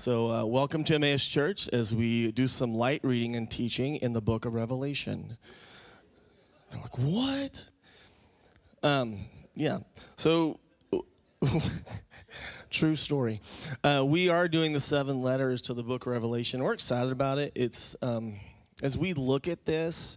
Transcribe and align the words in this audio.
So, 0.00 0.30
uh, 0.30 0.44
welcome 0.46 0.82
to 0.84 0.94
Emmaus 0.94 1.26
Church 1.26 1.68
as 1.68 1.94
we 1.94 2.32
do 2.32 2.46
some 2.46 2.74
light 2.74 3.04
reading 3.04 3.36
and 3.36 3.50
teaching 3.50 3.96
in 3.96 4.14
the 4.14 4.22
book 4.22 4.46
of 4.46 4.54
Revelation. 4.54 5.36
They're 6.70 6.80
like, 6.80 6.96
what? 6.96 7.68
Um, 8.82 9.26
yeah. 9.54 9.80
So, 10.16 10.58
true 12.70 12.94
story. 12.94 13.42
Uh, 13.84 14.02
we 14.06 14.30
are 14.30 14.48
doing 14.48 14.72
the 14.72 14.80
seven 14.80 15.20
letters 15.20 15.60
to 15.60 15.74
the 15.74 15.82
book 15.82 16.06
of 16.06 16.12
Revelation. 16.12 16.62
We're 16.62 16.72
excited 16.72 17.12
about 17.12 17.36
it. 17.36 17.52
It's 17.54 17.94
um, 18.00 18.36
as 18.82 18.96
we 18.96 19.12
look 19.12 19.48
at 19.48 19.66
this 19.66 20.16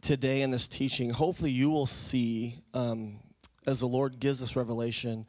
today 0.00 0.42
in 0.42 0.50
this 0.50 0.66
teaching. 0.66 1.10
Hopefully, 1.10 1.52
you 1.52 1.70
will 1.70 1.86
see 1.86 2.56
um, 2.74 3.20
as 3.64 3.78
the 3.78 3.86
Lord 3.86 4.18
gives 4.18 4.40
this 4.40 4.56
revelation 4.56 5.24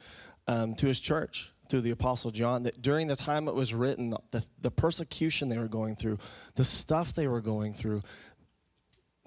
um, 0.47 0.73
to 0.73 0.87
His 0.87 0.99
church 0.99 1.53
through 1.69 1.81
the 1.81 1.91
Apostle 1.91 2.31
John 2.31 2.63
that 2.63 2.81
during 2.81 3.07
the 3.07 3.15
time 3.15 3.47
it 3.47 3.53
was 3.53 3.73
written, 3.73 4.15
the, 4.31 4.43
the 4.59 4.71
persecution 4.71 5.49
they 5.49 5.57
were 5.57 5.67
going 5.67 5.95
through, 5.95 6.17
the 6.55 6.63
stuff 6.63 7.13
they 7.13 7.27
were 7.27 7.41
going 7.41 7.73
through, 7.73 8.01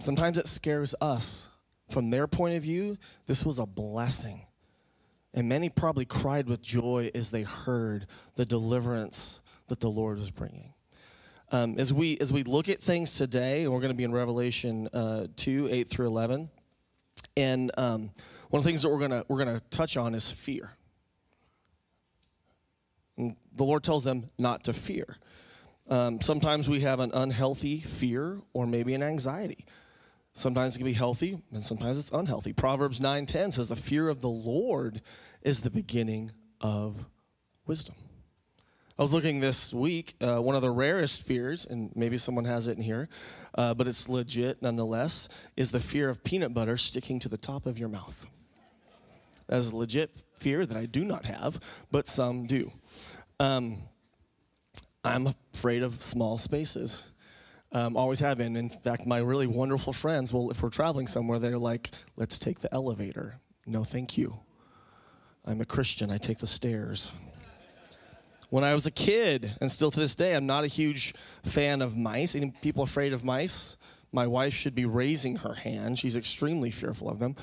sometimes 0.01 0.39
it 0.39 0.49
scares 0.49 0.95
us. 1.01 1.49
From 1.91 2.11
their 2.11 2.27
point 2.27 2.57
of 2.57 2.63
view, 2.63 2.99
this 3.27 3.45
was 3.45 3.59
a 3.59 3.67
blessing. 3.67 4.47
And 5.35 5.49
many 5.49 5.69
probably 5.69 6.05
cried 6.05 6.49
with 6.49 6.63
joy 6.63 7.11
as 7.15 7.31
they 7.31 7.43
heard 7.43 8.07
the 8.37 8.45
deliverance 8.45 9.41
that 9.69 9.81
the 9.81 9.91
Lord 9.91 10.19
was 10.19 10.31
bringing. 10.31 10.75
Um, 11.51 11.79
as 11.79 11.93
we 11.93 12.17
as 12.19 12.33
we 12.33 12.45
look 12.45 12.71
at 12.71 12.81
things 12.81 13.15
today, 13.15 13.65
and 13.65 13.73
we're 13.73 13.81
going 13.81 13.93
to 13.93 13.97
be 13.97 14.05
in 14.05 14.13
Revelation 14.13 14.89
uh, 14.93 15.27
two 15.37 15.69
eight 15.71 15.89
through 15.89 16.07
eleven, 16.07 16.49
and 17.37 17.71
um, 17.77 18.11
one 18.49 18.59
of 18.59 18.65
the 18.65 18.69
things 18.69 18.81
that 18.83 18.89
we're 18.89 19.01
gonna 19.01 19.25
we're 19.29 19.39
gonna 19.39 19.61
touch 19.71 19.99
on 19.99 20.15
is 20.15 20.31
fear. 20.31 20.71
And 23.17 23.37
the 23.55 23.65
Lord 23.65 23.83
tells 23.83 24.05
them 24.05 24.27
not 24.39 24.65
to 24.65 24.73
fear. 24.73 25.17
Um, 25.89 26.21
sometimes 26.21 26.69
we 26.69 26.81
have 26.81 27.01
an 27.01 27.11
unhealthy 27.13 27.81
fear 27.81 28.41
or 28.53 28.67
maybe 28.67 28.95
an 28.95 29.03
anxiety. 29.03 29.67
Sometimes 30.33 30.75
it 30.75 30.79
can 30.79 30.87
be 30.87 30.95
healthy 30.95 31.43
and 31.53 31.63
sometimes 31.63 31.99
it's 31.99 32.11
unhealthy. 32.11 32.53
Proverbs 32.53 33.01
9:10 33.01 33.53
says 33.53 33.69
the 33.69 33.77
fear 33.77 34.09
of 34.09 34.21
the 34.21 34.31
Lord 34.31 35.03
is 35.43 35.61
the 35.61 35.71
beginning 35.71 36.33
of 36.61 37.05
wisdom. 37.67 37.97
I 38.99 39.03
was 39.03 39.13
looking 39.13 39.41
this 39.41 39.73
week, 39.73 40.15
uh, 40.21 40.39
one 40.39 40.55
of 40.55 40.63
the 40.63 40.71
rarest 40.71 41.27
fears, 41.27 41.67
and 41.67 41.91
maybe 41.97 42.19
someone 42.19 42.45
has 42.45 42.69
it 42.69 42.77
in 42.77 42.83
here, 42.83 43.09
uh, 43.55 43.75
but 43.75 43.89
it's 43.89 44.09
legit 44.09 44.61
nonetheless, 44.63 45.29
is 45.57 45.71
the 45.71 45.81
fear 45.81 46.09
of 46.09 46.23
peanut 46.23 46.53
butter 46.53 46.77
sticking 46.77 47.19
to 47.21 47.29
the 47.29 47.39
top 47.39 47.67
of 47.67 47.79
your 47.79 47.89
mouth. 47.89 48.27
That 49.49 49.59
is 49.59 49.71
a 49.71 49.77
legit 49.77 50.17
fear 50.35 50.67
that 50.67 50.77
I 50.77 50.87
do 50.87 51.05
not 51.05 51.25
have, 51.25 51.61
but 51.91 52.09
some 52.09 52.47
do. 52.47 52.73
Um, 53.41 53.79
I'm 55.05 55.35
afraid 55.55 55.83
of 55.83 55.95
small 55.95 56.39
spaces. 56.39 57.11
Um, 57.73 57.97
always 57.97 58.21
have 58.21 58.39
been. 58.39 58.57
In 58.57 58.69
fact, 58.69 59.07
my 59.07 59.19
really 59.19 59.47
wonderful 59.47 59.93
friends, 59.93 60.33
well, 60.33 60.51
if 60.51 60.63
we're 60.63 60.69
traveling 60.71 61.07
somewhere, 61.07 61.39
they're 61.39 61.59
like, 61.59 61.91
let's 62.17 62.39
take 62.39 62.61
the 62.61 62.73
elevator. 62.73 63.41
No, 63.67 63.83
thank 63.83 64.19
you. 64.19 64.41
I'm 65.45 65.61
a 65.61 65.65
Christian, 65.65 66.11
I 66.11 66.19
take 66.19 66.39
the 66.39 66.47
stairs. 66.47 67.13
When 68.51 68.63
I 68.63 68.75
was 68.75 68.87
a 68.87 68.91
kid, 68.91 69.57
and 69.61 69.73
still 69.73 69.91
to 69.91 69.99
this 69.99 70.15
day, 70.15 70.37
I'm 70.37 70.47
not 70.47 70.63
a 70.63 70.69
huge 70.69 71.15
fan 71.43 71.81
of 71.81 71.97
mice. 71.97 72.37
Any 72.37 72.53
people 72.61 72.85
afraid 72.85 73.13
of 73.13 73.25
mice? 73.25 73.79
My 74.13 74.27
wife 74.27 74.53
should 74.53 74.75
be 74.75 74.85
raising 74.85 75.37
her 75.37 75.55
hand. 75.55 75.99
She's 75.99 76.17
extremely 76.17 76.71
fearful 76.71 77.09
of 77.09 77.19
them. 77.19 77.35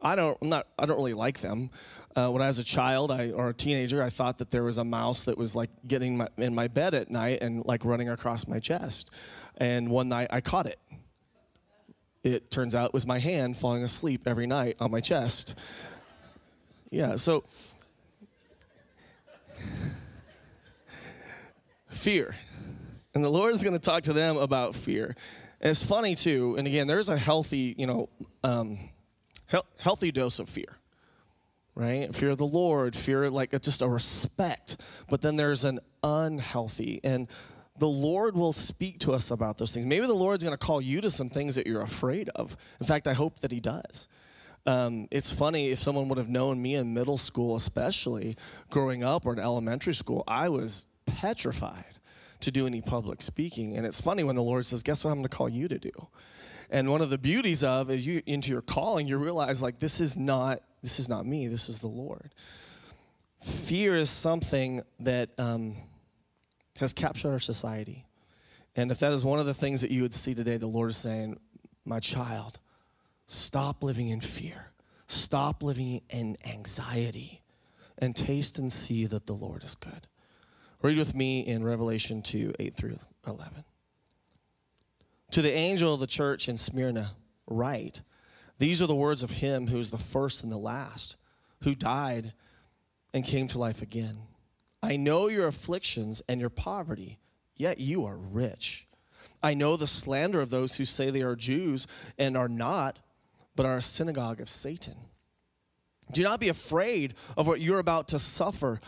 I 0.00 0.14
don't, 0.14 0.38
I'm 0.40 0.48
not, 0.48 0.66
I 0.78 0.86
don't 0.86 0.96
really 0.96 1.14
like 1.14 1.40
them. 1.40 1.70
Uh, 2.14 2.30
when 2.30 2.42
I 2.42 2.46
was 2.46 2.58
a 2.58 2.64
child 2.64 3.10
I, 3.10 3.30
or 3.30 3.50
a 3.50 3.54
teenager, 3.54 4.02
I 4.02 4.10
thought 4.10 4.38
that 4.38 4.50
there 4.50 4.64
was 4.64 4.78
a 4.78 4.84
mouse 4.84 5.24
that 5.24 5.36
was 5.36 5.54
like 5.54 5.70
getting 5.86 6.16
my, 6.18 6.28
in 6.36 6.54
my 6.54 6.68
bed 6.68 6.94
at 6.94 7.10
night 7.10 7.42
and 7.42 7.64
like 7.64 7.84
running 7.84 8.08
across 8.08 8.48
my 8.48 8.58
chest. 8.58 9.10
And 9.56 9.88
one 9.88 10.08
night 10.08 10.28
I 10.30 10.40
caught 10.40 10.66
it. 10.66 10.78
It 12.22 12.50
turns 12.50 12.74
out 12.74 12.86
it 12.86 12.94
was 12.94 13.06
my 13.06 13.18
hand 13.18 13.56
falling 13.56 13.84
asleep 13.84 14.22
every 14.26 14.46
night 14.46 14.76
on 14.80 14.90
my 14.90 15.00
chest. 15.00 15.54
Yeah, 16.90 17.16
so 17.16 17.44
fear. 21.88 22.34
And 23.14 23.24
the 23.24 23.28
Lord 23.28 23.54
is 23.54 23.62
going 23.62 23.74
to 23.74 23.80
talk 23.80 24.04
to 24.04 24.12
them 24.12 24.36
about 24.36 24.74
fear. 24.74 25.16
And 25.60 25.70
it's 25.70 25.82
funny 25.82 26.14
too, 26.14 26.54
and 26.56 26.66
again, 26.66 26.86
there's 26.86 27.08
a 27.08 27.18
healthy, 27.18 27.74
you 27.76 27.86
know, 27.86 28.08
um, 28.44 28.78
he- 29.50 29.58
healthy 29.78 30.12
dose 30.12 30.38
of 30.38 30.48
fear, 30.48 30.76
right? 31.74 32.14
Fear 32.14 32.30
of 32.30 32.38
the 32.38 32.46
Lord, 32.46 32.94
fear 32.94 33.30
like 33.30 33.50
just 33.62 33.82
a 33.82 33.88
respect. 33.88 34.76
But 35.08 35.22
then 35.22 35.36
there's 35.36 35.64
an 35.64 35.80
unhealthy, 36.02 37.00
and 37.02 37.28
the 37.78 37.88
Lord 37.88 38.34
will 38.34 38.52
speak 38.52 38.98
to 39.00 39.12
us 39.12 39.30
about 39.30 39.58
those 39.58 39.72
things. 39.72 39.86
Maybe 39.86 40.06
the 40.06 40.12
Lord's 40.12 40.44
going 40.44 40.56
to 40.56 40.64
call 40.64 40.80
you 40.80 41.00
to 41.00 41.10
some 41.10 41.28
things 41.28 41.54
that 41.54 41.66
you're 41.66 41.82
afraid 41.82 42.28
of. 42.30 42.56
In 42.80 42.86
fact, 42.86 43.06
I 43.06 43.12
hope 43.12 43.40
that 43.40 43.52
He 43.52 43.60
does. 43.60 44.08
Um, 44.66 45.08
it's 45.10 45.32
funny 45.32 45.70
if 45.70 45.78
someone 45.78 46.08
would 46.08 46.18
have 46.18 46.28
known 46.28 46.60
me 46.60 46.74
in 46.74 46.92
middle 46.92 47.16
school, 47.16 47.56
especially 47.56 48.36
growing 48.68 49.02
up 49.02 49.24
or 49.24 49.32
in 49.32 49.38
elementary 49.38 49.94
school, 49.94 50.24
I 50.28 50.48
was 50.48 50.86
petrified 51.06 51.84
to 52.40 52.50
do 52.50 52.66
any 52.66 52.82
public 52.82 53.22
speaking. 53.22 53.76
And 53.76 53.86
it's 53.86 54.00
funny 54.00 54.24
when 54.24 54.36
the 54.36 54.42
Lord 54.42 54.66
says, 54.66 54.82
Guess 54.82 55.04
what 55.04 55.10
I'm 55.10 55.18
going 55.18 55.24
to 55.24 55.34
call 55.34 55.48
you 55.48 55.68
to 55.68 55.78
do? 55.78 56.08
And 56.70 56.90
one 56.90 57.00
of 57.00 57.10
the 57.10 57.18
beauties 57.18 57.64
of 57.64 57.90
is 57.90 58.06
you 58.06 58.22
into 58.26 58.50
your 58.50 58.60
calling, 58.60 59.06
you 59.06 59.16
realize 59.16 59.62
like 59.62 59.78
this 59.78 60.00
is 60.00 60.16
not 60.16 60.62
this 60.82 61.00
is 61.00 61.08
not 61.08 61.26
me. 61.26 61.48
This 61.48 61.68
is 61.68 61.80
the 61.80 61.88
Lord. 61.88 62.32
Fear 63.42 63.96
is 63.96 64.10
something 64.10 64.82
that 65.00 65.30
um, 65.38 65.76
has 66.78 66.92
captured 66.92 67.32
our 67.32 67.38
society, 67.38 68.06
and 68.76 68.90
if 68.90 68.98
that 68.98 69.12
is 69.12 69.24
one 69.24 69.38
of 69.38 69.46
the 69.46 69.54
things 69.54 69.80
that 69.80 69.90
you 69.90 70.02
would 70.02 70.14
see 70.14 70.34
today, 70.34 70.56
the 70.56 70.66
Lord 70.66 70.90
is 70.90 70.96
saying, 70.96 71.38
"My 71.84 72.00
child, 72.00 72.58
stop 73.26 73.82
living 73.82 74.08
in 74.08 74.20
fear. 74.20 74.72
Stop 75.06 75.62
living 75.62 76.02
in 76.10 76.36
anxiety, 76.44 77.42
and 77.96 78.14
taste 78.14 78.58
and 78.58 78.72
see 78.72 79.06
that 79.06 79.26
the 79.26 79.34
Lord 79.34 79.64
is 79.64 79.74
good." 79.74 80.06
Read 80.80 80.96
with 80.96 81.14
me 81.14 81.40
in 81.40 81.64
Revelation 81.64 82.22
2 82.22 82.54
8 82.58 82.74
through 82.74 82.98
11. 83.26 83.64
To 85.32 85.42
the 85.42 85.52
angel 85.52 85.94
of 85.94 86.00
the 86.00 86.06
church 86.06 86.48
in 86.48 86.56
Smyrna, 86.56 87.12
write 87.46 88.02
These 88.58 88.80
are 88.80 88.86
the 88.86 88.94
words 88.94 89.22
of 89.22 89.30
him 89.32 89.68
who 89.68 89.78
is 89.78 89.90
the 89.90 89.98
first 89.98 90.42
and 90.42 90.50
the 90.50 90.56
last, 90.56 91.16
who 91.62 91.74
died 91.74 92.32
and 93.12 93.24
came 93.24 93.48
to 93.48 93.58
life 93.58 93.82
again. 93.82 94.18
I 94.82 94.96
know 94.96 95.28
your 95.28 95.46
afflictions 95.46 96.22
and 96.28 96.40
your 96.40 96.50
poverty, 96.50 97.18
yet 97.56 97.80
you 97.80 98.04
are 98.04 98.16
rich. 98.16 98.86
I 99.42 99.54
know 99.54 99.76
the 99.76 99.86
slander 99.86 100.40
of 100.40 100.50
those 100.50 100.76
who 100.76 100.84
say 100.84 101.10
they 101.10 101.22
are 101.22 101.36
Jews 101.36 101.86
and 102.16 102.36
are 102.36 102.48
not, 102.48 102.98
but 103.54 103.66
are 103.66 103.76
a 103.76 103.82
synagogue 103.82 104.40
of 104.40 104.48
Satan. 104.48 104.96
Do 106.12 106.22
not 106.22 106.40
be 106.40 106.48
afraid 106.48 107.14
of 107.36 107.46
what 107.46 107.60
you're 107.60 107.78
about 107.78 108.08
to 108.08 108.18
suffer. 108.18 108.80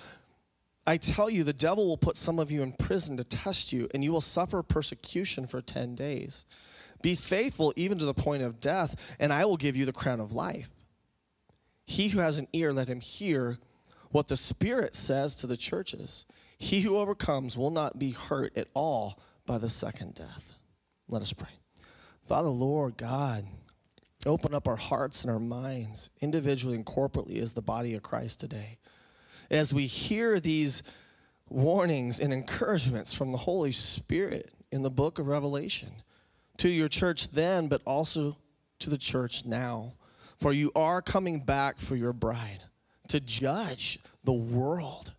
I 0.90 0.96
tell 0.96 1.30
you, 1.30 1.44
the 1.44 1.52
devil 1.52 1.86
will 1.86 1.96
put 1.96 2.16
some 2.16 2.40
of 2.40 2.50
you 2.50 2.64
in 2.64 2.72
prison 2.72 3.16
to 3.18 3.22
test 3.22 3.72
you, 3.72 3.88
and 3.94 4.02
you 4.02 4.10
will 4.10 4.20
suffer 4.20 4.60
persecution 4.60 5.46
for 5.46 5.62
10 5.62 5.94
days. 5.94 6.44
Be 7.00 7.14
faithful 7.14 7.72
even 7.76 7.96
to 7.98 8.04
the 8.04 8.12
point 8.12 8.42
of 8.42 8.58
death, 8.58 8.96
and 9.20 9.32
I 9.32 9.44
will 9.44 9.56
give 9.56 9.76
you 9.76 9.84
the 9.84 9.92
crown 9.92 10.18
of 10.18 10.32
life. 10.32 10.68
He 11.86 12.08
who 12.08 12.18
has 12.18 12.38
an 12.38 12.48
ear, 12.52 12.72
let 12.72 12.88
him 12.88 12.98
hear 12.98 13.58
what 14.10 14.26
the 14.26 14.36
Spirit 14.36 14.96
says 14.96 15.36
to 15.36 15.46
the 15.46 15.56
churches. 15.56 16.26
He 16.58 16.80
who 16.80 16.96
overcomes 16.96 17.56
will 17.56 17.70
not 17.70 18.00
be 18.00 18.10
hurt 18.10 18.56
at 18.56 18.66
all 18.74 19.16
by 19.46 19.58
the 19.58 19.68
second 19.68 20.16
death. 20.16 20.54
Let 21.06 21.22
us 21.22 21.32
pray. 21.32 21.54
Father, 22.26 22.48
Lord 22.48 22.96
God, 22.96 23.46
open 24.26 24.54
up 24.54 24.66
our 24.66 24.74
hearts 24.74 25.22
and 25.22 25.30
our 25.30 25.38
minds, 25.38 26.10
individually 26.20 26.74
and 26.74 26.84
corporately, 26.84 27.40
as 27.40 27.52
the 27.52 27.62
body 27.62 27.94
of 27.94 28.02
Christ 28.02 28.40
today 28.40 28.78
as 29.50 29.74
we 29.74 29.86
hear 29.86 30.40
these 30.40 30.82
warnings 31.48 32.20
and 32.20 32.32
encouragements 32.32 33.12
from 33.12 33.32
the 33.32 33.38
Holy 33.38 33.72
Spirit 33.72 34.52
in 34.70 34.82
the 34.82 34.90
book 34.90 35.18
of 35.18 35.26
Revelation 35.26 35.90
to 36.58 36.68
your 36.68 36.88
church 36.88 37.30
then, 37.30 37.68
but 37.68 37.82
also 37.84 38.36
to 38.78 38.90
the 38.90 38.98
church 38.98 39.44
now. 39.44 39.94
For 40.38 40.52
you 40.52 40.72
are 40.74 41.02
coming 41.02 41.40
back 41.40 41.78
for 41.78 41.96
your 41.96 42.12
bride 42.12 42.62
to 43.08 43.20
judge 43.20 43.98
the 44.24 44.32
world. 44.32 45.12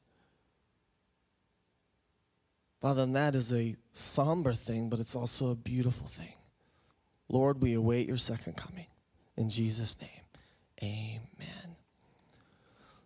Father, 2.81 3.03
and 3.03 3.15
that 3.15 3.35
is 3.35 3.53
a 3.53 3.75
somber 3.91 4.53
thing, 4.53 4.89
but 4.89 4.99
it's 4.99 5.15
also 5.15 5.51
a 5.51 5.55
beautiful 5.55 6.07
thing. 6.07 6.33
Lord, 7.29 7.61
we 7.61 7.73
await 7.73 8.07
your 8.07 8.17
second 8.17 8.57
coming. 8.57 8.87
In 9.37 9.49
Jesus' 9.49 9.97
name, 10.01 10.09
amen. 10.81 11.75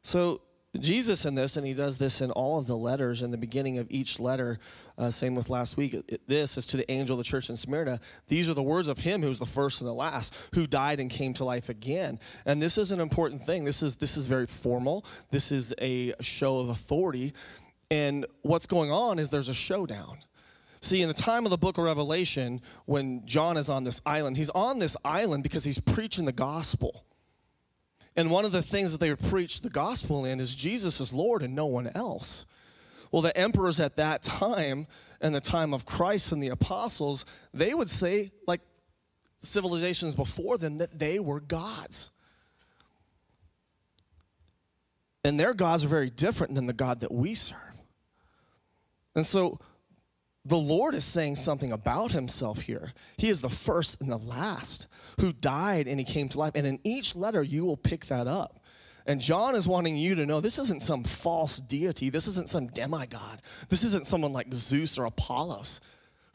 So, 0.02 0.42
Jesus 0.80 1.26
in 1.26 1.36
this, 1.36 1.58
and 1.58 1.66
he 1.66 1.74
does 1.74 1.98
this 1.98 2.22
in 2.22 2.32
all 2.32 2.60
of 2.60 2.68
the 2.68 2.78
letters 2.78 3.22
in 3.22 3.32
the 3.32 3.38
beginning 3.38 3.78
of 3.78 3.88
each 3.90 4.20
letter. 4.20 4.60
Uh, 4.98 5.10
same 5.10 5.36
with 5.36 5.50
last 5.50 5.78
week. 5.78 5.96
This 6.28 6.58
is 6.58 6.68
to 6.68 6.78
the 6.78 6.90
angel 6.92 7.14
of 7.14 7.18
the 7.18 7.24
church 7.24 7.50
in 7.50 7.58
Smyrna. 7.58 8.00
These 8.28 8.50
are 8.50 8.54
the 8.54 8.64
words 8.64 8.88
of 8.88 9.00
him 9.00 9.22
who's 9.22 9.40
the 9.40 9.46
first 9.46 9.82
and 9.82 9.88
the 9.88 9.94
last, 9.94 10.38
who 10.54 10.66
died 10.66 11.00
and 11.00 11.10
came 11.10 11.34
to 11.36 11.46
life 11.46 11.70
again. 11.70 12.20
And 12.46 12.62
this 12.62 12.78
is 12.78 12.92
an 12.92 13.00
important 13.00 13.42
thing. 13.42 13.66
This 13.66 13.84
is 13.84 13.96
this 13.98 14.18
is 14.18 14.28
very 14.28 14.48
formal. 14.48 15.06
This 15.30 15.52
is 15.52 15.74
a 15.82 16.14
show 16.22 16.60
of 16.60 16.70
authority. 16.70 17.34
And 17.92 18.26
what's 18.42 18.66
going 18.66 18.92
on 18.92 19.20
is 19.20 19.30
there's 19.30 19.50
a 19.50 19.54
showdown. 19.54 20.20
See, 20.82 21.02
in 21.02 21.08
the 21.08 21.16
time 21.16 21.46
of 21.46 21.50
the 21.50 21.58
book 21.58 21.78
of 21.78 21.84
Revelation, 21.84 22.62
when 22.86 23.26
John 23.26 23.58
is 23.58 23.70
on 23.70 23.84
this 23.84 24.02
island, 24.06 24.38
he's 24.38 24.52
on 24.52 24.80
this 24.80 24.96
island 25.04 25.44
because 25.44 25.64
he's 25.64 25.80
preaching 25.80 26.26
the 26.26 26.32
gospel. 26.32 27.04
And 28.16 28.32
one 28.32 28.46
of 28.46 28.52
the 28.52 28.62
things 28.62 28.92
that 28.92 29.00
they 29.00 29.10
would 29.10 29.22
preach 29.22 29.62
the 29.62 29.70
gospel 29.70 30.26
in 30.26 30.40
is 30.40 30.56
Jesus 30.56 31.00
is 31.02 31.14
Lord 31.14 31.44
and 31.44 31.54
no 31.54 31.66
one 31.66 31.92
else. 31.94 32.46
Well, 33.12 33.22
the 33.22 33.38
emperors 33.38 33.80
at 33.80 33.98
that 33.98 34.24
time, 34.24 34.88
and 35.22 35.34
the 35.34 35.42
time 35.42 35.74
of 35.74 35.86
Christ 35.86 36.32
and 36.32 36.42
the 36.42 36.50
apostles, 36.50 37.26
they 37.54 37.74
would 37.74 37.90
say, 37.90 38.32
like 38.48 38.62
civilizations 39.40 40.16
before 40.16 40.58
them, 40.58 40.78
that 40.78 41.00
they 41.00 41.20
were 41.20 41.40
gods. 41.40 42.12
And 45.24 45.40
their 45.40 45.54
gods 45.54 45.84
are 45.84 45.88
very 45.88 46.10
different 46.10 46.56
than 46.56 46.68
the 46.68 46.74
God 46.74 47.00
that 47.00 47.12
we 47.12 47.34
serve. 47.34 47.58
And 49.16 49.26
so 49.26 49.60
the 50.46 50.58
Lord 50.58 50.94
is 50.94 51.04
saying 51.04 51.38
something 51.38 51.72
about 51.72 52.12
himself 52.12 52.62
here. 52.62 52.94
He 53.18 53.30
is 53.30 53.42
the 53.42 53.50
first 53.50 54.00
and 54.00 54.12
the 54.12 54.18
last 54.18 54.88
who 55.20 55.34
died 55.34 55.88
and 55.88 56.00
he 56.00 56.06
came 56.06 56.30
to 56.30 56.38
life. 56.38 56.54
And 56.56 56.68
in 56.68 56.80
each 56.84 57.16
letter, 57.16 57.42
you 57.42 57.66
will 57.66 57.78
pick 57.78 58.06
that 58.08 58.28
up. 58.28 58.60
And 59.08 59.22
John 59.22 59.56
is 59.56 59.68
wanting 59.68 59.98
you 59.98 60.16
to 60.16 60.26
know 60.26 60.40
this 60.40 60.60
isn't 60.60 60.82
some 60.82 61.04
false 61.04 61.58
deity. 61.58 62.10
This 62.10 62.28
isn't 62.28 62.50
some 62.50 62.68
demigod. 62.68 63.42
This 63.70 63.84
isn't 63.84 64.06
someone 64.06 64.34
like 64.34 64.54
Zeus 64.54 64.98
or 64.98 65.06
Apollos 65.06 65.82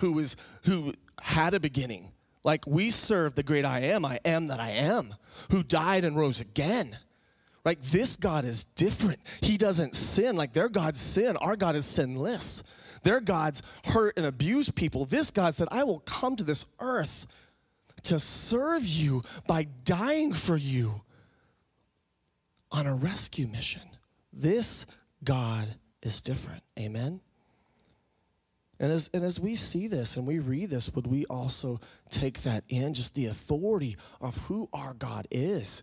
who 0.01 0.19
is 0.19 0.37
who 0.65 0.95
had 1.21 1.55
a 1.55 1.61
beginning. 1.61 2.11
Like 2.43 2.67
we 2.67 2.91
serve 2.91 3.35
the 3.35 3.43
great 3.43 3.65
I 3.65 3.81
am, 3.81 4.05
I 4.05 4.19
am 4.25 4.49
that 4.49 4.61
I 4.61 4.71
am, 4.71 5.15
who 5.51 5.62
died 5.62 6.05
and 6.05 6.17
rose 6.17 6.41
again. 6.41 6.99
Right? 7.65 7.79
This 7.83 8.17
God 8.17 8.47
is 8.47 8.65
different. 8.65 9.21
He 9.43 9.59
doesn't 9.59 9.95
sin 9.95 10.35
like 10.35 10.55
their 10.55 10.71
gods 10.71 10.99
sin. 10.99 11.37
Our 11.37 11.57
God 11.57 11.77
is 11.77 11.85
sinless. 11.85 12.62
Their 13.02 13.20
gods 13.20 13.62
hurt 13.85 14.14
and 14.17 14.26
abuse 14.26 14.70
people. 14.70 15.05
This 15.05 15.31
God 15.31 15.55
said, 15.55 15.69
I 15.70 15.85
will 15.85 16.00
come 16.00 16.37
to 16.37 16.44
this 16.44 16.67
earth 16.81 17.26
to 18.05 18.19
serve 18.19 18.87
you 18.87 19.23
by 19.47 19.67
dying 19.85 20.32
for 20.32 20.56
you 20.56 21.02
on 22.73 22.87
a 22.87 22.94
rescue 22.94 23.47
mission. 23.47 23.82
This 24.32 24.87
God 25.25 25.69
is 26.02 26.20
different. 26.20 26.62
Amen? 26.79 27.20
And 28.79 28.91
as, 28.91 29.11
and 29.12 29.23
as 29.23 29.38
we 29.38 29.55
see 29.56 29.87
this 29.87 30.17
and 30.17 30.26
we 30.26 30.38
read 30.38 30.70
this, 30.70 30.94
would 30.94 31.06
we 31.06 31.26
also 31.26 31.81
take 32.08 32.43
that 32.43 32.64
in, 32.69 32.94
just 32.94 33.14
the 33.14 33.26
authority 33.26 33.97
of 34.20 34.37
who 34.38 34.70
our 34.73 34.94
God 34.94 35.29
is? 35.31 35.82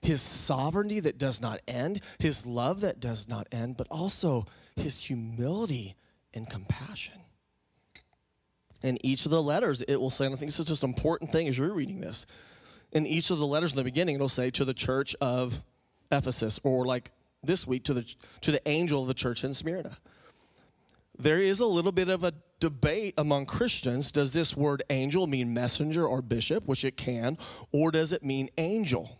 His 0.00 0.22
sovereignty 0.22 1.00
that 1.00 1.18
does 1.18 1.42
not 1.42 1.60
end, 1.68 2.00
his 2.18 2.46
love 2.46 2.80
that 2.80 3.00
does 3.00 3.28
not 3.28 3.48
end, 3.52 3.76
but 3.76 3.86
also 3.90 4.46
his 4.76 5.04
humility 5.04 5.96
and 6.34 6.48
compassion. 6.48 7.20
In 8.82 9.04
each 9.04 9.24
of 9.24 9.30
the 9.30 9.42
letters, 9.42 9.82
it 9.82 9.96
will 9.96 10.10
say, 10.10 10.26
and 10.26 10.34
I 10.34 10.38
think 10.38 10.50
this 10.50 10.60
is 10.60 10.66
just 10.66 10.82
an 10.84 10.90
important 10.90 11.32
thing 11.32 11.48
as 11.48 11.58
you're 11.58 11.72
reading 11.72 12.00
this. 12.00 12.26
In 12.92 13.06
each 13.06 13.30
of 13.30 13.38
the 13.38 13.46
letters 13.46 13.72
in 13.72 13.76
the 13.76 13.84
beginning, 13.84 14.14
it'll 14.14 14.28
say 14.28 14.50
to 14.50 14.64
the 14.64 14.74
church 14.74 15.16
of 15.20 15.62
Ephesus, 16.10 16.60
or 16.62 16.86
like 16.86 17.10
this 17.42 17.66
week 17.66 17.84
to 17.84 17.94
the 17.94 18.14
to 18.40 18.50
the 18.50 18.66
angel 18.68 19.02
of 19.02 19.08
the 19.08 19.14
church 19.14 19.44
in 19.44 19.52
Smyrna. 19.52 19.98
There 21.18 21.40
is 21.40 21.58
a 21.60 21.66
little 21.66 21.92
bit 21.92 22.08
of 22.08 22.22
a 22.22 22.32
debate 22.60 23.14
among 23.18 23.46
Christians. 23.46 24.12
Does 24.12 24.32
this 24.32 24.56
word 24.56 24.84
angel 24.88 25.26
mean 25.26 25.52
messenger 25.52 26.06
or 26.06 26.22
bishop, 26.22 26.66
which 26.66 26.84
it 26.84 26.96
can, 26.96 27.36
or 27.72 27.90
does 27.90 28.12
it 28.12 28.24
mean 28.24 28.50
angel? 28.56 29.17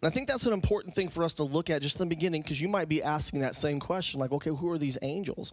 And 0.00 0.08
I 0.08 0.12
think 0.12 0.28
that's 0.28 0.46
an 0.46 0.52
important 0.52 0.94
thing 0.94 1.08
for 1.08 1.24
us 1.24 1.34
to 1.34 1.44
look 1.44 1.70
at 1.70 1.82
just 1.82 1.96
in 1.96 2.08
the 2.08 2.14
beginning 2.14 2.42
because 2.42 2.60
you 2.60 2.68
might 2.68 2.88
be 2.88 3.02
asking 3.02 3.40
that 3.40 3.56
same 3.56 3.80
question 3.80 4.20
like, 4.20 4.30
okay, 4.30 4.50
who 4.50 4.70
are 4.70 4.78
these 4.78 4.96
angels? 5.02 5.52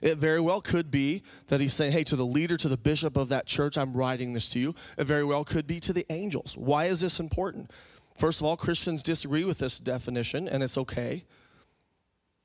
It 0.00 0.18
very 0.18 0.40
well 0.40 0.60
could 0.60 0.90
be 0.92 1.22
that 1.48 1.60
he's 1.60 1.74
saying, 1.74 1.92
hey, 1.92 2.04
to 2.04 2.16
the 2.16 2.24
leader, 2.24 2.56
to 2.56 2.68
the 2.68 2.76
bishop 2.76 3.16
of 3.16 3.28
that 3.30 3.46
church, 3.46 3.76
I'm 3.76 3.92
writing 3.92 4.32
this 4.32 4.48
to 4.50 4.60
you. 4.60 4.74
It 4.96 5.04
very 5.04 5.24
well 5.24 5.44
could 5.44 5.66
be 5.66 5.80
to 5.80 5.92
the 5.92 6.06
angels. 6.08 6.56
Why 6.56 6.84
is 6.84 7.00
this 7.00 7.18
important? 7.18 7.72
First 8.16 8.40
of 8.40 8.46
all, 8.46 8.56
Christians 8.56 9.02
disagree 9.02 9.44
with 9.44 9.58
this 9.58 9.78
definition, 9.78 10.46
and 10.46 10.62
it's 10.62 10.78
okay. 10.78 11.24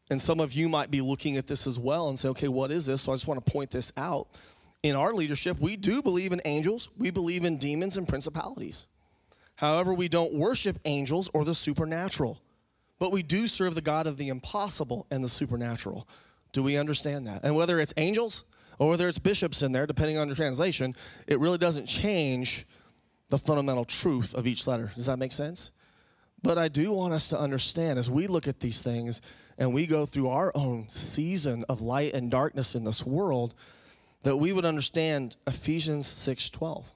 And 0.09 0.19
some 0.21 0.39
of 0.39 0.53
you 0.53 0.67
might 0.67 0.89
be 0.89 1.01
looking 1.01 1.37
at 1.37 1.47
this 1.47 1.67
as 1.67 1.77
well 1.77 2.09
and 2.09 2.17
say, 2.17 2.29
okay, 2.29 2.47
what 2.47 2.71
is 2.71 2.85
this? 2.85 3.03
So 3.03 3.11
I 3.11 3.15
just 3.15 3.27
want 3.27 3.45
to 3.45 3.51
point 3.51 3.69
this 3.69 3.91
out. 3.97 4.27
In 4.83 4.95
our 4.95 5.13
leadership, 5.13 5.59
we 5.59 5.77
do 5.77 6.01
believe 6.01 6.31
in 6.31 6.41
angels, 6.45 6.89
we 6.97 7.11
believe 7.11 7.43
in 7.43 7.57
demons 7.57 7.97
and 7.97 8.07
principalities. 8.07 8.85
However, 9.55 9.93
we 9.93 10.07
don't 10.07 10.33
worship 10.33 10.79
angels 10.85 11.29
or 11.33 11.45
the 11.45 11.55
supernatural, 11.55 12.41
but 12.99 13.11
we 13.11 13.23
do 13.23 13.47
serve 13.47 13.75
the 13.75 13.81
God 13.81 14.07
of 14.07 14.17
the 14.17 14.29
impossible 14.29 15.07
and 15.09 15.23
the 15.23 15.29
supernatural. 15.29 16.07
Do 16.51 16.63
we 16.63 16.77
understand 16.77 17.27
that? 17.27 17.41
And 17.43 17.55
whether 17.55 17.79
it's 17.79 17.93
angels 17.97 18.43
or 18.79 18.89
whether 18.89 19.07
it's 19.07 19.19
bishops 19.19 19.61
in 19.61 19.71
there, 19.71 19.85
depending 19.85 20.17
on 20.17 20.27
your 20.27 20.35
translation, 20.35 20.95
it 21.27 21.39
really 21.39 21.57
doesn't 21.57 21.85
change 21.85 22.65
the 23.29 23.37
fundamental 23.37 23.85
truth 23.85 24.33
of 24.33 24.45
each 24.45 24.67
letter. 24.67 24.91
Does 24.95 25.05
that 25.05 25.17
make 25.17 25.31
sense? 25.31 25.71
But 26.41 26.57
I 26.57 26.67
do 26.67 26.91
want 26.91 27.13
us 27.13 27.29
to 27.29 27.39
understand 27.39 27.97
as 27.97 28.09
we 28.09 28.27
look 28.27 28.47
at 28.47 28.59
these 28.59 28.81
things 28.81 29.21
and 29.57 29.73
we 29.73 29.87
go 29.87 30.05
through 30.05 30.29
our 30.29 30.51
own 30.53 30.89
season 30.89 31.65
of 31.67 31.81
light 31.81 32.13
and 32.13 32.29
darkness 32.29 32.75
in 32.75 32.83
this 32.83 33.05
world, 33.05 33.55
that 34.23 34.37
we 34.37 34.53
would 34.53 34.65
understand 34.65 35.37
Ephesians 35.47 36.07
6:12. 36.07 36.94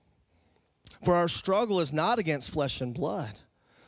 For 1.04 1.16
our 1.16 1.28
struggle 1.28 1.80
is 1.80 1.94
not 1.94 2.20
against 2.20 2.52
flesh 2.52 2.82
and 2.82 2.94
blood, 2.94 3.32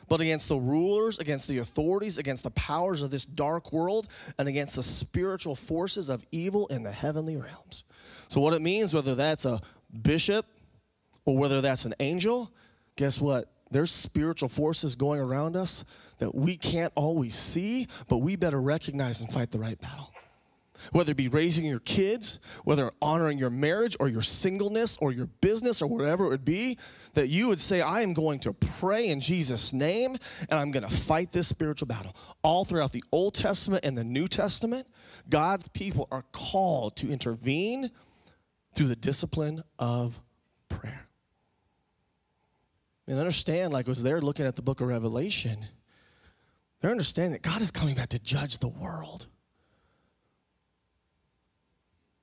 but 0.08 0.20
against 0.20 0.48
the 0.48 0.56
rulers, 0.56 1.18
against 1.18 1.48
the 1.48 1.58
authorities, 1.58 2.18
against 2.18 2.42
the 2.42 2.50
powers 2.50 3.02
of 3.02 3.10
this 3.10 3.24
dark 3.24 3.72
world, 3.72 4.08
and 4.38 4.48
against 4.48 4.76
the 4.76 4.82
spiritual 4.82 5.54
forces 5.54 6.08
of 6.08 6.24
evil 6.32 6.66
in 6.68 6.82
the 6.82 6.92
heavenly 6.92 7.36
realms. 7.36 7.84
So, 8.28 8.40
what 8.40 8.54
it 8.54 8.62
means, 8.62 8.94
whether 8.94 9.14
that's 9.14 9.44
a 9.44 9.60
bishop 10.02 10.46
or 11.24 11.36
whether 11.36 11.60
that's 11.60 11.84
an 11.84 11.94
angel, 12.00 12.50
guess 12.96 13.20
what? 13.20 13.50
There's 13.70 13.90
spiritual 13.90 14.48
forces 14.48 14.96
going 14.96 15.20
around 15.20 15.56
us 15.56 15.84
that 16.18 16.34
we 16.34 16.56
can't 16.56 16.92
always 16.94 17.34
see, 17.34 17.88
but 18.08 18.18
we 18.18 18.36
better 18.36 18.60
recognize 18.60 19.20
and 19.20 19.32
fight 19.32 19.50
the 19.50 19.58
right 19.58 19.80
battle 19.80 20.11
whether 20.90 21.12
it 21.12 21.16
be 21.16 21.28
raising 21.28 21.64
your 21.64 21.78
kids, 21.78 22.40
whether 22.64 22.90
honoring 23.00 23.38
your 23.38 23.50
marriage 23.50 23.96
or 24.00 24.08
your 24.08 24.22
singleness 24.22 24.96
or 25.00 25.12
your 25.12 25.26
business 25.40 25.80
or 25.80 25.86
whatever 25.86 26.24
it 26.26 26.28
would 26.30 26.44
be, 26.44 26.78
that 27.14 27.28
you 27.28 27.48
would 27.48 27.60
say, 27.60 27.80
I 27.80 28.00
am 28.00 28.12
going 28.12 28.40
to 28.40 28.52
pray 28.52 29.08
in 29.08 29.20
Jesus' 29.20 29.72
name 29.72 30.16
and 30.48 30.58
I'm 30.58 30.70
going 30.70 30.82
to 30.82 30.94
fight 30.94 31.32
this 31.32 31.48
spiritual 31.48 31.86
battle. 31.86 32.16
All 32.42 32.64
throughout 32.64 32.92
the 32.92 33.04
Old 33.12 33.34
Testament 33.34 33.84
and 33.84 33.96
the 33.96 34.04
New 34.04 34.26
Testament, 34.26 34.86
God's 35.28 35.68
people 35.68 36.08
are 36.10 36.24
called 36.32 36.96
to 36.96 37.10
intervene 37.10 37.90
through 38.74 38.88
the 38.88 38.96
discipline 38.96 39.62
of 39.78 40.20
prayer. 40.68 41.08
And 43.06 43.18
understand, 43.18 43.72
like 43.72 43.86
was 43.86 44.02
there 44.02 44.20
looking 44.20 44.46
at 44.46 44.56
the 44.56 44.62
book 44.62 44.80
of 44.80 44.88
Revelation, 44.88 45.66
they're 46.80 46.90
understanding 46.90 47.32
that 47.32 47.42
God 47.42 47.60
is 47.60 47.70
coming 47.70 47.94
back 47.94 48.08
to 48.08 48.18
judge 48.18 48.58
the 48.58 48.68
world. 48.68 49.26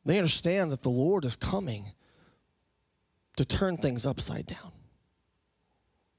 They 0.09 0.17
understand 0.17 0.71
that 0.71 0.81
the 0.81 0.89
Lord 0.89 1.23
is 1.23 1.35
coming 1.35 1.91
to 3.35 3.45
turn 3.45 3.77
things 3.77 4.07
upside 4.07 4.47
down. 4.47 4.71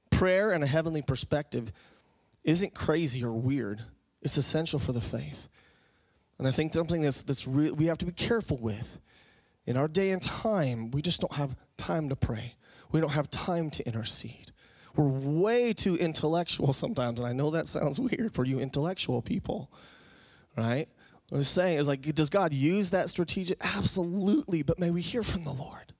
Prayer 0.09 0.51
and 0.51 0.63
a 0.63 0.67
heavenly 0.67 1.01
perspective 1.01 1.73
isn't 2.45 2.73
crazy 2.73 3.21
or 3.21 3.33
weird, 3.33 3.81
it's 4.21 4.37
essential 4.37 4.79
for 4.79 4.93
the 4.93 5.01
faith. 5.01 5.49
And 6.37 6.47
I 6.47 6.51
think 6.51 6.73
something 6.73 7.01
that's, 7.01 7.21
that's 7.23 7.45
re- 7.45 7.71
we 7.71 7.87
have 7.87 7.97
to 7.97 8.05
be 8.05 8.13
careful 8.13 8.55
with. 8.55 8.97
In 9.65 9.75
our 9.75 9.89
day 9.89 10.11
and 10.11 10.21
time, 10.21 10.89
we 10.91 11.01
just 11.01 11.19
don't 11.19 11.33
have 11.33 11.57
time 11.75 12.07
to 12.07 12.15
pray. 12.15 12.55
We 12.93 13.01
don't 13.01 13.11
have 13.11 13.29
time 13.29 13.69
to 13.71 13.85
intercede. 13.85 14.53
We're 14.95 15.09
way 15.09 15.73
too 15.73 15.97
intellectual 15.97 16.71
sometimes, 16.71 17.19
and 17.19 17.27
I 17.27 17.33
know 17.33 17.49
that 17.49 17.67
sounds 17.67 17.99
weird 17.99 18.33
for 18.33 18.45
you 18.45 18.57
intellectual 18.57 19.21
people, 19.21 19.69
right? 20.55 20.87
What 21.31 21.37
I 21.37 21.39
was 21.39 21.47
saying 21.47 21.77
is 21.77 21.87
like, 21.87 22.01
does 22.13 22.29
God 22.29 22.53
use 22.53 22.89
that 22.89 23.09
strategic? 23.09 23.57
Absolutely, 23.61 24.63
but 24.63 24.79
may 24.79 24.91
we 24.91 24.99
hear 24.99 25.23
from 25.23 25.45
the 25.45 25.53
Lord. 25.53 25.93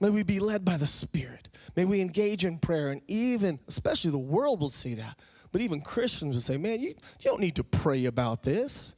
May 0.00 0.10
we 0.10 0.24
be 0.24 0.40
led 0.40 0.64
by 0.64 0.76
the 0.76 0.84
Spirit. 0.84 1.48
May 1.76 1.84
we 1.84 2.00
engage 2.00 2.44
in 2.44 2.58
prayer, 2.58 2.88
and 2.90 3.02
even, 3.06 3.60
especially 3.68 4.10
the 4.10 4.18
world 4.18 4.60
will 4.60 4.68
see 4.68 4.94
that, 4.94 5.20
but 5.52 5.60
even 5.60 5.80
Christians 5.80 6.34
will 6.34 6.42
say, 6.42 6.56
man, 6.56 6.80
you, 6.80 6.88
you 6.88 6.96
don't 7.30 7.38
need 7.38 7.54
to 7.54 7.62
pray 7.62 8.06
about 8.06 8.42
this. 8.42 8.96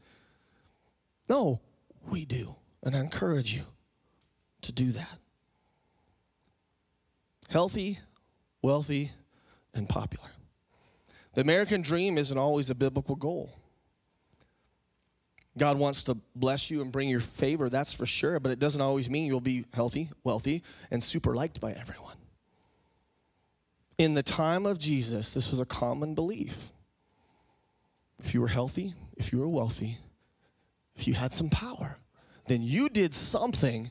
No, 1.29 1.61
we 2.09 2.25
do. 2.25 2.57
And 2.83 2.97
I 2.97 3.01
encourage 3.01 3.53
you 3.53 3.65
to 4.63 4.73
do 4.73 4.93
that. 4.93 5.19
Healthy, 7.51 7.99
wealthy, 8.63 9.11
and 9.75 9.87
popular. 9.87 10.31
The 11.35 11.43
American 11.43 11.83
dream 11.83 12.17
isn't 12.17 12.39
always 12.39 12.71
a 12.71 12.75
biblical 12.75 13.15
goal. 13.15 13.58
God 15.59 15.79
wants 15.79 16.05
to 16.05 16.17
bless 16.35 16.71
you 16.71 16.81
and 16.83 16.93
bring 16.93 17.09
your 17.09 17.21
favor, 17.21 17.69
that's 17.69 17.93
for 17.93 18.07
sure, 18.07 18.41
but 18.41 18.53
it 18.53 18.59
doesn't 18.59 18.81
always 18.81 19.11
mean 19.11 19.27
you'll 19.27 19.41
be 19.41 19.65
healthy, 19.73 20.11
wealthy, 20.25 20.63
and 20.91 21.03
super 21.03 21.35
liked 21.35 21.61
by 21.61 21.73
everyone. 21.73 22.17
In 23.99 24.15
the 24.15 24.23
time 24.23 24.65
of 24.65 24.79
Jesus, 24.79 25.31
this 25.33 25.51
was 25.51 25.61
a 25.61 25.67
common 25.67 26.15
belief. 26.15 26.73
If 28.23 28.35
you 28.35 28.41
were 28.41 28.49
healthy, 28.49 28.95
if 29.17 29.33
you 29.33 29.39
were 29.39 29.49
wealthy, 29.49 29.99
if 30.95 31.07
you 31.07 31.15
had 31.15 31.33
some 31.33 31.51
power, 31.51 31.99
then 32.47 32.63
you 32.63 32.89
did 32.89 33.15
something 33.15 33.91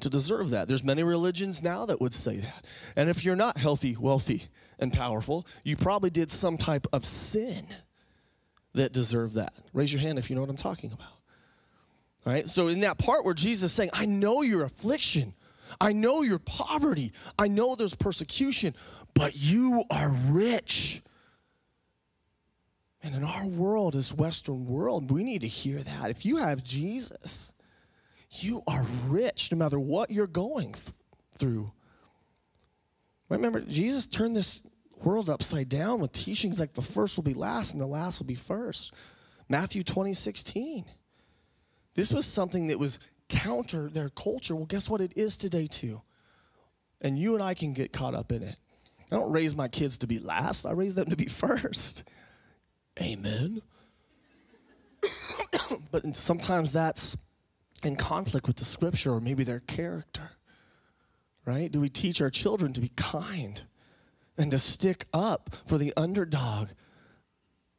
to 0.00 0.10
deserve 0.10 0.50
that. 0.50 0.68
There's 0.68 0.84
many 0.84 1.02
religions 1.02 1.62
now 1.62 1.86
that 1.86 2.00
would 2.00 2.12
say 2.12 2.36
that. 2.36 2.64
And 2.96 3.08
if 3.08 3.24
you're 3.24 3.36
not 3.36 3.56
healthy, 3.56 3.96
wealthy, 3.96 4.48
and 4.78 4.92
powerful, 4.92 5.46
you 5.64 5.76
probably 5.76 6.10
did 6.10 6.30
some 6.30 6.58
type 6.58 6.86
of 6.92 7.04
sin 7.04 7.66
that 8.76 8.92
deserve 8.92 9.34
that. 9.34 9.58
Raise 9.72 9.92
your 9.92 10.00
hand 10.00 10.18
if 10.18 10.30
you 10.30 10.36
know 10.36 10.42
what 10.42 10.50
I'm 10.50 10.56
talking 10.56 10.92
about. 10.92 11.08
All 12.24 12.32
right? 12.32 12.48
So 12.48 12.68
in 12.68 12.80
that 12.80 12.98
part 12.98 13.24
where 13.24 13.34
Jesus 13.34 13.70
is 13.70 13.72
saying, 13.72 13.90
I 13.92 14.06
know 14.06 14.42
your 14.42 14.62
affliction. 14.62 15.34
I 15.80 15.92
know 15.92 16.22
your 16.22 16.38
poverty. 16.38 17.12
I 17.38 17.48
know 17.48 17.74
there's 17.74 17.94
persecution, 17.94 18.74
but 19.14 19.36
you 19.36 19.84
are 19.90 20.08
rich. 20.08 21.02
And 23.02 23.14
in 23.14 23.24
our 23.24 23.46
world, 23.46 23.94
this 23.94 24.12
Western 24.12 24.66
world, 24.66 25.10
we 25.10 25.22
need 25.22 25.42
to 25.42 25.48
hear 25.48 25.78
that. 25.80 26.10
If 26.10 26.24
you 26.24 26.36
have 26.36 26.64
Jesus, 26.64 27.52
you 28.30 28.62
are 28.66 28.84
rich 29.08 29.52
no 29.52 29.58
matter 29.58 29.78
what 29.78 30.10
you're 30.10 30.26
going 30.26 30.72
th- 30.72 30.86
through. 31.38 31.70
Remember, 33.28 33.60
Jesus 33.60 34.06
turned 34.06 34.36
this 34.36 34.62
world 35.04 35.28
upside 35.28 35.68
down 35.68 36.00
with 36.00 36.12
teachings 36.12 36.58
like 36.58 36.72
the 36.74 36.82
first 36.82 37.16
will 37.16 37.24
be 37.24 37.34
last 37.34 37.72
and 37.72 37.80
the 37.80 37.86
last 37.86 38.20
will 38.20 38.26
be 38.26 38.34
first. 38.34 38.92
Matthew 39.48 39.82
20, 39.82 40.12
16. 40.12 40.84
This 41.94 42.12
was 42.12 42.26
something 42.26 42.66
that 42.66 42.78
was 42.78 42.98
counter 43.28 43.88
their 43.88 44.08
culture. 44.08 44.54
Well, 44.54 44.66
guess 44.66 44.88
what? 44.88 45.00
It 45.00 45.12
is 45.16 45.36
today 45.36 45.66
too. 45.66 46.02
And 47.00 47.18
you 47.18 47.34
and 47.34 47.42
I 47.42 47.54
can 47.54 47.72
get 47.72 47.92
caught 47.92 48.14
up 48.14 48.32
in 48.32 48.42
it. 48.42 48.56
I 49.10 49.16
don't 49.16 49.30
raise 49.30 49.54
my 49.54 49.68
kids 49.68 49.98
to 49.98 50.06
be 50.06 50.18
last, 50.18 50.66
I 50.66 50.72
raise 50.72 50.94
them 50.94 51.10
to 51.10 51.16
be 51.16 51.26
first. 51.26 52.04
Amen. 53.00 53.62
but 55.90 56.16
sometimes 56.16 56.72
that's 56.72 57.16
in 57.82 57.96
conflict 57.96 58.46
with 58.46 58.56
the 58.56 58.64
scripture 58.64 59.12
or 59.12 59.20
maybe 59.20 59.44
their 59.44 59.60
character, 59.60 60.32
right? 61.44 61.70
Do 61.70 61.80
we 61.80 61.88
teach 61.88 62.20
our 62.20 62.30
children 62.30 62.72
to 62.72 62.80
be 62.80 62.90
kind 62.96 63.62
and 64.38 64.50
to 64.50 64.58
stick 64.58 65.06
up 65.12 65.54
for 65.66 65.78
the 65.78 65.92
underdog, 65.96 66.68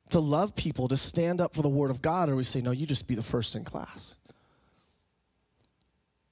to 0.10 0.20
love 0.20 0.56
people, 0.56 0.88
to 0.88 0.98
stand 0.98 1.42
up 1.42 1.54
for 1.54 1.62
the 1.62 1.70
word 1.70 1.92
of 1.92 2.02
God, 2.02 2.30
or 2.30 2.36
we 2.36 2.44
say, 2.44 2.62
no, 2.62 2.72
you 2.72 2.86
just 2.86 3.08
be 3.08 3.16
the 3.16 3.24
first 3.24 3.56
in 3.56 3.64
class? 3.64 4.16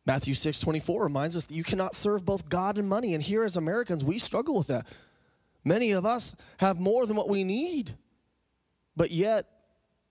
Matthew 0.05 0.35
6 0.35 0.59
24 0.59 1.03
reminds 1.03 1.35
us 1.35 1.45
that 1.45 1.55
you 1.55 1.63
cannot 1.63 1.95
serve 1.95 2.25
both 2.25 2.47
God 2.47 2.77
and 2.77 2.87
money. 2.87 3.13
And 3.13 3.23
here 3.23 3.43
as 3.43 3.57
Americans, 3.57 4.03
we 4.03 4.19
struggle 4.19 4.55
with 4.55 4.67
that. 4.67 4.85
Many 5.63 5.91
of 5.91 6.05
us 6.05 6.35
have 6.57 6.79
more 6.79 7.07
than 7.07 7.17
what 7.17 7.27
we 7.27 7.43
need, 7.43 7.95
but 8.95 9.09
yet 9.09 9.47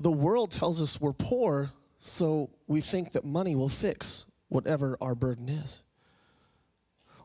the 0.01 0.11
world 0.11 0.51
tells 0.51 0.83
us 0.83 1.01
we're 1.01 1.13
poor 1.13 1.71
so 1.97 2.51
we 2.67 2.81
think 2.81 3.13
that 3.13 3.25
money 3.25 3.55
will 3.55 3.69
fix 3.69 4.27
whatever 4.49 4.99
our 5.01 5.15
burden 5.15 5.49
is. 5.49 5.85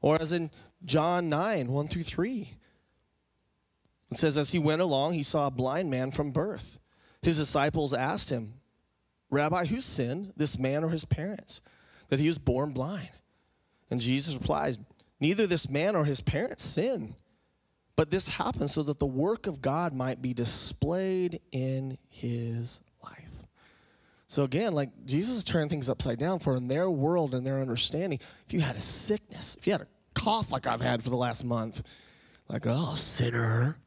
Or 0.01 0.21
as 0.21 0.31
in 0.31 0.51
John 0.85 1.27
9, 1.27 1.67
1 1.67 1.87
through 1.87 2.03
3. 2.03 2.53
It 4.11 4.17
says, 4.17 4.37
As 4.37 4.51
he 4.51 4.59
went 4.59 4.81
along, 4.81 5.13
he 5.13 5.23
saw 5.23 5.47
a 5.47 5.51
blind 5.51 5.89
man 5.89 6.11
from 6.11 6.31
birth. 6.31 6.79
His 7.21 7.37
disciples 7.37 7.93
asked 7.93 8.29
him, 8.29 8.53
Rabbi, 9.29 9.65
who 9.65 9.79
sinned, 9.79 10.33
this 10.35 10.57
man 10.57 10.83
or 10.83 10.89
his 10.89 11.05
parents, 11.05 11.61
that 12.07 12.19
he 12.19 12.27
was 12.27 12.37
born 12.37 12.71
blind? 12.71 13.11
And 13.91 13.99
Jesus 13.99 14.33
replied, 14.33 14.77
Neither 15.19 15.45
this 15.45 15.69
man 15.69 15.95
or 15.95 16.05
his 16.05 16.21
parents 16.21 16.63
sinned, 16.63 17.13
but 17.95 18.09
this 18.09 18.29
happened 18.29 18.71
so 18.71 18.81
that 18.83 18.99
the 18.99 19.05
work 19.05 19.47
of 19.47 19.61
God 19.61 19.93
might 19.93 20.21
be 20.21 20.33
displayed 20.33 21.41
in 21.51 21.97
his 22.09 22.79
life. 23.03 23.29
So 24.27 24.43
again, 24.43 24.73
like 24.73 24.89
Jesus 25.05 25.35
is 25.35 25.43
turning 25.43 25.69
things 25.69 25.89
upside 25.89 26.17
down 26.17 26.39
for 26.39 26.55
in 26.55 26.67
their 26.67 26.89
world 26.89 27.33
and 27.33 27.45
their 27.45 27.59
understanding. 27.59 28.19
If 28.47 28.53
you 28.53 28.61
had 28.61 28.77
a 28.77 28.81
sickness, 28.81 29.57
if 29.59 29.67
you 29.67 29.73
had 29.73 29.81
a 29.81 29.87
cough 30.13 30.51
like 30.51 30.65
I've 30.65 30.81
had 30.81 31.03
for 31.03 31.09
the 31.09 31.17
last 31.17 31.43
month, 31.43 31.83
like, 32.47 32.65
oh, 32.65 32.95
sinner, 32.95 33.77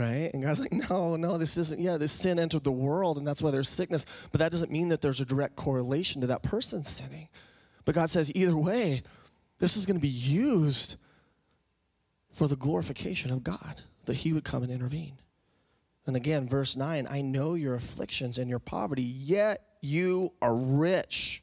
right? 0.00 0.30
And 0.32 0.42
God's 0.42 0.60
like, 0.60 0.72
no, 0.72 1.16
no, 1.16 1.38
this 1.38 1.56
isn't, 1.56 1.80
yeah, 1.80 1.96
this 1.96 2.12
sin 2.12 2.38
entered 2.38 2.64
the 2.64 2.72
world 2.72 3.18
and 3.18 3.26
that's 3.26 3.42
why 3.42 3.50
there's 3.50 3.68
sickness. 3.68 4.04
But 4.32 4.40
that 4.40 4.50
doesn't 4.50 4.72
mean 4.72 4.88
that 4.88 5.00
there's 5.00 5.20
a 5.20 5.24
direct 5.24 5.56
correlation 5.56 6.20
to 6.22 6.26
that 6.28 6.42
person 6.42 6.82
sinning. 6.82 7.28
But 7.84 7.94
God 7.94 8.10
says, 8.10 8.32
either 8.34 8.56
way, 8.56 9.02
this 9.58 9.76
is 9.76 9.86
going 9.86 9.96
to 9.96 10.02
be 10.02 10.08
used 10.08 10.96
for 12.32 12.48
the 12.48 12.56
glorification 12.56 13.30
of 13.30 13.44
God, 13.44 13.82
that 14.06 14.18
He 14.18 14.32
would 14.32 14.44
come 14.44 14.62
and 14.62 14.72
intervene. 14.72 15.18
And 16.06 16.16
again, 16.16 16.48
verse 16.48 16.76
9 16.76 17.06
I 17.08 17.20
know 17.20 17.54
your 17.54 17.74
afflictions 17.74 18.38
and 18.38 18.48
your 18.48 18.58
poverty, 18.58 19.02
yet 19.02 19.62
you 19.80 20.32
are 20.40 20.54
rich. 20.54 21.42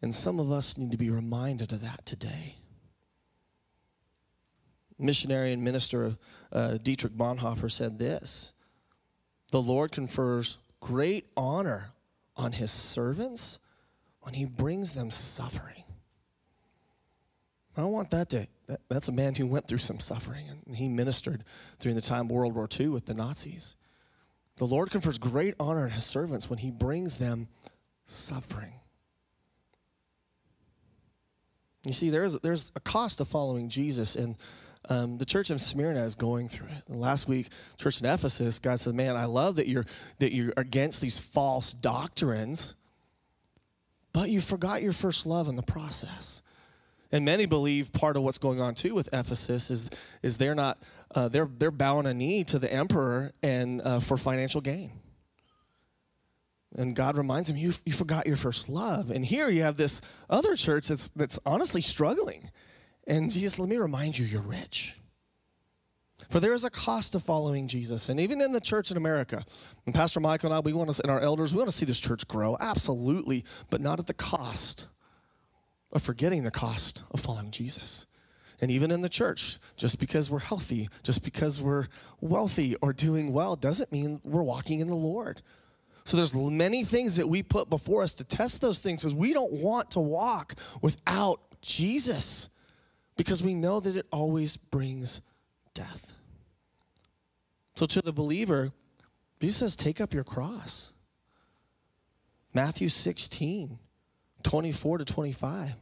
And 0.00 0.14
some 0.14 0.38
of 0.38 0.52
us 0.52 0.76
need 0.76 0.90
to 0.90 0.98
be 0.98 1.10
reminded 1.10 1.72
of 1.72 1.80
that 1.80 2.04
today. 2.04 2.56
Missionary 4.98 5.52
and 5.52 5.62
minister 5.62 6.16
uh, 6.52 6.78
Dietrich 6.78 7.14
Bonhoeffer 7.14 7.70
said 7.70 7.98
this 7.98 8.52
The 9.50 9.62
Lord 9.62 9.92
confers 9.92 10.58
great 10.80 11.26
honor 11.36 11.92
on 12.36 12.52
his 12.52 12.70
servants 12.70 13.58
when 14.20 14.34
he 14.34 14.44
brings 14.44 14.92
them 14.92 15.10
suffering. 15.10 15.84
I 17.76 17.80
don't 17.80 17.92
want 17.92 18.10
that 18.10 18.30
to 18.30 18.46
that, 18.66 18.80
that's 18.88 19.08
a 19.08 19.12
man 19.12 19.34
who 19.34 19.46
went 19.46 19.68
through 19.68 19.78
some 19.78 20.00
suffering, 20.00 20.46
and 20.48 20.76
he 20.76 20.88
ministered 20.88 21.44
during 21.80 21.96
the 21.96 22.02
time 22.02 22.26
of 22.26 22.30
World 22.30 22.54
War 22.54 22.68
II 22.78 22.88
with 22.88 23.06
the 23.06 23.14
Nazis. 23.14 23.76
The 24.56 24.66
Lord 24.66 24.90
confers 24.90 25.18
great 25.18 25.54
honor 25.58 25.84
on 25.84 25.90
his 25.90 26.04
servants 26.04 26.48
when 26.48 26.60
he 26.60 26.70
brings 26.70 27.18
them 27.18 27.48
suffering. 28.04 28.74
You 31.84 31.92
see, 31.92 32.08
there's, 32.08 32.38
there's 32.40 32.72
a 32.74 32.80
cost 32.80 33.18
to 33.18 33.24
following 33.24 33.68
Jesus, 33.68 34.16
and 34.16 34.36
um, 34.88 35.18
the 35.18 35.24
church 35.24 35.50
in 35.50 35.58
Smyrna 35.58 36.04
is 36.04 36.14
going 36.14 36.48
through 36.48 36.68
it. 36.68 36.94
Last 36.94 37.28
week, 37.28 37.48
church 37.76 38.00
in 38.00 38.06
Ephesus, 38.06 38.58
God 38.58 38.80
said, 38.80 38.94
"Man, 38.94 39.16
I 39.16 39.24
love 39.24 39.56
that 39.56 39.68
you're 39.68 39.86
that 40.18 40.34
you're 40.34 40.52
against 40.56 41.00
these 41.00 41.18
false 41.18 41.72
doctrines, 41.72 42.74
but 44.12 44.30
you 44.30 44.40
forgot 44.40 44.82
your 44.82 44.92
first 44.92 45.26
love 45.26 45.48
in 45.48 45.56
the 45.56 45.62
process." 45.62 46.42
And 47.14 47.24
many 47.24 47.46
believe 47.46 47.92
part 47.92 48.16
of 48.16 48.24
what's 48.24 48.38
going 48.38 48.60
on 48.60 48.74
too 48.74 48.92
with 48.92 49.08
Ephesus 49.12 49.70
is, 49.70 49.88
is 50.20 50.36
they're 50.36 50.56
not, 50.56 50.82
uh, 51.14 51.28
they're, 51.28 51.48
they're 51.58 51.70
bowing 51.70 52.06
a 52.06 52.12
knee 52.12 52.42
to 52.42 52.58
the 52.58 52.72
emperor 52.72 53.30
and 53.40 53.80
uh, 53.82 54.00
for 54.00 54.16
financial 54.16 54.60
gain. 54.60 54.90
And 56.74 56.96
God 56.96 57.16
reminds 57.16 57.46
them, 57.46 57.56
you, 57.56 57.72
you 57.84 57.92
forgot 57.92 58.26
your 58.26 58.34
first 58.34 58.68
love. 58.68 59.12
And 59.12 59.24
here 59.24 59.48
you 59.48 59.62
have 59.62 59.76
this 59.76 60.00
other 60.28 60.56
church 60.56 60.88
that's, 60.88 61.08
that's 61.10 61.38
honestly 61.46 61.80
struggling. 61.80 62.50
And 63.06 63.30
Jesus, 63.30 63.58
let 63.58 63.68
me 63.68 63.76
remind 63.76 64.18
you, 64.18 64.24
you're 64.24 64.40
rich. 64.40 64.96
For 66.30 66.40
there 66.40 66.54
is 66.54 66.64
a 66.64 66.70
cost 66.70 67.12
to 67.12 67.20
following 67.20 67.68
Jesus. 67.68 68.08
And 68.08 68.18
even 68.18 68.40
in 68.40 68.52
the 68.52 68.60
church 68.60 68.90
in 68.90 68.96
America, 68.96 69.44
and 69.84 69.94
Pastor 69.94 70.20
Michael 70.20 70.50
and 70.50 70.56
I, 70.56 70.60
we 70.60 70.72
want 70.72 70.90
to, 70.92 71.02
and 71.02 71.10
our 71.10 71.20
elders, 71.20 71.52
we 71.52 71.58
want 71.58 71.70
to 71.70 71.76
see 71.76 71.86
this 71.86 72.00
church 72.00 72.26
grow, 72.26 72.56
absolutely, 72.60 73.44
but 73.70 73.80
not 73.80 73.98
at 73.98 74.06
the 74.06 74.14
cost 74.14 74.86
of 75.92 76.02
forgetting 76.02 76.44
the 76.44 76.50
cost 76.50 77.04
of 77.10 77.20
following 77.20 77.50
Jesus. 77.50 78.06
And 78.60 78.70
even 78.70 78.90
in 78.90 79.02
the 79.02 79.08
church, 79.08 79.58
just 79.76 79.98
because 79.98 80.30
we're 80.30 80.38
healthy, 80.38 80.88
just 81.02 81.24
because 81.24 81.60
we're 81.60 81.88
wealthy 82.20 82.76
or 82.76 82.92
doing 82.92 83.32
well, 83.32 83.56
doesn't 83.56 83.92
mean 83.92 84.20
we're 84.24 84.42
walking 84.42 84.80
in 84.80 84.88
the 84.88 84.94
Lord. 84.94 85.42
So 86.04 86.16
there's 86.16 86.34
many 86.34 86.84
things 86.84 87.16
that 87.16 87.28
we 87.28 87.42
put 87.42 87.68
before 87.68 88.02
us 88.02 88.14
to 88.16 88.24
test 88.24 88.60
those 88.60 88.78
things 88.78 89.02
because 89.02 89.14
we 89.14 89.32
don't 89.32 89.52
want 89.52 89.90
to 89.92 90.00
walk 90.00 90.54
without 90.82 91.40
Jesus 91.60 92.50
because 93.16 93.42
we 93.42 93.54
know 93.54 93.80
that 93.80 93.96
it 93.96 94.06
always 94.10 94.56
brings 94.56 95.20
death. 95.72 96.12
So 97.74 97.86
to 97.86 98.02
the 98.02 98.12
believer, 98.12 98.72
Jesus 99.40 99.58
says, 99.58 99.76
take 99.76 100.00
up 100.00 100.14
your 100.14 100.24
cross. 100.24 100.92
Matthew 102.54 102.88
16, 102.88 103.78
24 104.42 104.98
to 104.98 105.04
25. 105.04 105.76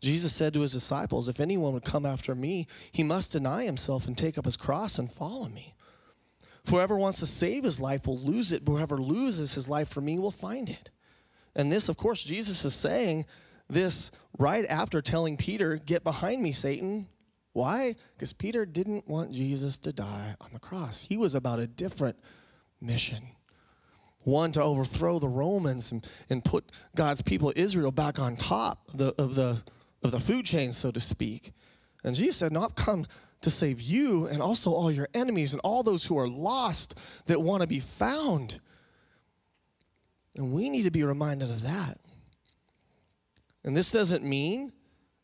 Jesus 0.00 0.34
said 0.34 0.52
to 0.54 0.60
his 0.60 0.72
disciples, 0.72 1.28
If 1.28 1.40
anyone 1.40 1.72
would 1.72 1.84
come 1.84 2.04
after 2.04 2.34
me, 2.34 2.66
he 2.90 3.02
must 3.02 3.32
deny 3.32 3.64
himself 3.64 4.06
and 4.06 4.18
take 4.18 4.36
up 4.36 4.44
his 4.44 4.56
cross 4.56 4.98
and 4.98 5.10
follow 5.10 5.48
me. 5.48 5.74
For 6.64 6.72
whoever 6.72 6.96
wants 6.96 7.18
to 7.20 7.26
save 7.26 7.64
his 7.64 7.80
life 7.80 8.06
will 8.06 8.18
lose 8.18 8.52
it, 8.52 8.64
but 8.64 8.72
whoever 8.72 8.98
loses 8.98 9.54
his 9.54 9.68
life 9.68 9.88
for 9.88 10.00
me 10.00 10.18
will 10.18 10.30
find 10.30 10.68
it. 10.68 10.90
And 11.54 11.70
this, 11.70 11.88
of 11.88 11.96
course, 11.96 12.24
Jesus 12.24 12.64
is 12.64 12.74
saying 12.74 13.26
this 13.72 14.10
right 14.38 14.64
after 14.68 15.00
telling 15.00 15.36
Peter, 15.36 15.76
Get 15.76 16.04
behind 16.04 16.42
me, 16.42 16.52
Satan. 16.52 17.08
Why? 17.52 17.96
Because 18.14 18.32
Peter 18.32 18.64
didn't 18.64 19.06
want 19.08 19.32
Jesus 19.32 19.76
to 19.78 19.92
die 19.92 20.36
on 20.40 20.50
the 20.52 20.58
cross. 20.58 21.02
He 21.02 21.16
was 21.16 21.34
about 21.34 21.58
a 21.58 21.66
different 21.66 22.16
mission 22.80 23.28
one 24.24 24.52
to 24.52 24.62
overthrow 24.62 25.18
the 25.18 25.28
Romans 25.28 25.90
and, 25.90 26.06
and 26.30 26.44
put 26.44 26.70
God's 26.94 27.22
people, 27.22 27.52
Israel, 27.56 27.90
back 27.90 28.20
on 28.20 28.36
top 28.36 28.88
of 28.92 28.98
the, 28.98 29.14
of 29.20 29.34
the 29.34 29.62
of 30.02 30.10
the 30.10 30.20
food 30.20 30.44
chain, 30.44 30.72
so 30.72 30.90
to 30.90 31.00
speak. 31.00 31.52
And 32.04 32.14
Jesus 32.14 32.36
said, 32.36 32.52
No, 32.52 32.62
I've 32.62 32.74
come 32.74 33.06
to 33.40 33.50
save 33.50 33.80
you 33.80 34.26
and 34.26 34.42
also 34.42 34.72
all 34.72 34.90
your 34.90 35.08
enemies 35.14 35.52
and 35.52 35.60
all 35.62 35.82
those 35.82 36.06
who 36.06 36.18
are 36.18 36.28
lost 36.28 36.98
that 37.26 37.40
want 37.40 37.62
to 37.62 37.66
be 37.66 37.80
found. 37.80 38.60
And 40.36 40.52
we 40.52 40.70
need 40.70 40.82
to 40.84 40.90
be 40.90 41.04
reminded 41.04 41.50
of 41.50 41.62
that. 41.62 41.98
And 43.64 43.76
this 43.76 43.90
doesn't 43.90 44.24
mean 44.24 44.72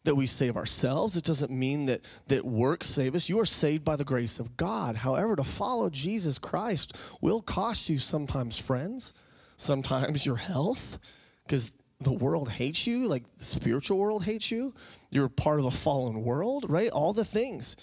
that 0.04 0.14
we 0.14 0.26
save 0.26 0.56
ourselves. 0.56 1.16
It 1.16 1.24
doesn't 1.24 1.50
mean 1.50 1.86
that, 1.86 2.02
that 2.28 2.44
works 2.44 2.86
save 2.86 3.14
us. 3.14 3.28
You 3.28 3.38
are 3.40 3.44
saved 3.44 3.84
by 3.84 3.96
the 3.96 4.04
grace 4.04 4.38
of 4.38 4.56
God. 4.56 4.96
However, 4.96 5.36
to 5.36 5.44
follow 5.44 5.90
Jesus 5.90 6.38
Christ 6.38 6.96
will 7.20 7.42
cost 7.42 7.90
you 7.90 7.98
sometimes 7.98 8.58
friends, 8.58 9.12
sometimes 9.56 10.24
your 10.24 10.36
health, 10.36 10.98
because 11.44 11.72
the 12.00 12.12
world 12.12 12.48
hates 12.48 12.86
you, 12.86 13.06
like 13.06 13.24
the 13.38 13.44
spiritual 13.44 13.98
world 13.98 14.24
hates 14.24 14.50
you. 14.50 14.72
You're 15.10 15.28
part 15.28 15.58
of 15.58 15.66
a 15.66 15.70
fallen 15.70 16.22
world, 16.22 16.66
right? 16.68 16.90
All 16.90 17.12
the 17.12 17.24
things. 17.24 17.76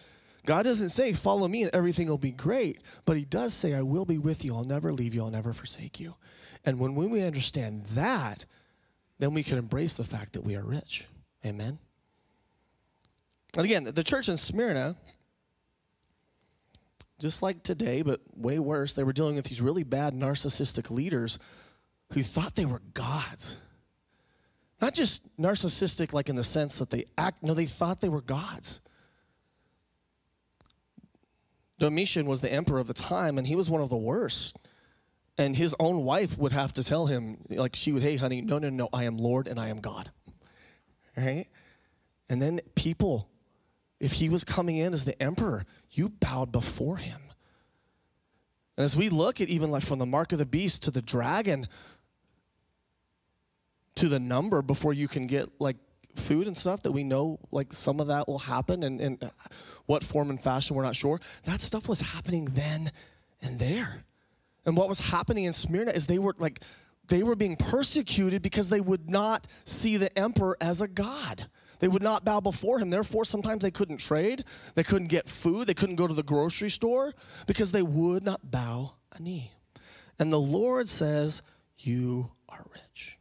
God 0.45 0.63
doesn't 0.63 0.89
say, 0.89 1.11
follow 1.11 1.47
me 1.47 1.63
and 1.63 1.75
everything 1.75 2.07
will 2.07 2.17
be 2.17 2.31
great, 2.31 2.81
but 3.03 3.17
He 3.17 3.25
does 3.25 3.53
say, 3.53 3.73
I 3.73 3.81
will 3.81 4.05
be 4.05 4.17
with 4.17 4.45
you. 4.45 4.55
I'll 4.55 4.63
never 4.63 4.93
leave 4.93 5.13
you. 5.13 5.23
I'll 5.23 5.31
never 5.31 5.53
forsake 5.53 5.99
you. 5.99 6.15
And 6.63 6.79
when 6.79 6.95
we 6.95 7.23
understand 7.23 7.83
that, 7.93 8.45
then 9.19 9.33
we 9.33 9.43
can 9.43 9.57
embrace 9.57 9.93
the 9.93 10.03
fact 10.03 10.33
that 10.33 10.41
we 10.41 10.55
are 10.55 10.63
rich. 10.63 11.05
Amen. 11.45 11.79
And 13.55 13.65
again, 13.65 13.83
the 13.83 14.03
church 14.03 14.27
in 14.27 14.37
Smyrna, 14.37 14.97
just 17.19 17.41
like 17.41 17.63
today, 17.63 18.01
but 18.01 18.19
way 18.35 18.59
worse, 18.59 18.93
they 18.93 19.03
were 19.03 19.13
dealing 19.13 19.35
with 19.35 19.45
these 19.45 19.61
really 19.61 19.83
bad 19.83 20.13
narcissistic 20.13 20.91
leaders 20.91 21.39
who 22.13 22.23
thought 22.23 22.55
they 22.55 22.65
were 22.65 22.81
gods. 22.93 23.57
Not 24.81 24.93
just 24.93 25.23
narcissistic, 25.37 26.13
like 26.13 26.27
in 26.27 26.35
the 26.35 26.43
sense 26.43 26.77
that 26.79 26.89
they 26.89 27.05
act, 27.17 27.41
no, 27.41 27.53
they 27.53 27.65
thought 27.65 28.01
they 28.01 28.09
were 28.09 28.21
gods. 28.21 28.81
Domitian 31.79 32.25
was 32.25 32.41
the 32.41 32.51
emperor 32.51 32.79
of 32.79 32.87
the 32.87 32.93
time, 32.93 33.37
and 33.37 33.47
he 33.47 33.55
was 33.55 33.69
one 33.69 33.81
of 33.81 33.89
the 33.89 33.95
worst. 33.95 34.59
And 35.37 35.55
his 35.55 35.75
own 35.79 36.03
wife 36.03 36.37
would 36.37 36.53
have 36.53 36.71
to 36.73 36.83
tell 36.83 37.07
him, 37.07 37.37
like, 37.49 37.75
she 37.75 37.91
would, 37.91 38.01
hey, 38.01 38.15
honey, 38.15 38.41
no, 38.41 38.57
no, 38.57 38.69
no, 38.69 38.89
I 38.93 39.03
am 39.03 39.17
Lord 39.17 39.47
and 39.47 39.59
I 39.59 39.67
am 39.67 39.79
God. 39.79 40.11
Right? 41.17 41.47
And 42.29 42.41
then 42.41 42.61
people, 42.75 43.29
if 43.99 44.13
he 44.13 44.29
was 44.29 44.43
coming 44.43 44.77
in 44.77 44.93
as 44.93 45.05
the 45.05 45.21
emperor, 45.21 45.65
you 45.91 46.09
bowed 46.09 46.51
before 46.51 46.97
him. 46.97 47.19
And 48.77 48.83
as 48.83 48.95
we 48.97 49.09
look 49.09 49.39
at 49.41 49.49
even 49.49 49.71
like 49.71 49.83
from 49.83 49.99
the 49.99 50.05
mark 50.05 50.31
of 50.31 50.39
the 50.39 50.45
beast 50.45 50.83
to 50.83 50.91
the 50.91 51.01
dragon 51.01 51.67
to 53.95 54.09
the 54.09 54.19
number 54.19 54.61
before 54.61 54.93
you 54.93 55.07
can 55.07 55.27
get 55.27 55.49
like 55.59 55.77
food 56.13 56.47
and 56.47 56.57
stuff 56.57 56.83
that 56.83 56.91
we 56.91 57.03
know 57.03 57.39
like 57.51 57.73
some 57.73 57.99
of 57.99 58.07
that 58.07 58.27
will 58.27 58.39
happen 58.39 58.83
and, 58.83 59.01
and 59.01 59.23
uh, 59.23 59.29
what 59.85 60.03
form 60.03 60.29
and 60.29 60.41
fashion 60.41 60.75
we're 60.75 60.83
not 60.83 60.95
sure 60.95 61.19
that 61.43 61.61
stuff 61.61 61.89
was 61.89 61.99
happening 62.01 62.45
then 62.45 62.91
and 63.41 63.59
there 63.59 64.03
and 64.65 64.75
what 64.75 64.89
was 64.89 65.11
happening 65.11 65.45
in 65.45 65.53
smyrna 65.53 65.91
is 65.91 66.07
they 66.07 66.19
were 66.19 66.35
like 66.37 66.61
they 67.07 67.23
were 67.23 67.35
being 67.35 67.55
persecuted 67.55 68.41
because 68.41 68.69
they 68.69 68.81
would 68.81 69.09
not 69.09 69.47
see 69.63 69.97
the 69.97 70.17
emperor 70.17 70.57
as 70.59 70.81
a 70.81 70.87
god 70.87 71.47
they 71.79 71.87
would 71.87 72.03
not 72.03 72.25
bow 72.25 72.39
before 72.39 72.79
him 72.79 72.89
therefore 72.89 73.25
sometimes 73.25 73.61
they 73.61 73.71
couldn't 73.71 73.97
trade 73.97 74.43
they 74.75 74.83
couldn't 74.83 75.07
get 75.07 75.29
food 75.29 75.67
they 75.67 75.73
couldn't 75.73 75.95
go 75.95 76.07
to 76.07 76.13
the 76.13 76.23
grocery 76.23 76.69
store 76.69 77.13
because 77.47 77.71
they 77.71 77.83
would 77.83 78.23
not 78.23 78.51
bow 78.51 78.93
a 79.15 79.21
knee 79.21 79.51
and 80.19 80.31
the 80.31 80.39
lord 80.39 80.87
says 80.89 81.41
you 81.77 82.31
are 82.49 82.65
rich 82.73 83.17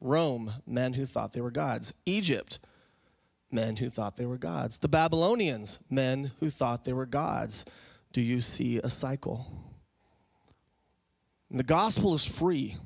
Rome, 0.00 0.54
men 0.66 0.94
who 0.94 1.04
thought 1.04 1.32
they 1.32 1.40
were 1.40 1.50
gods. 1.50 1.92
Egypt, 2.06 2.58
men 3.50 3.76
who 3.76 3.90
thought 3.90 4.16
they 4.16 4.26
were 4.26 4.38
gods. 4.38 4.78
The 4.78 4.88
Babylonians, 4.88 5.78
men 5.90 6.30
who 6.40 6.48
thought 6.48 6.84
they 6.84 6.92
were 6.92 7.06
gods. 7.06 7.64
Do 8.12 8.22
you 8.22 8.40
see 8.40 8.78
a 8.78 8.88
cycle? 8.88 9.69
The 11.50 11.64
gospel 11.64 12.14
is 12.14 12.24
free, 12.24 12.76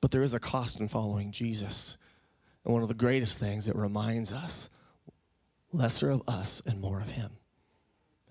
but 0.00 0.10
there 0.10 0.22
is 0.22 0.34
a 0.34 0.40
cost 0.40 0.80
in 0.80 0.88
following 0.88 1.30
Jesus. 1.30 1.98
And 2.64 2.72
one 2.72 2.82
of 2.82 2.88
the 2.88 2.94
greatest 2.94 3.38
things, 3.38 3.68
it 3.68 3.76
reminds 3.76 4.32
us 4.32 4.70
lesser 5.72 6.10
of 6.10 6.22
us 6.26 6.62
and 6.66 6.80
more 6.80 7.00
of 7.00 7.10
him. 7.10 7.32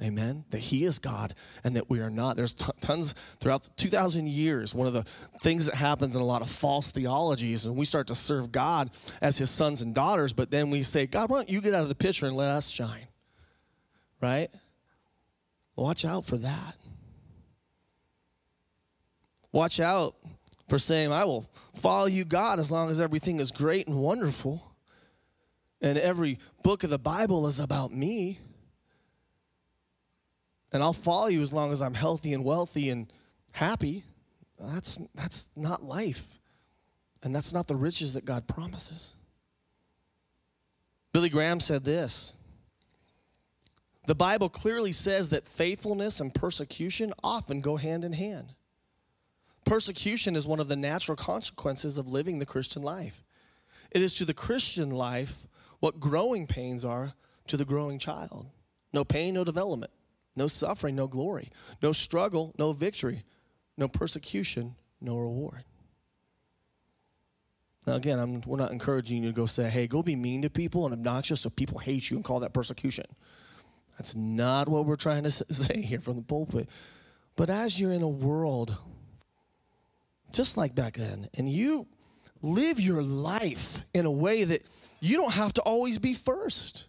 Amen. 0.01 0.43
That 0.49 0.59
He 0.59 0.83
is 0.83 0.99
God 0.99 1.33
and 1.63 1.75
that 1.77 1.89
we 1.89 2.01
are 2.01 2.09
not. 2.09 2.35
There's 2.35 2.53
t- 2.53 2.65
tons 2.81 3.15
throughout 3.39 3.69
2,000 3.77 4.27
years. 4.27 4.75
One 4.75 4.87
of 4.87 4.93
the 4.93 5.05
things 5.39 5.65
that 5.67 5.75
happens 5.75 6.17
in 6.17 6.21
a 6.21 6.25
lot 6.25 6.41
of 6.41 6.49
false 6.49 6.91
theologies, 6.91 7.63
and 7.63 7.77
we 7.77 7.85
start 7.85 8.07
to 8.07 8.15
serve 8.15 8.51
God 8.51 8.91
as 9.21 9.37
His 9.37 9.49
sons 9.49 9.81
and 9.81 9.95
daughters, 9.95 10.33
but 10.33 10.51
then 10.51 10.69
we 10.69 10.81
say, 10.83 11.05
God, 11.05 11.29
why 11.29 11.37
don't 11.37 11.49
you 11.49 11.61
get 11.61 11.73
out 11.73 11.83
of 11.83 11.87
the 11.87 11.95
picture 11.95 12.25
and 12.25 12.35
let 12.35 12.49
us 12.49 12.69
shine? 12.69 13.07
Right? 14.21 14.49
Watch 15.77 16.03
out 16.03 16.25
for 16.25 16.37
that. 16.39 16.75
Watch 19.55 19.79
out 19.79 20.15
for 20.67 20.77
saying, 20.77 21.11
I 21.11 21.23
will 21.23 21.49
follow 21.73 22.07
you, 22.07 22.25
God, 22.25 22.59
as 22.59 22.71
long 22.71 22.89
as 22.89 22.99
everything 22.99 23.39
is 23.39 23.51
great 23.51 23.87
and 23.87 23.95
wonderful. 23.95 24.61
And 25.81 25.97
every 25.97 26.39
book 26.61 26.83
of 26.83 26.89
the 26.89 26.99
Bible 26.99 27.47
is 27.47 27.59
about 27.59 27.93
me 27.93 28.39
and 30.75 30.83
I'll 30.83 30.91
follow 30.91 31.27
you 31.27 31.41
as 31.41 31.53
long 31.53 31.71
as 31.71 31.81
I'm 31.81 31.93
healthy 31.93 32.33
and 32.33 32.43
wealthy 32.43 32.89
and 32.89 33.07
happy. 33.53 34.03
That's, 34.59 34.99
that's 35.15 35.49
not 35.55 35.85
life. 35.85 36.37
And 37.23 37.33
that's 37.33 37.53
not 37.53 37.67
the 37.67 37.77
riches 37.77 38.11
that 38.11 38.25
God 38.25 38.45
promises. 38.45 39.13
Billy 41.13 41.29
Graham 41.29 41.61
said 41.61 41.85
this 41.85 42.37
The 44.05 44.15
Bible 44.15 44.49
clearly 44.49 44.91
says 44.91 45.29
that 45.29 45.47
faithfulness 45.47 46.19
and 46.19 46.35
persecution 46.35 47.13
often 47.23 47.61
go 47.61 47.77
hand 47.77 48.03
in 48.03 48.11
hand. 48.11 48.53
Persecution 49.65 50.35
is 50.35 50.45
one 50.45 50.59
of 50.59 50.67
the 50.67 50.75
natural 50.75 51.15
consequences 51.15 51.97
of 51.97 52.07
living 52.07 52.39
the 52.39 52.45
Christian 52.45 52.83
life. 52.83 53.23
It 53.91 54.01
is 54.01 54.15
to 54.17 54.25
the 54.25 54.33
Christian 54.33 54.91
life 54.91 55.47
what 55.79 55.99
growing 55.99 56.47
pains 56.47 56.85
are 56.85 57.13
to 57.47 57.57
the 57.57 57.65
growing 57.65 57.99
child. 57.99 58.47
No 58.93 59.03
pain, 59.03 59.33
no 59.33 59.43
development. 59.43 59.91
No 60.35 60.47
suffering, 60.47 60.95
no 60.95 61.07
glory. 61.07 61.49
No 61.81 61.91
struggle, 61.91 62.53
no 62.57 62.73
victory. 62.73 63.23
No 63.77 63.87
persecution, 63.87 64.75
no 65.01 65.17
reward. 65.17 65.63
Now, 67.87 67.93
again, 67.93 68.19
I'm, 68.19 68.41
we're 68.41 68.57
not 68.57 68.71
encouraging 68.71 69.23
you 69.23 69.29
to 69.29 69.35
go 69.35 69.45
say, 69.45 69.69
hey, 69.69 69.87
go 69.87 70.01
be 70.01 70.15
mean 70.15 70.41
to 70.41 70.49
people 70.49 70.85
and 70.85 70.93
obnoxious 70.93 71.41
so 71.41 71.49
people 71.49 71.79
hate 71.79 72.09
you 72.09 72.17
and 72.17 72.23
call 72.23 72.39
that 72.41 72.53
persecution. 72.53 73.05
That's 73.97 74.15
not 74.15 74.67
what 74.67 74.85
we're 74.85 74.95
trying 74.95 75.23
to 75.23 75.31
say 75.53 75.81
here 75.81 75.99
from 75.99 76.17
the 76.17 76.21
pulpit. 76.21 76.69
But 77.35 77.49
as 77.49 77.79
you're 77.79 77.91
in 77.91 78.01
a 78.01 78.07
world 78.07 78.77
just 80.35 80.57
like 80.57 80.75
back 80.75 80.97
then, 80.97 81.29
and 81.33 81.49
you 81.49 81.87
live 82.41 82.79
your 82.79 83.01
life 83.01 83.85
in 83.93 84.05
a 84.05 84.11
way 84.11 84.43
that 84.43 84.63
you 84.99 85.17
don't 85.17 85.33
have 85.33 85.53
to 85.53 85.61
always 85.61 85.97
be 85.97 86.13
first. 86.13 86.87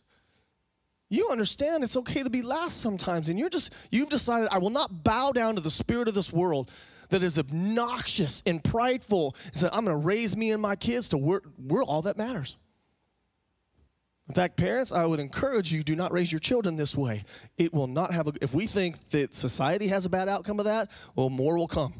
You 1.08 1.28
understand 1.30 1.84
it's 1.84 1.96
okay 1.96 2.22
to 2.22 2.30
be 2.30 2.42
last 2.42 2.80
sometimes, 2.80 3.28
and 3.28 3.38
you're 3.38 3.48
just, 3.48 3.72
you've 3.90 4.08
decided, 4.08 4.48
I 4.50 4.58
will 4.58 4.70
not 4.70 5.04
bow 5.04 5.30
down 5.30 5.54
to 5.54 5.60
the 5.60 5.70
spirit 5.70 6.08
of 6.08 6.14
this 6.14 6.32
world 6.32 6.70
that 7.10 7.22
is 7.22 7.38
obnoxious 7.38 8.42
and 8.44 8.62
prideful 8.62 9.36
and 9.46 9.56
say, 9.56 9.68
I'm 9.72 9.84
going 9.84 9.96
to 9.98 10.04
raise 10.04 10.36
me 10.36 10.50
and 10.50 10.60
my 10.60 10.74
kids 10.74 11.08
to 11.10 11.18
we're 11.18 11.84
all 11.84 12.02
that 12.02 12.16
matters. 12.16 12.56
In 14.28 14.34
fact, 14.34 14.56
parents, 14.56 14.90
I 14.90 15.06
would 15.06 15.20
encourage 15.20 15.72
you 15.72 15.84
do 15.84 15.94
not 15.94 16.12
raise 16.12 16.32
your 16.32 16.40
children 16.40 16.74
this 16.74 16.96
way. 16.96 17.24
It 17.56 17.72
will 17.72 17.86
not 17.86 18.12
have 18.12 18.26
a, 18.26 18.32
if 18.40 18.54
we 18.54 18.66
think 18.66 19.10
that 19.10 19.36
society 19.36 19.86
has 19.86 20.04
a 20.04 20.08
bad 20.08 20.28
outcome 20.28 20.58
of 20.58 20.64
that, 20.64 20.90
well, 21.14 21.30
more 21.30 21.56
will 21.56 21.68
come. 21.68 21.94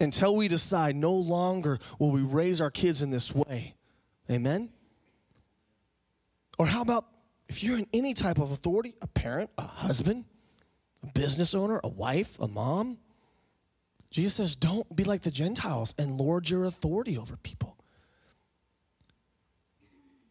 Until 0.00 0.36
we 0.36 0.48
decide 0.48 0.94
no 0.94 1.12
longer 1.12 1.78
will 1.98 2.10
we 2.10 2.22
raise 2.22 2.60
our 2.60 2.70
kids 2.70 3.02
in 3.02 3.10
this 3.10 3.34
way. 3.34 3.74
Amen? 4.30 4.70
Or 6.58 6.66
how 6.66 6.82
about 6.82 7.06
if 7.48 7.62
you're 7.62 7.78
in 7.78 7.86
any 7.92 8.14
type 8.14 8.38
of 8.38 8.52
authority, 8.52 8.94
a 9.00 9.06
parent, 9.06 9.50
a 9.58 9.62
husband, 9.62 10.24
a 11.02 11.06
business 11.06 11.54
owner, 11.54 11.80
a 11.82 11.88
wife, 11.88 12.38
a 12.40 12.46
mom, 12.46 12.98
Jesus 14.10 14.34
says, 14.34 14.56
don't 14.56 14.94
be 14.94 15.04
like 15.04 15.22
the 15.22 15.30
Gentiles 15.30 15.94
and 15.98 16.18
lord 16.18 16.48
your 16.48 16.64
authority 16.64 17.18
over 17.18 17.36
people. 17.36 17.76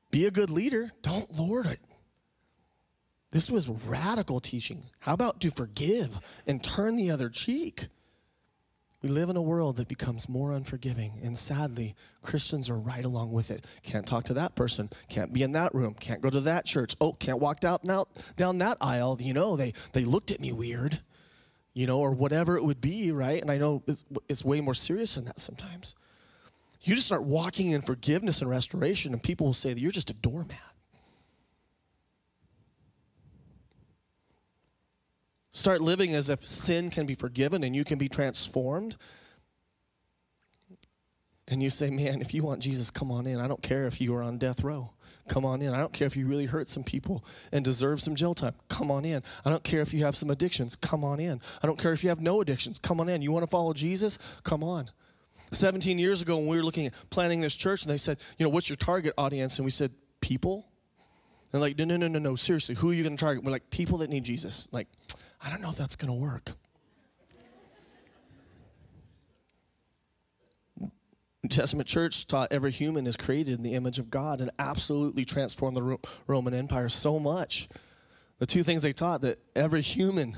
Be 0.10 0.26
a 0.26 0.32
good 0.32 0.50
leader, 0.50 0.92
don't 1.02 1.34
lord 1.36 1.66
it. 1.66 1.80
This 3.32 3.52
was 3.52 3.68
radical 3.68 4.40
teaching. 4.40 4.86
How 5.00 5.14
about 5.14 5.42
to 5.42 5.52
forgive 5.52 6.20
and 6.48 6.64
turn 6.64 6.96
the 6.96 7.12
other 7.12 7.30
cheek? 7.30 7.88
We 9.04 9.10
live 9.10 9.30
in 9.30 9.38
a 9.38 9.42
world 9.42 9.76
that 9.76 9.88
becomes 9.88 10.28
more 10.28 10.54
unforgiving, 10.54 11.20
and 11.24 11.38
sadly, 11.38 11.96
Christians 12.24 12.68
are 12.68 12.80
right 12.80 13.06
along 13.06 13.32
with 13.32 13.52
it. 13.52 13.64
Can't 13.84 14.08
talk 14.08 14.24
to 14.26 14.34
that 14.34 14.56
person, 14.56 14.90
can't 15.08 15.32
be 15.32 15.44
in 15.44 15.52
that 15.52 15.76
room, 15.76 15.94
can't 15.94 16.20
go 16.20 16.32
to 16.32 16.42
that 16.42 16.66
church. 16.66 16.96
Oh, 17.00 17.14
can't 17.14 17.40
walk 17.40 17.60
down, 17.60 17.78
down 18.38 18.58
that 18.58 18.78
aisle. 18.82 19.18
You 19.20 19.36
know, 19.36 19.56
they, 19.56 19.74
they 19.94 20.04
looked 20.04 20.32
at 20.32 20.40
me 20.40 20.52
weird, 20.52 21.02
you 21.76 21.86
know, 21.86 22.00
or 22.00 22.10
whatever 22.12 22.58
it 22.58 22.64
would 22.64 22.82
be, 22.82 23.12
right? 23.12 23.40
And 23.40 23.52
I 23.52 23.60
know 23.60 23.84
it's, 23.86 24.04
it's 24.28 24.44
way 24.44 24.62
more 24.62 24.74
serious 24.74 25.14
than 25.14 25.26
that 25.26 25.40
sometimes. 25.40 25.94
You 26.82 26.96
just 26.96 27.06
start 27.06 27.24
walking 27.24 27.70
in 27.70 27.82
forgiveness 27.82 28.42
and 28.42 28.50
restoration, 28.50 29.14
and 29.14 29.22
people 29.22 29.46
will 29.46 29.54
say 29.54 29.74
that 29.74 29.80
you're 29.80 29.92
just 29.92 30.10
a 30.10 30.14
doormat. 30.16 30.58
Start 35.58 35.82
living 35.82 36.13
as 36.13 36.30
if 36.30 36.48
sin 36.48 36.91
can 36.91 37.08
be 37.08 37.15
forgiven 37.15 37.63
and 37.63 37.76
you 37.76 37.84
can 37.84 37.98
be 37.98 38.08
transformed. 38.08 38.96
and 41.48 41.63
you 41.63 41.72
say, 41.72 41.89
Man, 41.89 42.22
if 42.22 42.32
you 42.36 42.43
want 42.43 42.62
Jesus, 42.62 42.91
come 42.91 43.12
on 43.12 43.26
in. 43.26 43.39
I 43.39 43.48
don't 43.48 43.63
care 43.63 43.88
if 43.88 44.00
you 44.00 44.13
are 44.13 44.22
on 44.22 44.38
death 44.38 44.63
row. 44.63 44.91
Come 45.28 45.46
on 45.46 45.63
in. 45.63 45.74
I 45.74 45.80
don't 45.80 45.91
care 45.91 46.06
if 46.06 46.15
you 46.15 46.28
really 46.28 46.46
hurt 46.46 46.67
some 46.67 46.84
people 46.84 47.26
and 47.52 47.65
deserve 47.65 48.04
some 48.04 48.13
jail 48.13 48.36
time. 48.36 48.54
Come 48.70 48.91
on 48.91 49.04
in. 49.04 49.24
I 49.43 49.50
don't 49.50 49.63
care 49.63 49.82
if 49.82 49.96
you 49.96 50.04
have 50.04 50.15
some 50.15 50.30
addictions. 50.30 50.76
Come 50.76 51.04
on 51.04 51.20
in. 51.20 51.41
I 51.63 51.65
don't 51.65 51.80
care 51.80 51.91
if 51.91 52.04
you 52.04 52.10
have 52.10 52.22
no 52.22 52.39
addictions. 52.39 52.78
Come 52.78 53.00
on 53.00 53.10
in. 53.10 53.24
You 53.24 53.32
want 53.32 53.41
to 53.41 53.50
follow 53.50 53.74
Jesus? 53.74 54.20
Come 54.43 54.63
on. 54.63 54.91
17 55.54 55.98
years 55.98 56.22
ago, 56.22 56.38
when 56.38 56.46
we 56.46 56.58
were 56.58 56.63
looking 56.63 56.86
at 56.86 56.93
planning 57.10 57.41
this 57.41 57.56
church, 57.56 57.82
and 57.82 57.91
they 57.91 57.98
said, 57.98 58.20
You 58.38 58.46
know, 58.46 58.52
what's 58.52 58.70
your 58.70 58.78
target 58.78 59.15
audience? 59.17 59.58
And 59.58 59.65
we 59.65 59.72
said, 59.72 59.91
People. 60.22 60.67
And 61.52 61.62
like, 61.62 61.80
no, 61.80 61.86
no, 61.86 61.98
no, 61.98 62.08
no, 62.08 62.20
no. 62.20 62.36
Seriously, 62.36 62.76
who 62.76 62.91
are 62.91 62.93
you 62.93 63.02
going 63.02 63.17
to 63.17 63.20
target? 63.20 63.43
We're 63.43 63.52
like, 63.52 63.70
people 63.72 64.00
that 64.00 64.10
need 64.10 64.24
Jesus. 64.24 64.67
Like, 64.72 64.88
I 65.48 65.50
don't 65.50 65.62
know 65.62 65.70
if 65.70 65.78
that's 65.78 65.96
going 65.96 66.10
to 66.10 66.20
work. 66.20 66.52
New 71.42 71.48
Testament 71.50 71.88
church 71.88 72.28
taught 72.28 72.52
every 72.52 72.70
human 72.70 73.08
is 73.08 73.16
created 73.16 73.54
in 73.54 73.64
the 73.64 73.74
image 73.74 73.98
of 73.98 74.10
God 74.10 74.42
and 74.42 74.52
absolutely 74.60 75.24
transformed 75.24 75.78
the 75.78 75.84
Ro- 75.84 76.02
Roman 76.28 76.54
Empire 76.54 76.90
so 76.90 77.18
much. 77.18 77.70
The 78.40 78.46
two 78.46 78.62
things 78.62 78.82
they 78.82 78.92
taught 78.92 79.22
that 79.22 79.40
every 79.56 79.80
human, 79.82 80.36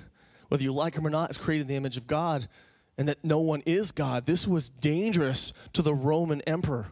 whether 0.50 0.62
you 0.62 0.72
like 0.72 0.96
him 0.96 1.08
or 1.08 1.10
not, 1.10 1.32
is 1.32 1.40
created 1.40 1.64
in 1.64 1.68
the 1.70 1.76
image 1.76 1.98
of 1.98 2.06
God 2.06 2.48
and 2.96 3.10
that 3.10 3.24
no 3.24 3.40
one 3.40 3.64
is 3.66 3.92
God. 3.92 4.26
This 4.26 4.48
was 4.48 4.70
dangerous 4.70 5.54
to 5.74 5.82
the 5.82 5.96
Roman 5.96 6.42
emperor 6.42 6.86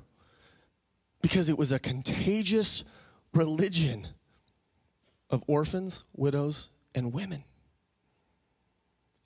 because 1.21 1.51
it 1.51 1.57
was 1.59 1.71
a 1.71 1.77
contagious 1.77 2.83
religion 3.31 4.07
of 5.29 5.43
orphans, 5.45 6.03
widows, 6.15 6.69
and 6.95 7.13
women. 7.13 7.43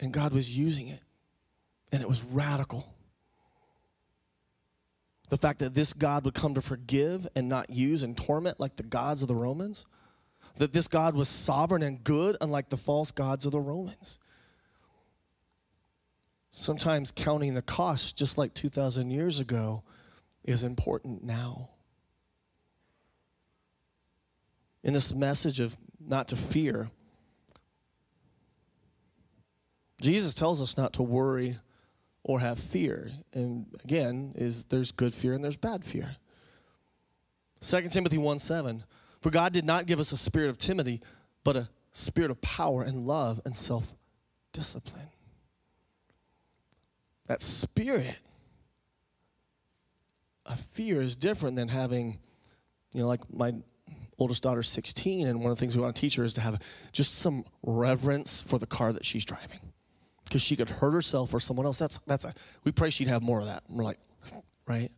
And 0.01 0.11
God 0.11 0.33
was 0.33 0.57
using 0.57 0.87
it, 0.87 1.03
and 1.91 2.01
it 2.01 2.09
was 2.09 2.23
radical. 2.23 2.91
The 5.29 5.37
fact 5.37 5.59
that 5.59 5.75
this 5.75 5.93
God 5.93 6.25
would 6.25 6.33
come 6.33 6.55
to 6.55 6.61
forgive 6.61 7.27
and 7.35 7.47
not 7.47 7.69
use 7.69 8.03
and 8.03 8.17
torment 8.17 8.59
like 8.59 8.75
the 8.75 8.83
gods 8.83 9.21
of 9.21 9.27
the 9.27 9.35
Romans. 9.35 9.85
That 10.57 10.73
this 10.73 10.89
God 10.89 11.15
was 11.15 11.29
sovereign 11.29 11.83
and 11.83 12.03
good, 12.03 12.35
unlike 12.41 12.69
the 12.69 12.77
false 12.77 13.11
gods 13.11 13.45
of 13.45 13.53
the 13.53 13.61
Romans. 13.61 14.19
Sometimes 16.51 17.13
counting 17.13 17.53
the 17.53 17.61
cost, 17.61 18.17
just 18.17 18.37
like 18.37 18.53
2,000 18.53 19.11
years 19.11 19.39
ago, 19.39 19.83
is 20.43 20.63
important 20.63 21.23
now. 21.23 21.69
In 24.83 24.93
this 24.93 25.13
message 25.13 25.59
of 25.59 25.77
not 25.99 26.27
to 26.29 26.35
fear, 26.35 26.89
Jesus 30.01 30.33
tells 30.33 30.61
us 30.61 30.75
not 30.77 30.93
to 30.93 31.03
worry 31.03 31.57
or 32.23 32.39
have 32.39 32.59
fear. 32.59 33.11
And 33.33 33.67
again, 33.83 34.33
is 34.35 34.65
there's 34.65 34.91
good 34.91 35.13
fear 35.13 35.33
and 35.33 35.43
there's 35.43 35.55
bad 35.55 35.85
fear. 35.85 36.17
2 37.61 37.89
Timothy 37.89 38.17
1 38.17 38.39
7. 38.39 38.83
For 39.21 39.29
God 39.29 39.53
did 39.53 39.65
not 39.65 39.85
give 39.85 39.99
us 39.99 40.11
a 40.11 40.17
spirit 40.17 40.49
of 40.49 40.57
timidity, 40.57 41.01
but 41.43 41.55
a 41.55 41.69
spirit 41.91 42.31
of 42.31 42.41
power 42.41 42.81
and 42.81 43.05
love 43.05 43.39
and 43.45 43.55
self 43.55 43.93
discipline. 44.51 45.09
That 47.27 47.41
spirit 47.41 48.19
of 50.45 50.59
fear 50.59 51.01
is 51.01 51.15
different 51.15 51.55
than 51.55 51.67
having, 51.67 52.17
you 52.93 53.01
know, 53.01 53.07
like 53.07 53.21
my 53.31 53.53
oldest 54.17 54.41
daughter's 54.41 54.69
16, 54.69 55.27
and 55.27 55.41
one 55.41 55.51
of 55.51 55.57
the 55.57 55.59
things 55.59 55.77
we 55.77 55.83
want 55.83 55.95
to 55.95 55.99
teach 55.99 56.15
her 56.15 56.23
is 56.23 56.33
to 56.33 56.41
have 56.41 56.59
just 56.91 57.19
some 57.19 57.45
reverence 57.61 58.41
for 58.41 58.57
the 58.57 58.65
car 58.65 58.91
that 58.91 59.05
she's 59.05 59.23
driving 59.23 59.70
because 60.31 60.41
she 60.41 60.55
could 60.55 60.69
hurt 60.69 60.93
herself 60.93 61.33
or 61.33 61.41
someone 61.41 61.65
else. 61.65 61.77
That's 61.77 61.99
that's 62.07 62.23
a, 62.23 62.33
we 62.63 62.71
pray 62.71 62.89
she'd 62.89 63.09
have 63.09 63.21
more 63.21 63.41
of 63.41 63.47
that. 63.47 63.63
we're 63.67 63.83
like, 63.83 63.99
right? 64.65 64.89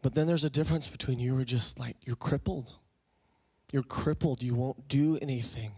But 0.00 0.14
then 0.14 0.26
there's 0.26 0.44
a 0.44 0.50
difference 0.50 0.86
between 0.86 1.18
you 1.18 1.36
are 1.38 1.44
just 1.44 1.78
like 1.78 1.96
you're 2.00 2.16
crippled. 2.16 2.72
You're 3.72 3.82
crippled. 3.82 4.42
You 4.42 4.54
won't 4.54 4.88
do 4.88 5.18
anything. 5.20 5.72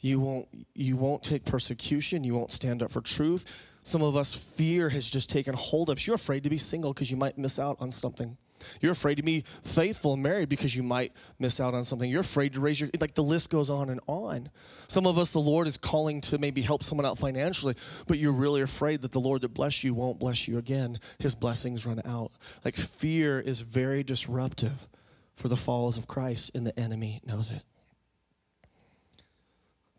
You 0.00 0.20
won't 0.20 0.48
you 0.74 0.96
won't 0.96 1.22
take 1.22 1.44
persecution. 1.44 2.24
You 2.24 2.34
won't 2.34 2.50
stand 2.50 2.82
up 2.82 2.90
for 2.90 3.02
truth. 3.02 3.44
Some 3.82 4.00
of 4.00 4.16
us 4.16 4.32
fear 4.32 4.88
has 4.88 5.10
just 5.10 5.28
taken 5.28 5.52
hold 5.52 5.90
of. 5.90 6.06
You're 6.06 6.14
afraid 6.14 6.44
to 6.44 6.50
be 6.50 6.56
single 6.56 6.94
because 6.94 7.10
you 7.10 7.18
might 7.18 7.36
miss 7.36 7.58
out 7.58 7.76
on 7.78 7.90
something. 7.90 8.38
You're 8.80 8.92
afraid 8.92 9.16
to 9.16 9.22
be 9.22 9.44
faithful 9.62 10.14
and 10.14 10.22
married 10.22 10.48
because 10.48 10.74
you 10.76 10.82
might 10.82 11.12
miss 11.38 11.60
out 11.60 11.74
on 11.74 11.84
something. 11.84 12.10
You're 12.10 12.20
afraid 12.20 12.54
to 12.54 12.60
raise 12.60 12.80
your, 12.80 12.90
like 13.00 13.14
the 13.14 13.22
list 13.22 13.50
goes 13.50 13.70
on 13.70 13.90
and 13.90 14.00
on. 14.06 14.50
Some 14.86 15.06
of 15.06 15.18
us, 15.18 15.30
the 15.30 15.38
Lord 15.38 15.66
is 15.66 15.76
calling 15.76 16.20
to 16.22 16.38
maybe 16.38 16.62
help 16.62 16.82
someone 16.82 17.06
out 17.06 17.18
financially, 17.18 17.74
but 18.06 18.18
you're 18.18 18.32
really 18.32 18.62
afraid 18.62 19.02
that 19.02 19.12
the 19.12 19.20
Lord 19.20 19.42
that 19.42 19.54
bless 19.54 19.84
you 19.84 19.94
won't 19.94 20.18
bless 20.18 20.48
you 20.48 20.58
again. 20.58 20.98
His 21.18 21.34
blessings 21.34 21.86
run 21.86 22.00
out. 22.04 22.32
Like 22.64 22.76
fear 22.76 23.40
is 23.40 23.60
very 23.60 24.02
disruptive 24.02 24.88
for 25.34 25.48
the 25.48 25.56
followers 25.56 25.96
of 25.96 26.06
Christ, 26.06 26.50
and 26.54 26.66
the 26.66 26.78
enemy 26.78 27.20
knows 27.24 27.50
it. 27.50 27.62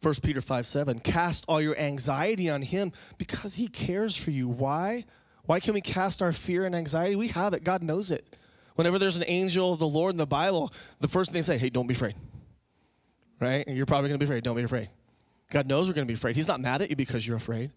1 0.01 0.13
Peter 0.23 0.41
5 0.41 0.65
7, 0.65 0.99
cast 0.99 1.45
all 1.47 1.61
your 1.61 1.77
anxiety 1.77 2.49
on 2.49 2.61
him 2.61 2.91
because 3.17 3.55
he 3.55 3.67
cares 3.67 4.15
for 4.15 4.31
you. 4.31 4.47
Why? 4.47 5.05
Why 5.45 5.59
can 5.59 5.73
we 5.73 5.81
cast 5.81 6.21
our 6.21 6.31
fear 6.31 6.65
and 6.65 6.75
anxiety? 6.75 7.15
We 7.15 7.29
have 7.29 7.53
it. 7.53 7.63
God 7.63 7.81
knows 7.81 8.11
it. 8.11 8.35
Whenever 8.79 8.97
there's 8.97 9.17
an 9.17 9.25
angel 9.27 9.73
of 9.73 9.79
the 9.79 9.85
Lord 9.85 10.13
in 10.13 10.17
the 10.17 10.25
Bible, 10.25 10.71
the 11.01 11.09
first 11.09 11.31
thing 11.31 11.37
they 11.37 11.41
say, 11.41 11.57
hey, 11.57 11.69
don't 11.69 11.85
be 11.85 11.93
afraid. 11.93 12.15
Right? 13.37 13.67
And 13.67 13.75
you're 13.75 13.85
probably 13.85 14.07
going 14.07 14.17
to 14.17 14.25
be 14.25 14.29
afraid. 14.29 14.41
Don't 14.41 14.55
be 14.55 14.63
afraid. 14.63 14.87
God 15.51 15.67
knows 15.67 15.87
we're 15.87 15.95
going 15.95 16.07
to 16.07 16.09
be 16.09 16.13
afraid. 16.13 16.37
He's 16.37 16.47
not 16.47 16.61
mad 16.61 16.81
at 16.81 16.89
you 16.89 16.95
because 16.95 17.27
you're 17.27 17.35
afraid. 17.35 17.73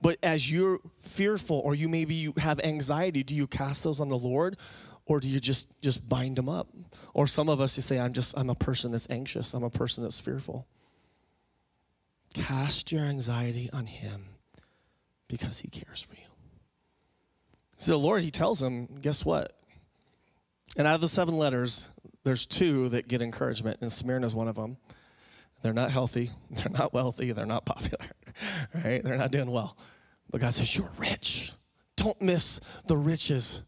But 0.00 0.16
as 0.22 0.48
you're 0.48 0.78
fearful 1.00 1.60
or 1.64 1.74
you 1.74 1.88
maybe 1.88 2.14
you 2.14 2.34
have 2.36 2.60
anxiety, 2.60 3.24
do 3.24 3.34
you 3.34 3.48
cast 3.48 3.82
those 3.82 3.98
on 3.98 4.10
the 4.10 4.16
Lord 4.16 4.56
or 5.06 5.18
do 5.18 5.28
you 5.28 5.40
just 5.40 5.72
just 5.82 6.08
bind 6.08 6.36
them 6.36 6.48
up? 6.48 6.68
Or 7.14 7.26
some 7.26 7.48
of 7.48 7.60
us 7.60 7.76
you 7.76 7.82
say 7.82 7.98
I'm 7.98 8.12
just 8.12 8.38
I'm 8.38 8.48
a 8.48 8.54
person 8.54 8.92
that's 8.92 9.10
anxious. 9.10 9.54
I'm 9.54 9.64
a 9.64 9.70
person 9.70 10.04
that's 10.04 10.20
fearful. 10.20 10.68
Cast 12.32 12.92
your 12.92 13.02
anxiety 13.02 13.70
on 13.72 13.86
him 13.86 14.26
because 15.26 15.58
he 15.58 15.68
cares 15.68 16.00
for 16.00 16.14
you. 16.14 16.28
So 17.76 17.90
the 17.90 17.98
Lord 17.98 18.22
he 18.22 18.30
tells 18.30 18.62
him, 18.62 19.00
guess 19.00 19.24
what? 19.24 19.57
And 20.76 20.86
out 20.86 20.94
of 20.94 21.00
the 21.00 21.08
seven 21.08 21.36
letters, 21.36 21.90
there's 22.24 22.46
two 22.46 22.88
that 22.90 23.08
get 23.08 23.22
encouragement, 23.22 23.78
and 23.80 23.90
Smyrna 23.90 24.26
is 24.26 24.34
one 24.34 24.48
of 24.48 24.56
them. 24.56 24.76
They're 25.62 25.72
not 25.72 25.90
healthy, 25.90 26.30
they're 26.50 26.70
not 26.70 26.92
wealthy, 26.92 27.32
they're 27.32 27.46
not 27.46 27.64
popular, 27.64 28.04
right? 28.74 29.02
They're 29.02 29.16
not 29.16 29.32
doing 29.32 29.50
well. 29.50 29.76
But 30.30 30.40
God 30.40 30.54
says, 30.54 30.76
You're 30.76 30.90
rich. 30.98 31.52
Don't 31.96 32.20
miss 32.20 32.60
the 32.86 32.96
riches. 32.96 33.62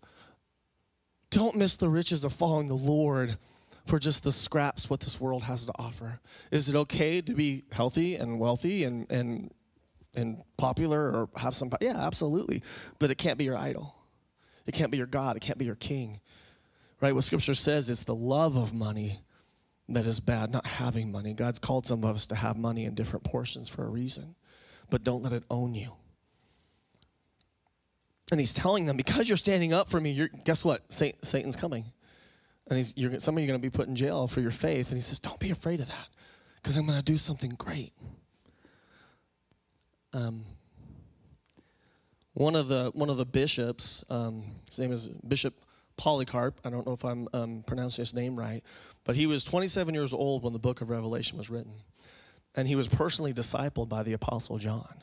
Don't 1.31 1.57
miss 1.57 1.77
the 1.77 1.89
riches 1.89 2.25
of 2.25 2.33
following 2.33 2.67
the 2.67 2.75
Lord 2.75 3.39
for 3.87 3.99
just 3.99 4.23
the 4.23 4.33
scraps 4.33 4.89
what 4.91 5.01
this 5.01 5.21
world 5.21 5.45
has 5.45 5.67
to 5.67 5.73
offer. 5.77 6.21
Is 6.51 6.69
it 6.69 6.77
okay 6.77 7.21
to 7.21 7.35
be 7.35 7.65
healthy 7.73 8.15
and 8.17 8.39
wealthy 8.39 8.85
and 8.85 9.11
and 9.11 9.53
and 10.17 10.43
popular 10.57 11.01
or 11.11 11.29
have 11.37 11.55
some 11.55 11.71
yeah, 11.81 11.97
absolutely. 11.97 12.63
But 12.99 13.11
it 13.11 13.17
can't 13.17 13.39
be 13.39 13.45
your 13.45 13.57
idol. 13.57 13.95
It 14.67 14.73
can't 14.73 14.91
be 14.91 14.99
your 14.99 15.07
God. 15.07 15.37
It 15.37 15.41
can't 15.41 15.59
be 15.59 15.65
your 15.65 15.77
king. 15.77 16.21
Right? 17.01 17.15
What 17.15 17.25
scripture 17.25 17.55
says 17.55 17.89
is 17.89 18.05
the 18.05 18.15
love 18.15 18.57
of 18.57 18.75
money 18.75 19.21
that 19.89 20.07
is 20.07 20.21
bad, 20.21 20.53
not 20.53 20.67
having 20.67 21.11
money. 21.11 21.33
God's 21.33 21.59
called 21.59 21.87
some 21.87 22.05
of 22.05 22.15
us 22.15 22.27
to 22.27 22.35
have 22.35 22.57
money 22.57 22.85
in 22.85 22.95
different 22.95 23.25
portions 23.25 23.69
for 23.69 23.85
a 23.85 23.89
reason, 23.89 24.37
but 24.91 25.03
don't 25.03 25.23
let 25.23 25.33
it 25.33 25.43
own 25.51 25.75
you. 25.75 25.93
And 28.31 28.39
he's 28.39 28.55
telling 28.55 28.87
them, 28.87 28.97
because 28.97 29.29
you're 29.29 29.37
standing 29.37 29.75
up 29.75 29.91
for 29.91 30.01
me, 30.01 30.13
you're, 30.13 30.29
guess 30.45 30.65
what? 30.65 30.93
Satan's 30.93 31.57
coming. 31.57 31.87
And 32.69 32.77
he's, 32.77 32.97
you're, 32.97 33.19
some 33.19 33.37
of 33.37 33.41
you 33.41 33.47
are 33.47 33.51
going 33.51 33.61
to 33.61 33.67
be 33.67 33.71
put 33.71 33.89
in 33.89 33.97
jail 33.97 34.29
for 34.29 34.41
your 34.41 34.53
faith. 34.53 34.91
And 34.91 34.97
he 34.97 35.01
says, 35.01 35.19
don't 35.19 35.41
be 35.41 35.51
afraid 35.51 35.81
of 35.81 35.89
that, 35.89 36.09
because 36.57 36.77
I'm 36.77 36.87
going 36.87 36.99
to 36.99 37.05
do 37.05 37.17
something 37.17 37.57
great. 37.59 37.93
Um, 40.13 40.45
one 42.35 42.55
of 42.55 42.69
the 42.69 42.91
one 42.95 43.11
of 43.11 43.17
the 43.17 43.27
bishops, 43.27 44.05
um, 44.09 44.45
his 44.69 44.79
name 44.79 44.93
is 44.93 45.09
Bishop 45.09 45.55
Polycarp. 46.01 46.59
I 46.65 46.71
don't 46.71 46.87
know 46.87 46.95
if 46.95 47.05
I'm 47.05 47.29
um, 47.35 47.63
pronouncing 47.67 48.01
his 48.01 48.15
name 48.15 48.35
right, 48.35 48.63
but 49.05 49.17
he 49.17 49.27
was 49.27 49.45
27 49.45 49.95
years 49.95 50.15
old 50.15 50.43
when 50.43 50.55
the 50.55 50.59
book 50.59 50.81
of 50.81 50.89
Revelation 50.89 51.37
was 51.37 51.51
written. 51.51 51.75
And 52.55 52.67
he 52.67 52.75
was 52.75 52.89
personally 52.89 53.35
discipled 53.35 53.91
by 53.91 54.03
the 54.03 54.15
Apostle 54.15 54.57
John. 54.57 54.95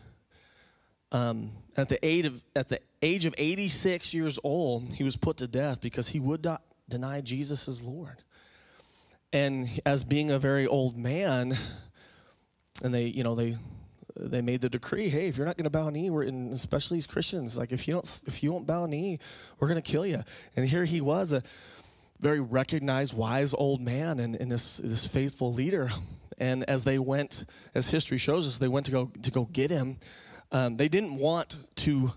Um, 1.12 1.52
at, 1.78 1.88
the 1.88 2.04
age 2.04 2.26
of, 2.26 2.44
at 2.56 2.70
the 2.70 2.80
age 3.04 3.28
of 3.28 3.36
86 3.38 4.12
years 4.16 4.40
old, 4.44 4.92
he 4.92 5.04
was 5.04 5.16
put 5.16 5.38
to 5.38 5.48
death 5.48 5.82
because 5.82 6.08
he 6.08 6.20
would 6.20 6.44
not 6.44 6.64
deny 6.90 7.22
Jesus 7.22 7.68
as 7.68 7.84
Lord. 7.84 8.24
And 9.32 9.70
as 9.86 10.04
being 10.04 10.32
a 10.32 10.40
very 10.40 10.66
old 10.66 10.98
man, 10.98 11.56
and 12.84 12.92
they, 12.92 13.04
you 13.04 13.24
know, 13.24 13.36
they 13.36 13.56
they 14.20 14.42
made 14.42 14.62
the 14.62 14.70
decree 14.70 15.10
hey 15.10 15.28
if 15.28 15.38
you're 15.38 15.46
not 15.46 15.58
going 15.58 15.64
to 15.64 15.70
bow 15.70 15.90
knee 15.90 16.10
we're 16.10 16.24
in 16.24 16.52
especially 16.52 16.98
as 16.98 17.08
christians 17.08 17.58
like 17.58 17.72
if 17.72 17.88
you 17.88 17.94
don't 17.94 18.22
if 18.26 18.42
you 18.44 18.52
won't 18.52 18.66
bow 18.66 18.86
knee 18.86 19.20
we're 19.60 19.68
going 19.68 19.82
to 19.82 19.92
kill 19.92 20.06
you 20.06 20.24
and 20.56 20.68
here 20.68 20.86
he 20.86 21.02
was 21.02 21.32
a 21.32 21.44
very 22.20 22.40
recognized 22.40 23.14
wise 23.14 23.54
old 23.54 23.82
man 23.82 24.20
and, 24.20 24.36
and 24.36 24.52
this 24.52 24.78
this 24.78 25.06
faithful 25.06 25.54
leader 25.54 25.92
and 26.38 26.64
as 26.70 26.84
they 26.84 27.00
went 27.00 27.46
as 27.76 27.90
history 27.90 28.18
shows 28.18 28.48
us 28.48 28.58
they 28.58 28.68
went 28.68 28.86
to 28.86 28.92
go 28.92 29.12
to 29.22 29.32
go 29.32 29.46
get 29.46 29.70
him 29.70 29.98
um, 30.52 30.78
they 30.78 30.88
didn't 30.88 31.18
want 31.18 31.58
to 31.76 32.12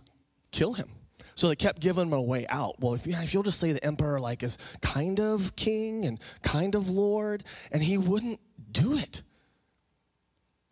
kill 0.52 0.74
him 0.74 0.88
So 1.34 1.48
they 1.48 1.56
kept 1.56 1.80
giving 1.80 2.08
him 2.08 2.12
a 2.12 2.20
way 2.20 2.46
out. 2.48 2.80
Well, 2.80 2.92
if, 2.94 3.06
if 3.06 3.32
you'll 3.32 3.42
just 3.42 3.58
say 3.58 3.72
the 3.72 3.82
emperor 3.84 4.20
like 4.20 4.42
is 4.42 4.58
kind 4.82 5.18
of 5.18 5.56
king 5.56 6.04
and 6.04 6.20
kind 6.42 6.74
of 6.74 6.90
lord, 6.90 7.44
and 7.72 7.82
he 7.82 7.96
wouldn't 7.96 8.40
do 8.70 8.94
it. 8.96 9.22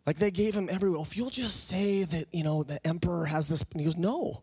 Like 0.05 0.17
they 0.17 0.31
gave 0.31 0.55
him 0.55 0.69
every, 0.71 0.89
well, 0.89 1.01
if 1.01 1.15
you'll 1.15 1.29
just 1.29 1.67
say 1.67 2.03
that, 2.03 2.25
you 2.31 2.43
know, 2.43 2.63
the 2.63 2.85
emperor 2.85 3.25
has 3.25 3.47
this, 3.47 3.63
and 3.71 3.81
he 3.81 3.85
goes, 3.85 3.97
no. 3.97 4.41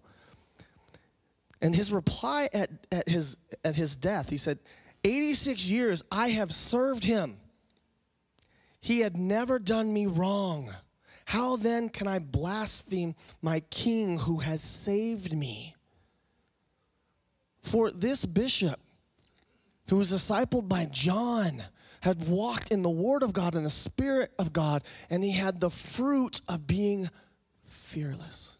And 1.60 1.74
his 1.74 1.92
reply 1.92 2.48
at, 2.52 2.70
at, 2.92 3.08
his, 3.08 3.38
at 3.64 3.74
his 3.74 3.96
death, 3.96 4.28
he 4.28 4.36
said, 4.36 4.58
86 5.04 5.70
years 5.70 6.02
I 6.10 6.28
have 6.28 6.52
served 6.52 7.04
him. 7.04 7.38
He 8.80 9.00
had 9.00 9.16
never 9.16 9.58
done 9.58 9.92
me 9.92 10.06
wrong. 10.06 10.72
How 11.24 11.56
then 11.56 11.88
can 11.88 12.06
I 12.06 12.20
blaspheme 12.20 13.14
my 13.42 13.60
king 13.70 14.18
who 14.20 14.38
has 14.38 14.62
saved 14.62 15.36
me? 15.36 15.74
For 17.60 17.90
this 17.90 18.24
bishop, 18.24 18.78
who 19.88 19.96
was 19.96 20.12
discipled 20.12 20.68
by 20.68 20.86
John, 20.86 21.62
had 22.06 22.28
walked 22.28 22.70
in 22.70 22.82
the 22.82 22.88
Word 22.88 23.24
of 23.24 23.32
God 23.32 23.56
and 23.56 23.66
the 23.66 23.70
Spirit 23.70 24.32
of 24.38 24.52
God, 24.52 24.84
and 25.10 25.24
he 25.24 25.32
had 25.32 25.58
the 25.58 25.70
fruit 25.70 26.40
of 26.46 26.64
being 26.64 27.10
fearless. 27.66 28.58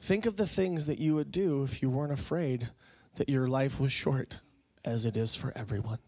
Think 0.00 0.24
of 0.24 0.36
the 0.36 0.46
things 0.46 0.86
that 0.86 0.98
you 0.98 1.14
would 1.16 1.30
do 1.30 1.62
if 1.64 1.82
you 1.82 1.90
weren't 1.90 2.12
afraid 2.12 2.68
that 3.16 3.28
your 3.28 3.46
life 3.46 3.78
was 3.78 3.92
short, 3.92 4.40
as 4.86 5.04
it 5.04 5.18
is 5.18 5.34
for 5.34 5.52
everyone. 5.54 5.98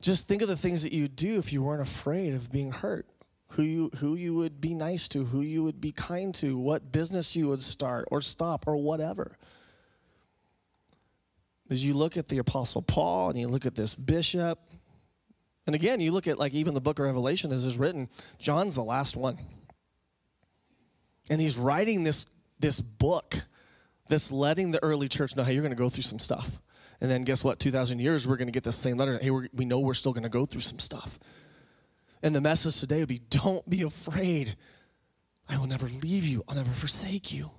Just 0.00 0.28
think 0.28 0.40
of 0.40 0.48
the 0.48 0.56
things 0.56 0.84
that 0.84 0.92
you 0.92 1.02
would 1.02 1.16
do 1.16 1.38
if 1.38 1.52
you 1.52 1.60
weren't 1.60 1.82
afraid 1.82 2.32
of 2.32 2.52
being 2.52 2.70
hurt. 2.70 3.06
Who 3.48 3.62
you, 3.62 3.90
who 3.96 4.14
you 4.14 4.34
would 4.34 4.60
be 4.60 4.74
nice 4.74 5.08
to, 5.08 5.24
who 5.24 5.40
you 5.40 5.64
would 5.64 5.80
be 5.80 5.90
kind 5.90 6.32
to, 6.36 6.56
what 6.56 6.92
business 6.92 7.34
you 7.34 7.48
would 7.48 7.62
start 7.62 8.06
or 8.12 8.20
stop 8.20 8.68
or 8.68 8.76
whatever. 8.76 9.36
As 11.70 11.84
you 11.84 11.94
look 11.94 12.16
at 12.16 12.28
the 12.28 12.38
Apostle 12.38 12.82
Paul 12.82 13.30
and 13.30 13.38
you 13.38 13.48
look 13.48 13.66
at 13.66 13.74
this 13.74 13.94
bishop, 13.94 14.58
and 15.66 15.74
again, 15.74 16.00
you 16.00 16.12
look 16.12 16.26
at 16.26 16.38
like 16.38 16.52
even 16.52 16.74
the 16.74 16.80
book 16.80 16.98
of 16.98 17.06
Revelation 17.06 17.52
as 17.52 17.64
is 17.64 17.78
written, 17.78 18.08
John's 18.38 18.74
the 18.74 18.84
last 18.84 19.16
one. 19.16 19.38
And 21.30 21.40
he's 21.40 21.56
writing 21.56 22.04
this, 22.04 22.26
this 22.60 22.80
book 22.80 23.36
that's 24.08 24.30
letting 24.30 24.72
the 24.72 24.82
early 24.82 25.08
church 25.08 25.34
know, 25.36 25.42
hey, 25.42 25.54
you're 25.54 25.62
going 25.62 25.70
to 25.70 25.76
go 25.76 25.88
through 25.88 26.02
some 26.02 26.18
stuff. 26.18 26.60
And 27.00 27.10
then 27.10 27.22
guess 27.22 27.42
what? 27.42 27.58
2,000 27.58 27.98
years, 27.98 28.28
we're 28.28 28.36
going 28.36 28.48
to 28.48 28.52
get 28.52 28.62
this 28.62 28.76
same 28.76 28.98
letter. 28.98 29.18
Hey, 29.20 29.30
we 29.30 29.64
know 29.64 29.80
we're 29.80 29.94
still 29.94 30.12
going 30.12 30.22
to 30.24 30.28
go 30.28 30.44
through 30.44 30.60
some 30.60 30.78
stuff. 30.78 31.18
And 32.22 32.34
the 32.34 32.40
message 32.40 32.78
today 32.78 33.00
would 33.00 33.08
be 33.08 33.20
don't 33.30 33.68
be 33.68 33.82
afraid. 33.82 34.56
I 35.48 35.58
will 35.58 35.66
never 35.66 35.86
leave 35.86 36.26
you, 36.26 36.44
I'll 36.48 36.56
never 36.56 36.70
forsake 36.70 37.32
you. 37.32 37.50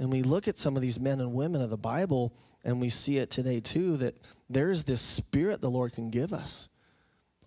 And 0.00 0.10
we 0.10 0.22
look 0.22 0.48
at 0.48 0.56
some 0.56 0.76
of 0.76 0.82
these 0.82 0.98
men 0.98 1.20
and 1.20 1.34
women 1.34 1.60
of 1.60 1.68
the 1.68 1.76
Bible, 1.76 2.32
and 2.64 2.80
we 2.80 2.88
see 2.88 3.18
it 3.18 3.30
today 3.30 3.60
too 3.60 3.98
that 3.98 4.16
there 4.48 4.70
is 4.70 4.84
this 4.84 5.02
spirit 5.02 5.60
the 5.60 5.70
Lord 5.70 5.92
can 5.92 6.08
give 6.08 6.32
us. 6.32 6.70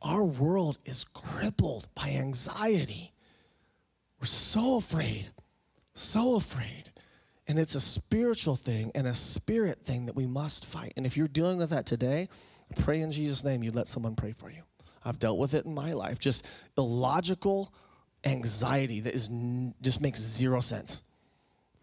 Our 0.03 0.23
world 0.23 0.77
is 0.85 1.03
crippled 1.03 1.87
by 1.95 2.09
anxiety. 2.11 3.11
We're 4.19 4.27
so 4.27 4.77
afraid, 4.77 5.31
so 5.95 6.35
afraid. 6.35 6.91
And 7.47 7.57
it's 7.57 7.73
a 7.73 7.81
spiritual 7.81 8.55
thing 8.55 8.91
and 8.93 9.07
a 9.07 9.15
spirit 9.15 9.83
thing 9.83 10.05
that 10.05 10.15
we 10.15 10.27
must 10.27 10.63
fight. 10.63 10.93
And 10.95 11.07
if 11.07 11.17
you're 11.17 11.27
dealing 11.27 11.57
with 11.57 11.71
that 11.71 11.87
today, 11.87 12.29
pray 12.77 13.01
in 13.01 13.11
Jesus' 13.11 13.43
name 13.43 13.63
you 13.63 13.71
let 13.71 13.87
someone 13.87 14.15
pray 14.15 14.31
for 14.31 14.51
you. 14.51 14.61
I've 15.03 15.17
dealt 15.17 15.39
with 15.39 15.55
it 15.55 15.65
in 15.65 15.73
my 15.73 15.93
life. 15.93 16.19
Just 16.19 16.45
illogical 16.77 17.73
anxiety 18.23 18.99
that 18.99 19.15
is 19.15 19.31
just 19.81 20.01
makes 20.01 20.19
zero 20.19 20.59
sense, 20.59 21.01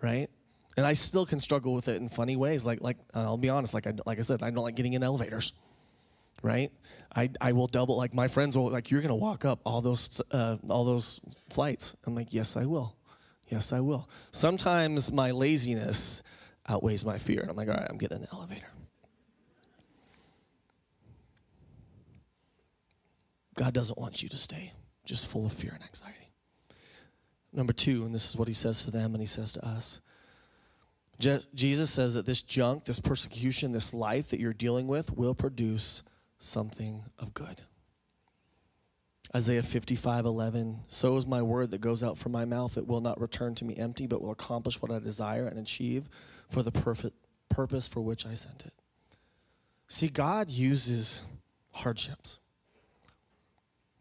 right? 0.00 0.30
And 0.80 0.86
I 0.86 0.94
still 0.94 1.26
can 1.26 1.38
struggle 1.38 1.74
with 1.74 1.88
it 1.88 1.96
in 1.96 2.08
funny 2.08 2.36
ways. 2.36 2.64
Like, 2.64 2.80
like 2.80 2.96
uh, 3.14 3.20
I'll 3.20 3.36
be 3.36 3.50
honest, 3.50 3.74
like 3.74 3.86
I, 3.86 3.92
like 4.06 4.18
I 4.18 4.22
said, 4.22 4.42
I 4.42 4.48
don't 4.48 4.64
like 4.64 4.76
getting 4.76 4.94
in 4.94 5.02
elevators, 5.02 5.52
right? 6.42 6.72
I, 7.14 7.28
I 7.38 7.52
will 7.52 7.66
double, 7.66 7.98
like 7.98 8.14
my 8.14 8.28
friends 8.28 8.56
will, 8.56 8.70
like, 8.70 8.90
you're 8.90 9.02
gonna 9.02 9.14
walk 9.14 9.44
up 9.44 9.60
all 9.66 9.82
those, 9.82 10.22
uh, 10.30 10.56
all 10.70 10.86
those 10.86 11.20
flights. 11.50 11.96
I'm 12.06 12.14
like, 12.14 12.32
yes, 12.32 12.56
I 12.56 12.64
will. 12.64 12.96
Yes, 13.48 13.74
I 13.74 13.80
will. 13.80 14.08
Sometimes 14.30 15.12
my 15.12 15.32
laziness 15.32 16.22
outweighs 16.66 17.04
my 17.04 17.18
fear. 17.18 17.42
And 17.42 17.50
I'm 17.50 17.56
like, 17.56 17.68
all 17.68 17.74
right, 17.74 17.86
I'm 17.90 17.98
getting 17.98 18.16
in 18.16 18.22
the 18.22 18.28
elevator. 18.32 18.68
God 23.54 23.74
doesn't 23.74 23.98
want 23.98 24.22
you 24.22 24.30
to 24.30 24.36
stay 24.38 24.72
just 25.04 25.30
full 25.30 25.44
of 25.44 25.52
fear 25.52 25.72
and 25.74 25.82
anxiety. 25.82 26.32
Number 27.52 27.74
two, 27.74 28.06
and 28.06 28.14
this 28.14 28.30
is 28.30 28.36
what 28.38 28.48
he 28.48 28.54
says 28.54 28.82
to 28.84 28.90
them 28.90 29.14
and 29.14 29.20
he 29.20 29.26
says 29.26 29.52
to 29.52 29.66
us 29.66 30.00
Jesus 31.20 31.90
says 31.90 32.14
that 32.14 32.26
this 32.26 32.40
junk, 32.40 32.84
this 32.84 33.00
persecution, 33.00 33.72
this 33.72 33.92
life 33.92 34.28
that 34.30 34.40
you're 34.40 34.52
dealing 34.52 34.86
with 34.86 35.16
will 35.16 35.34
produce 35.34 36.02
something 36.38 37.02
of 37.18 37.34
good. 37.34 37.62
Isaiah 39.34 39.62
55, 39.62 40.24
11. 40.24 40.80
So 40.88 41.16
is 41.16 41.26
my 41.26 41.40
word 41.42 41.70
that 41.70 41.80
goes 41.80 42.02
out 42.02 42.18
from 42.18 42.32
my 42.32 42.44
mouth. 42.44 42.76
It 42.76 42.88
will 42.88 43.00
not 43.00 43.20
return 43.20 43.54
to 43.56 43.64
me 43.64 43.76
empty, 43.76 44.06
but 44.06 44.20
will 44.20 44.32
accomplish 44.32 44.82
what 44.82 44.90
I 44.90 44.98
desire 44.98 45.46
and 45.46 45.58
achieve 45.58 46.08
for 46.48 46.62
the 46.62 46.72
perfect 46.72 47.14
purpose 47.48 47.86
for 47.86 48.00
which 48.00 48.26
I 48.26 48.34
sent 48.34 48.66
it. 48.66 48.72
See, 49.86 50.08
God 50.08 50.50
uses 50.50 51.24
hardships. 51.72 52.38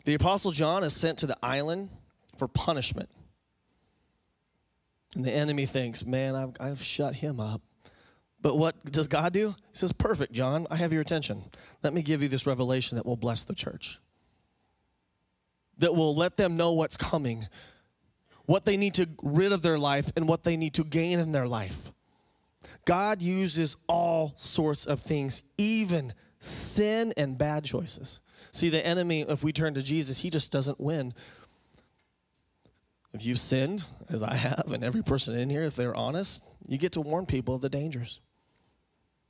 The 0.05 0.15
Apostle 0.15 0.51
John 0.51 0.83
is 0.83 0.93
sent 0.93 1.19
to 1.19 1.27
the 1.27 1.37
island 1.43 1.89
for 2.37 2.47
punishment. 2.47 3.09
And 5.15 5.25
the 5.25 5.31
enemy 5.31 5.65
thinks, 5.65 6.05
man, 6.05 6.35
I've, 6.35 6.51
I've 6.59 6.81
shut 6.81 7.15
him 7.15 7.39
up. 7.39 7.61
But 8.41 8.57
what 8.57 8.91
does 8.91 9.07
God 9.07 9.33
do? 9.33 9.49
He 9.49 9.55
says, 9.73 9.91
Perfect, 9.91 10.31
John, 10.31 10.65
I 10.71 10.77
have 10.77 10.93
your 10.93 11.01
attention. 11.01 11.43
Let 11.83 11.93
me 11.93 12.01
give 12.01 12.21
you 12.21 12.27
this 12.29 12.45
revelation 12.45 12.95
that 12.95 13.05
will 13.05 13.17
bless 13.17 13.43
the 13.43 13.55
church, 13.55 13.99
that 15.77 15.95
will 15.95 16.15
let 16.15 16.37
them 16.37 16.55
know 16.55 16.73
what's 16.73 16.95
coming, 16.95 17.47
what 18.45 18.65
they 18.65 18.77
need 18.77 18.93
to 18.95 19.09
rid 19.21 19.51
of 19.51 19.61
their 19.61 19.77
life, 19.77 20.11
and 20.15 20.27
what 20.27 20.43
they 20.43 20.55
need 20.55 20.73
to 20.75 20.83
gain 20.83 21.19
in 21.19 21.31
their 21.33 21.47
life. 21.47 21.91
God 22.85 23.21
uses 23.21 23.75
all 23.87 24.33
sorts 24.37 24.85
of 24.85 25.01
things, 25.01 25.41
even 25.57 26.13
sin 26.39 27.13
and 27.17 27.37
bad 27.37 27.65
choices. 27.65 28.21
See, 28.51 28.69
the 28.69 28.85
enemy, 28.85 29.25
if 29.27 29.43
we 29.43 29.51
turn 29.51 29.73
to 29.73 29.81
Jesus, 29.81 30.19
he 30.21 30.29
just 30.29 30.51
doesn't 30.51 30.79
win 30.79 31.13
if 33.13 33.25
you've 33.25 33.39
sinned, 33.39 33.85
as 34.09 34.21
I 34.21 34.35
have, 34.35 34.65
and 34.71 34.83
every 34.83 35.03
person 35.03 35.35
in 35.35 35.49
here, 35.49 35.63
if 35.63 35.75
they're 35.75 35.95
honest, 35.95 36.43
you 36.67 36.77
get 36.77 36.91
to 36.93 37.01
warn 37.01 37.25
people 37.25 37.55
of 37.55 37.61
the 37.61 37.69
dangers. 37.69 38.19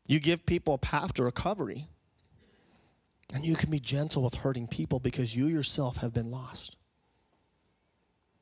You 0.08 0.20
give 0.20 0.46
people 0.46 0.74
a 0.74 0.78
path 0.78 1.14
to 1.14 1.24
recovery. 1.24 1.88
And 3.34 3.46
you 3.46 3.56
can 3.56 3.70
be 3.70 3.80
gentle 3.80 4.24
with 4.24 4.36
hurting 4.36 4.68
people 4.68 5.00
because 5.00 5.36
you 5.36 5.46
yourself 5.46 5.98
have 5.98 6.14
been 6.14 6.32
lost. 6.32 6.76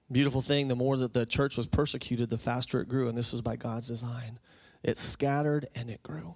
Beautiful 0.09 0.41
thing, 0.41 0.69
the 0.69 0.75
more 0.75 0.95
that 0.95 1.11
the 1.11 1.25
church 1.25 1.57
was 1.57 1.67
persecuted, 1.67 2.29
the 2.29 2.37
faster 2.37 2.79
it 2.79 2.87
grew, 2.87 3.09
and 3.09 3.17
this 3.17 3.33
was 3.33 3.41
by 3.41 3.57
God's 3.57 3.89
design. 3.89 4.39
It 4.81 4.97
scattered 4.97 5.67
and 5.75 5.89
it 5.89 6.01
grew. 6.01 6.35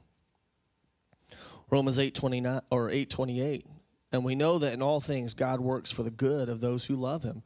Romans 1.69 1.97
8 1.97 2.13
29 2.13 2.59
or 2.69 2.89
8 2.89 3.09
28. 3.09 3.65
And 4.11 4.25
we 4.25 4.35
know 4.35 4.59
that 4.59 4.73
in 4.73 4.81
all 4.81 4.99
things 4.99 5.33
God 5.33 5.61
works 5.61 5.89
for 5.89 6.03
the 6.03 6.11
good 6.11 6.49
of 6.49 6.59
those 6.59 6.85
who 6.85 6.95
love 6.95 7.23
him 7.23 7.43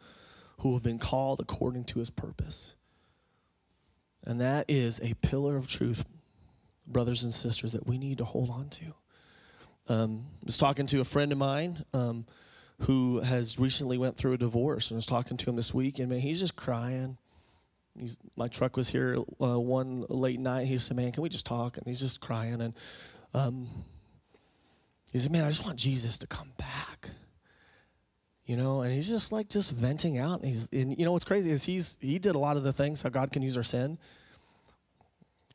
who 0.59 0.73
have 0.73 0.83
been 0.83 0.99
called 0.99 1.39
according 1.39 1.83
to 1.85 1.99
his 1.99 2.09
purpose. 2.09 2.75
And 4.25 4.39
that 4.41 4.65
is 4.67 4.99
a 5.01 5.13
pillar 5.15 5.55
of 5.55 5.67
truth, 5.67 6.03
brothers 6.87 7.23
and 7.23 7.33
sisters, 7.33 7.73
that 7.73 7.85
we 7.85 7.97
need 7.97 8.17
to 8.17 8.23
hold 8.23 8.49
on 8.49 8.69
to. 8.69 8.93
Um, 9.87 10.25
I 10.41 10.45
was 10.45 10.57
talking 10.57 10.87
to 10.87 10.99
a 10.99 11.03
friend 11.03 11.31
of 11.31 11.37
mine 11.37 11.85
um, 11.93 12.25
who 12.81 13.19
has 13.19 13.59
recently 13.59 13.97
went 13.97 14.17
through 14.17 14.33
a 14.33 14.37
divorce, 14.37 14.89
and 14.89 14.95
I 14.95 14.97
was 14.97 15.05
talking 15.05 15.37
to 15.37 15.49
him 15.49 15.55
this 15.55 15.73
week, 15.73 15.99
and 15.99 16.09
man, 16.09 16.19
he's 16.19 16.39
just 16.39 16.55
crying. 16.55 17.17
He's, 17.97 18.17
my 18.35 18.47
truck 18.47 18.75
was 18.75 18.89
here 18.89 19.17
uh, 19.39 19.59
one 19.59 20.05
late 20.09 20.39
night. 20.39 20.67
He 20.67 20.77
said, 20.79 20.97
"Man, 20.97 21.11
can 21.11 21.21
we 21.21 21.29
just 21.29 21.45
talk?" 21.45 21.77
And 21.77 21.85
he's 21.85 21.99
just 21.99 22.19
crying, 22.19 22.61
and 22.61 22.73
um, 23.33 23.69
he 25.11 25.19
said, 25.19 25.31
"Man, 25.31 25.45
I 25.45 25.49
just 25.49 25.63
want 25.63 25.77
Jesus 25.77 26.17
to 26.17 26.27
come 26.27 26.51
back." 26.57 27.11
You 28.45 28.55
know 28.55 28.81
and 28.81 28.93
he's 28.93 29.09
just 29.09 29.31
like 29.31 29.49
just 29.49 29.71
venting 29.71 30.17
out. 30.17 30.41
And 30.41 30.49
he's 30.49 30.69
and 30.71 30.97
you 30.97 31.05
know 31.05 31.11
what's 31.11 31.23
crazy 31.23 31.51
is 31.51 31.63
he's 31.63 31.97
he 32.01 32.19
did 32.19 32.35
a 32.35 32.39
lot 32.39 32.57
of 32.57 32.63
the 32.63 32.73
things 32.73 33.01
how 33.01 33.09
god 33.09 33.31
can 33.31 33.41
use 33.41 33.57
our 33.57 33.63
sin. 33.63 33.97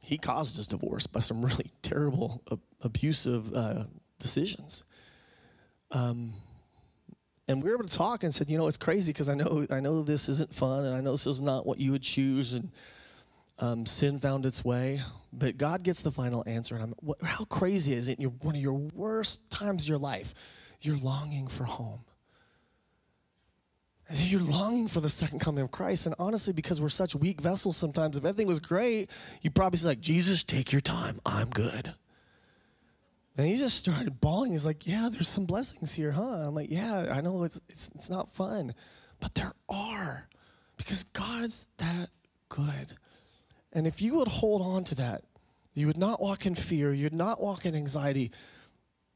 He 0.00 0.18
caused 0.18 0.56
his 0.56 0.66
divorce 0.66 1.06
by 1.06 1.20
some 1.20 1.44
really 1.44 1.70
terrible 1.82 2.42
uh, 2.50 2.56
abusive 2.80 3.52
uh, 3.54 3.84
decisions. 4.18 4.84
Um, 5.92 6.34
and 7.48 7.62
we 7.62 7.68
were 7.68 7.74
able 7.74 7.88
to 7.88 7.96
talk 7.96 8.22
and 8.22 8.32
said 8.32 8.48
you 8.48 8.58
know 8.58 8.68
it's 8.68 8.76
crazy 8.76 9.12
because 9.12 9.28
i 9.28 9.34
know 9.34 9.66
i 9.70 9.80
know 9.80 10.04
this 10.04 10.28
isn't 10.28 10.54
fun 10.54 10.84
and 10.84 10.94
i 10.94 11.00
know 11.00 11.10
this 11.10 11.26
is 11.26 11.40
not 11.40 11.66
what 11.66 11.80
you 11.80 11.90
would 11.90 12.02
choose 12.02 12.52
and 12.52 12.70
um, 13.60 13.84
sin 13.84 14.18
found 14.18 14.46
its 14.46 14.64
way. 14.64 15.02
But 15.32 15.58
god 15.58 15.82
gets 15.82 16.02
the 16.02 16.10
final 16.10 16.42
answer 16.46 16.74
and 16.74 16.84
i'm 16.84 16.94
what, 17.00 17.22
how 17.22 17.44
crazy 17.44 17.92
is 17.92 18.08
it? 18.08 18.18
In 18.18 18.22
your, 18.22 18.30
one 18.40 18.56
of 18.56 18.60
your 18.60 18.74
worst 18.94 19.50
times 19.50 19.84
of 19.84 19.88
your 19.88 19.98
life. 19.98 20.34
You're 20.80 20.96
longing 20.96 21.46
for 21.46 21.64
home 21.64 22.00
You're 24.12 24.42
longing 24.42 24.88
for 24.88 25.00
the 25.00 25.08
second 25.08 25.38
coming 25.38 25.62
of 25.62 25.70
Christ. 25.70 26.06
And 26.06 26.14
honestly, 26.18 26.52
because 26.52 26.80
we're 26.80 26.88
such 26.88 27.14
weak 27.14 27.40
vessels 27.40 27.76
sometimes, 27.76 28.16
if 28.16 28.24
everything 28.24 28.48
was 28.48 28.58
great, 28.58 29.08
you'd 29.40 29.54
probably 29.54 29.78
say, 29.78 29.88
like, 29.88 30.00
Jesus, 30.00 30.42
take 30.42 30.72
your 30.72 30.80
time. 30.80 31.20
I'm 31.24 31.50
good. 31.50 31.94
And 33.36 33.46
he 33.46 33.56
just 33.56 33.78
started 33.78 34.20
bawling. 34.20 34.52
He's 34.52 34.66
like, 34.66 34.86
Yeah, 34.86 35.08
there's 35.10 35.28
some 35.28 35.46
blessings 35.46 35.94
here, 35.94 36.12
huh? 36.12 36.48
I'm 36.48 36.54
like, 36.54 36.70
Yeah, 36.70 37.06
I 37.10 37.20
know 37.20 37.44
it's 37.44 37.60
it's 37.68 37.90
it's 37.94 38.10
not 38.10 38.28
fun. 38.28 38.74
But 39.20 39.34
there 39.34 39.54
are. 39.68 40.28
Because 40.76 41.04
God's 41.04 41.66
that 41.78 42.10
good. 42.48 42.96
And 43.72 43.86
if 43.86 44.02
you 44.02 44.14
would 44.16 44.28
hold 44.28 44.62
on 44.62 44.84
to 44.84 44.94
that, 44.96 45.22
you 45.74 45.86
would 45.86 45.96
not 45.96 46.20
walk 46.20 46.46
in 46.46 46.54
fear, 46.54 46.92
you'd 46.92 47.14
not 47.14 47.40
walk 47.40 47.64
in 47.64 47.74
anxiety. 47.74 48.30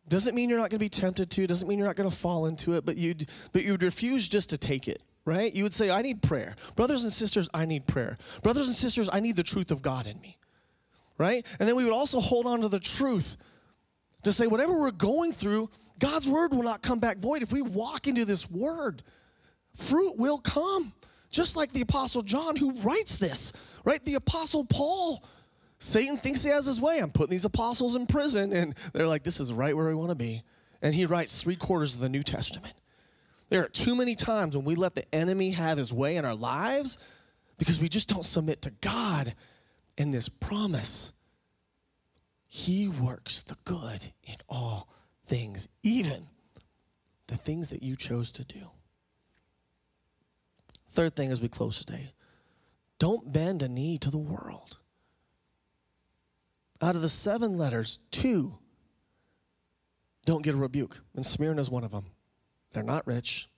Doesn't 0.08 0.34
mean 0.34 0.50
you're 0.50 0.58
not 0.58 0.70
going 0.70 0.78
to 0.78 0.84
be 0.84 0.88
tempted 0.88 1.30
to, 1.30 1.46
doesn't 1.46 1.66
mean 1.66 1.78
you're 1.78 1.86
not 1.86 1.96
going 1.96 2.10
to 2.10 2.16
fall 2.16 2.46
into 2.46 2.74
it, 2.74 2.84
but 2.84 2.96
you'd 2.96 3.28
but 3.52 3.64
you'd 3.64 3.82
refuse 3.82 4.28
just 4.28 4.50
to 4.50 4.58
take 4.58 4.86
it, 4.86 5.02
right? 5.24 5.52
You 5.54 5.62
would 5.62 5.72
say, 5.72 5.90
I 5.90 6.02
need 6.02 6.22
prayer. 6.22 6.56
Brothers 6.76 7.04
and 7.04 7.12
sisters, 7.12 7.48
I 7.54 7.64
need 7.64 7.86
prayer. 7.86 8.18
Brothers 8.42 8.68
and 8.68 8.76
sisters, 8.76 9.08
I 9.12 9.20
need 9.20 9.36
the 9.36 9.42
truth 9.42 9.70
of 9.70 9.80
God 9.80 10.06
in 10.06 10.20
me. 10.20 10.36
Right? 11.16 11.46
And 11.60 11.68
then 11.68 11.76
we 11.76 11.84
would 11.84 11.92
also 11.92 12.20
hold 12.20 12.44
on 12.44 12.60
to 12.62 12.68
the 12.68 12.80
truth 12.80 13.36
to 14.24 14.32
say 14.32 14.46
whatever 14.46 14.78
we're 14.78 14.90
going 14.90 15.32
through, 15.32 15.70
God's 15.98 16.28
word 16.28 16.52
will 16.52 16.64
not 16.64 16.82
come 16.82 16.98
back 16.98 17.18
void. 17.18 17.42
If 17.42 17.52
we 17.52 17.62
walk 17.62 18.06
into 18.08 18.24
this 18.24 18.50
word, 18.50 19.02
fruit 19.76 20.18
will 20.18 20.38
come. 20.38 20.92
Just 21.30 21.56
like 21.56 21.72
the 21.72 21.80
apostle 21.80 22.22
John 22.22 22.56
who 22.56 22.72
writes 22.80 23.16
this, 23.16 23.52
right? 23.84 24.04
The 24.04 24.14
apostle 24.14 24.64
Paul 24.64 25.24
Satan 25.84 26.16
thinks 26.16 26.42
he 26.42 26.48
has 26.48 26.64
his 26.64 26.80
way. 26.80 26.98
I'm 26.98 27.10
putting 27.10 27.32
these 27.32 27.44
apostles 27.44 27.94
in 27.94 28.06
prison, 28.06 28.54
and 28.54 28.74
they're 28.94 29.06
like, 29.06 29.22
this 29.22 29.38
is 29.38 29.52
right 29.52 29.76
where 29.76 29.86
we 29.86 29.94
want 29.94 30.08
to 30.08 30.14
be. 30.14 30.42
And 30.80 30.94
he 30.94 31.04
writes 31.04 31.36
three 31.36 31.56
quarters 31.56 31.94
of 31.94 32.00
the 32.00 32.08
New 32.08 32.22
Testament. 32.22 32.72
There 33.50 33.62
are 33.62 33.68
too 33.68 33.94
many 33.94 34.14
times 34.14 34.56
when 34.56 34.64
we 34.64 34.76
let 34.76 34.94
the 34.94 35.04
enemy 35.14 35.50
have 35.50 35.76
his 35.76 35.92
way 35.92 36.16
in 36.16 36.24
our 36.24 36.34
lives 36.34 36.96
because 37.58 37.80
we 37.80 37.90
just 37.90 38.08
don't 38.08 38.24
submit 38.24 38.62
to 38.62 38.70
God 38.80 39.34
in 39.98 40.10
this 40.10 40.26
promise. 40.26 41.12
He 42.46 42.88
works 42.88 43.42
the 43.42 43.58
good 43.66 44.10
in 44.22 44.36
all 44.48 44.88
things, 45.26 45.68
even 45.82 46.28
the 47.26 47.36
things 47.36 47.68
that 47.68 47.82
you 47.82 47.94
chose 47.94 48.32
to 48.32 48.44
do. 48.44 48.70
Third 50.88 51.14
thing 51.14 51.30
as 51.30 51.42
we 51.42 51.48
close 51.48 51.84
today 51.84 52.14
don't 52.98 53.30
bend 53.30 53.62
a 53.62 53.68
knee 53.68 53.98
to 53.98 54.10
the 54.10 54.16
world. 54.16 54.78
Out 56.82 56.96
of 56.96 57.02
the 57.02 57.08
seven 57.08 57.56
letters, 57.56 57.98
two 58.10 58.58
don't 60.24 60.42
get 60.42 60.54
a 60.54 60.58
rebuke. 60.58 61.00
And 61.14 61.24
Smyrna 61.24 61.60
is 61.60 61.70
one 61.70 61.84
of 61.84 61.90
them. 61.90 62.06
They're 62.72 62.82
not 62.82 63.06
rich. 63.06 63.48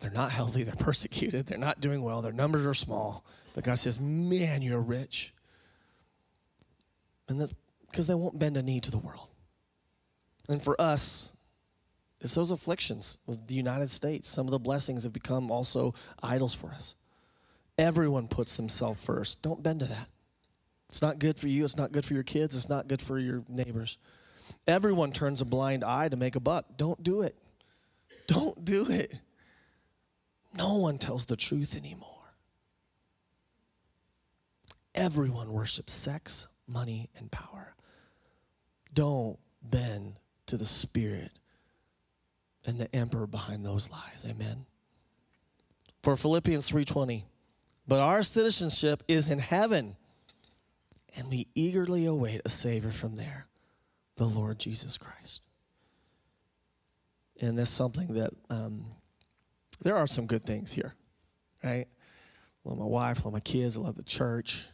They're 0.00 0.10
not 0.10 0.32
healthy. 0.32 0.64
They're 0.64 0.74
persecuted. 0.78 1.46
They're 1.46 1.58
not 1.58 1.80
doing 1.80 2.02
well. 2.02 2.22
Their 2.22 2.32
numbers 2.32 2.66
are 2.66 2.74
small. 2.74 3.24
But 3.54 3.64
God 3.64 3.78
says, 3.78 4.00
Man, 4.00 4.62
you're 4.62 4.80
rich. 4.80 5.32
And 7.28 7.40
that's 7.40 7.52
because 7.90 8.06
they 8.06 8.14
won't 8.14 8.38
bend 8.38 8.56
a 8.56 8.62
knee 8.62 8.80
to 8.80 8.90
the 8.90 8.98
world. 8.98 9.28
And 10.48 10.62
for 10.62 10.78
us, 10.80 11.34
it's 12.20 12.34
those 12.34 12.50
afflictions 12.50 13.18
of 13.28 13.46
the 13.46 13.54
United 13.54 13.90
States. 13.90 14.28
Some 14.28 14.46
of 14.46 14.50
the 14.50 14.58
blessings 14.58 15.04
have 15.04 15.12
become 15.12 15.50
also 15.50 15.94
idols 16.22 16.54
for 16.54 16.68
us. 16.68 16.94
Everyone 17.78 18.28
puts 18.28 18.56
themselves 18.56 19.02
first. 19.02 19.40
Don't 19.42 19.62
bend 19.62 19.80
to 19.80 19.86
that. 19.86 20.08
It's 20.92 21.00
not 21.00 21.18
good 21.18 21.38
for 21.38 21.48
you. 21.48 21.64
It's 21.64 21.78
not 21.78 21.90
good 21.90 22.04
for 22.04 22.12
your 22.12 22.22
kids. 22.22 22.54
It's 22.54 22.68
not 22.68 22.86
good 22.86 23.00
for 23.00 23.18
your 23.18 23.44
neighbors. 23.48 23.96
Everyone 24.66 25.10
turns 25.10 25.40
a 25.40 25.46
blind 25.46 25.82
eye 25.82 26.10
to 26.10 26.16
make 26.16 26.36
a 26.36 26.40
buck. 26.40 26.66
Don't 26.76 27.02
do 27.02 27.22
it. 27.22 27.34
Don't 28.26 28.62
do 28.62 28.84
it. 28.90 29.10
No 30.52 30.74
one 30.74 30.98
tells 30.98 31.24
the 31.24 31.34
truth 31.34 31.74
anymore. 31.74 32.34
Everyone 34.94 35.50
worships 35.54 35.94
sex, 35.94 36.46
money, 36.68 37.08
and 37.16 37.30
power. 37.30 37.74
Don't 38.92 39.38
bend 39.62 40.20
to 40.44 40.58
the 40.58 40.66
spirit 40.66 41.30
and 42.66 42.78
the 42.78 42.94
emperor 42.94 43.26
behind 43.26 43.64
those 43.64 43.88
lies. 43.90 44.26
Amen. 44.28 44.66
For 46.02 46.18
Philippians 46.18 46.68
3:20, 46.68 47.24
but 47.88 48.00
our 48.00 48.22
citizenship 48.22 49.02
is 49.08 49.30
in 49.30 49.38
heaven 49.38 49.96
and 51.16 51.28
we 51.28 51.48
eagerly 51.54 52.06
await 52.06 52.40
a 52.44 52.48
Savior 52.48 52.90
from 52.90 53.16
there, 53.16 53.46
the 54.16 54.24
Lord 54.24 54.58
Jesus 54.58 54.96
Christ. 54.96 55.42
And 57.40 57.58
that's 57.58 57.70
something 57.70 58.14
that 58.14 58.30
um, 58.50 58.84
there 59.82 59.96
are 59.96 60.06
some 60.06 60.26
good 60.26 60.44
things 60.44 60.72
here, 60.72 60.94
right? 61.62 61.86
I 62.64 62.68
love 62.68 62.78
my 62.78 62.84
wife, 62.84 63.20
I 63.20 63.24
love 63.24 63.32
my 63.32 63.40
kids, 63.40 63.76
I 63.76 63.80
love 63.80 63.96
the 63.96 64.04
church, 64.04 64.66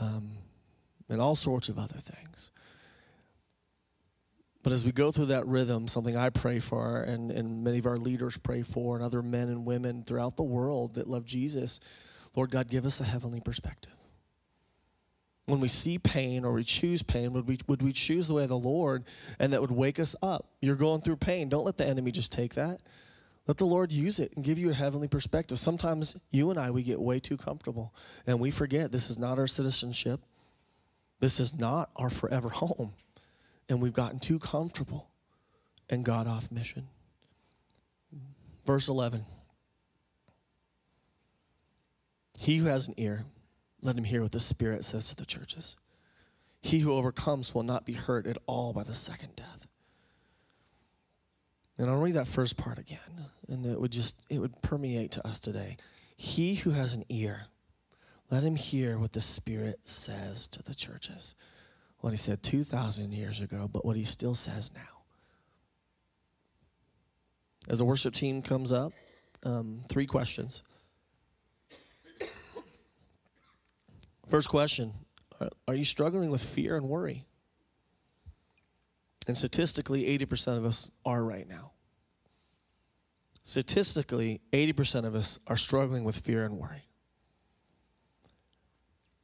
um, 0.00 0.30
and 1.08 1.20
all 1.20 1.36
sorts 1.36 1.68
of 1.68 1.78
other 1.78 1.98
things. 1.98 2.50
But 4.64 4.72
as 4.72 4.84
we 4.84 4.92
go 4.92 5.12
through 5.12 5.26
that 5.26 5.46
rhythm, 5.46 5.88
something 5.88 6.16
I 6.16 6.30
pray 6.30 6.58
for, 6.58 7.00
and, 7.02 7.30
and 7.30 7.62
many 7.62 7.78
of 7.78 7.86
our 7.86 7.96
leaders 7.96 8.36
pray 8.36 8.62
for, 8.62 8.96
and 8.96 9.04
other 9.04 9.22
men 9.22 9.48
and 9.48 9.64
women 9.64 10.02
throughout 10.02 10.36
the 10.36 10.42
world 10.42 10.94
that 10.94 11.08
love 11.08 11.24
Jesus, 11.24 11.78
Lord 12.34 12.50
God, 12.50 12.68
give 12.68 12.84
us 12.84 13.00
a 13.00 13.04
heavenly 13.04 13.40
perspective 13.40 13.97
when 15.48 15.60
we 15.60 15.68
see 15.68 15.98
pain 15.98 16.44
or 16.44 16.52
we 16.52 16.62
choose 16.62 17.02
pain, 17.02 17.32
would 17.32 17.48
we, 17.48 17.58
would 17.66 17.80
we 17.80 17.92
choose 17.92 18.28
the 18.28 18.34
way 18.34 18.42
of 18.42 18.50
the 18.50 18.58
Lord 18.58 19.04
and 19.38 19.50
that 19.54 19.62
would 19.62 19.70
wake 19.70 19.98
us 19.98 20.14
up? 20.20 20.46
You're 20.60 20.76
going 20.76 21.00
through 21.00 21.16
pain. 21.16 21.48
Don't 21.48 21.64
let 21.64 21.78
the 21.78 21.86
enemy 21.86 22.10
just 22.10 22.30
take 22.30 22.54
that. 22.54 22.82
Let 23.46 23.56
the 23.56 23.64
Lord 23.64 23.90
use 23.90 24.20
it 24.20 24.30
and 24.36 24.44
give 24.44 24.58
you 24.58 24.68
a 24.68 24.74
heavenly 24.74 25.08
perspective. 25.08 25.58
Sometimes 25.58 26.18
you 26.30 26.50
and 26.50 26.60
I, 26.60 26.70
we 26.70 26.82
get 26.82 27.00
way 27.00 27.18
too 27.18 27.38
comfortable 27.38 27.94
and 28.26 28.38
we 28.40 28.50
forget 28.50 28.92
this 28.92 29.08
is 29.08 29.18
not 29.18 29.38
our 29.38 29.46
citizenship. 29.46 30.20
This 31.18 31.40
is 31.40 31.58
not 31.58 31.88
our 31.96 32.10
forever 32.10 32.48
home. 32.50 32.92
And 33.70 33.80
we've 33.80 33.94
gotten 33.94 34.18
too 34.18 34.38
comfortable 34.38 35.08
and 35.88 36.04
got 36.04 36.26
off 36.26 36.52
mission. 36.52 36.88
Verse 38.66 38.86
11 38.86 39.24
He 42.38 42.58
who 42.58 42.66
has 42.66 42.86
an 42.86 42.92
ear, 42.98 43.24
let 43.80 43.96
him 43.96 44.04
hear 44.04 44.22
what 44.22 44.32
the 44.32 44.40
Spirit 44.40 44.84
says 44.84 45.08
to 45.08 45.16
the 45.16 45.26
churches. 45.26 45.76
He 46.60 46.80
who 46.80 46.92
overcomes 46.92 47.54
will 47.54 47.62
not 47.62 47.86
be 47.86 47.92
hurt 47.92 48.26
at 48.26 48.38
all 48.46 48.72
by 48.72 48.82
the 48.82 48.94
second 48.94 49.36
death. 49.36 49.68
And 51.78 51.88
I'll 51.88 52.00
read 52.00 52.14
that 52.14 52.26
first 52.26 52.56
part 52.56 52.78
again, 52.78 53.26
and 53.48 53.64
it 53.64 53.80
would 53.80 53.92
just 53.92 54.26
it 54.28 54.40
would 54.40 54.60
permeate 54.62 55.12
to 55.12 55.26
us 55.26 55.38
today. 55.38 55.76
He 56.16 56.56
who 56.56 56.70
has 56.70 56.92
an 56.92 57.04
ear, 57.08 57.46
let 58.30 58.42
him 58.42 58.56
hear 58.56 58.98
what 58.98 59.12
the 59.12 59.20
Spirit 59.20 59.80
says 59.84 60.48
to 60.48 60.62
the 60.62 60.74
churches. 60.74 61.36
What 62.00 62.10
he 62.10 62.16
said 62.16 62.42
2,000 62.42 63.12
years 63.12 63.40
ago, 63.40 63.68
but 63.72 63.84
what 63.84 63.96
he 63.96 64.04
still 64.04 64.34
says 64.34 64.70
now. 64.74 65.02
As 67.68 67.78
the 67.78 67.84
worship 67.84 68.14
team 68.14 68.40
comes 68.42 68.72
up, 68.72 68.92
um, 69.44 69.82
three 69.88 70.06
questions. 70.06 70.62
First 74.28 74.48
question 74.48 74.92
Are 75.66 75.74
you 75.74 75.84
struggling 75.84 76.30
with 76.30 76.44
fear 76.44 76.76
and 76.76 76.88
worry? 76.88 77.24
And 79.26 79.36
statistically, 79.36 80.04
80% 80.18 80.56
of 80.56 80.64
us 80.64 80.90
are 81.04 81.22
right 81.22 81.46
now. 81.46 81.72
Statistically, 83.42 84.40
80% 84.52 85.04
of 85.04 85.14
us 85.14 85.38
are 85.46 85.56
struggling 85.56 86.04
with 86.04 86.18
fear 86.18 86.44
and 86.44 86.56
worry. 86.56 86.86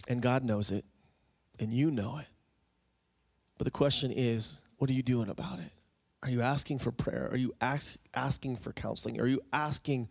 And 0.07 0.21
God 0.21 0.45
knows 0.45 0.71
it, 0.71 0.85
and 1.59 1.73
you 1.73 1.91
know 1.91 2.19
it. 2.19 2.27
But 3.57 3.65
the 3.65 3.71
question 3.71 4.11
is, 4.11 4.63
what 4.77 4.91
are 4.91 4.93
you 4.93 5.03
doing 5.03 5.31
about 5.31 5.59
it? 5.59 5.71
Are 6.23 6.29
you 6.31 6.43
asking 6.43 6.81
for 6.81 6.91
prayer? 6.91 7.29
Are 7.31 7.37
you 7.37 7.55
ask, 7.61 7.99
asking 8.15 8.57
for 8.57 8.73
counseling? 8.73 9.21
Are 9.21 9.27
you 9.27 9.41
asking 9.53 10.09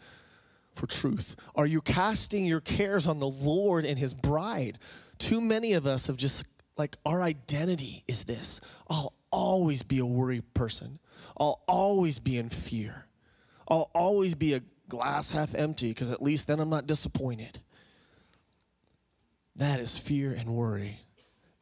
for 0.73 0.87
truth? 0.87 1.35
Are 1.55 1.65
you 1.65 1.81
casting 1.81 2.45
your 2.45 2.61
cares 2.61 3.07
on 3.07 3.19
the 3.19 3.27
Lord 3.27 3.85
and 3.85 3.97
His 3.97 4.13
bride? 4.13 4.79
Too 5.17 5.41
many 5.41 5.73
of 5.73 5.85
us 5.85 6.07
have 6.07 6.17
just, 6.17 6.45
like, 6.77 6.97
our 7.05 7.21
identity 7.21 8.03
is 8.07 8.23
this 8.23 8.61
I'll 8.87 9.13
always 9.31 9.83
be 9.83 9.99
a 9.99 10.05
worried 10.05 10.53
person, 10.53 10.99
I'll 11.37 11.61
always 11.67 12.19
be 12.19 12.37
in 12.37 12.49
fear, 12.49 13.05
I'll 13.67 13.89
always 13.93 14.35
be 14.35 14.53
a 14.53 14.61
glass 14.89 15.31
half 15.31 15.55
empty 15.55 15.89
because 15.89 16.11
at 16.11 16.21
least 16.21 16.47
then 16.47 16.59
I'm 16.59 16.69
not 16.69 16.87
disappointed. 16.87 17.59
That 19.55 19.79
is 19.79 19.97
fear 19.97 20.31
and 20.31 20.49
worry 20.49 21.01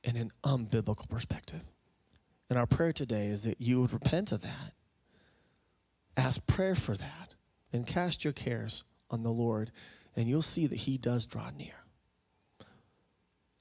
in 0.03 0.15
an 0.15 0.31
unbiblical 0.43 1.09
perspective. 1.09 1.61
And 2.49 2.57
our 2.57 2.65
prayer 2.65 2.93
today 2.93 3.27
is 3.27 3.43
that 3.43 3.61
you 3.61 3.81
would 3.81 3.93
repent 3.93 4.31
of 4.31 4.41
that, 4.41 4.73
ask 6.17 6.45
prayer 6.47 6.75
for 6.75 6.95
that, 6.97 7.35
and 7.71 7.85
cast 7.85 8.23
your 8.23 8.33
cares 8.33 8.83
on 9.11 9.23
the 9.23 9.31
Lord, 9.31 9.71
and 10.15 10.27
you'll 10.27 10.41
see 10.41 10.67
that 10.67 10.75
He 10.75 10.97
does 10.97 11.25
draw 11.25 11.49
near. 11.51 11.73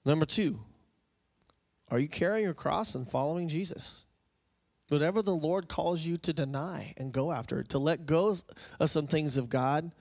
Number 0.04 0.24
two, 0.24 0.60
are 1.90 1.98
you 1.98 2.08
carrying 2.08 2.44
your 2.44 2.54
cross 2.54 2.94
and 2.94 3.08
following 3.10 3.48
Jesus? 3.48 4.06
Whatever 4.88 5.22
the 5.22 5.34
Lord 5.34 5.68
calls 5.68 6.06
you 6.06 6.16
to 6.18 6.32
deny 6.32 6.94
and 6.96 7.12
go 7.12 7.30
after, 7.30 7.62
to 7.64 7.78
let 7.78 8.06
go 8.06 8.34
of 8.80 8.90
some 8.90 9.06
things 9.06 9.36
of 9.36 9.48
God, 9.48 9.92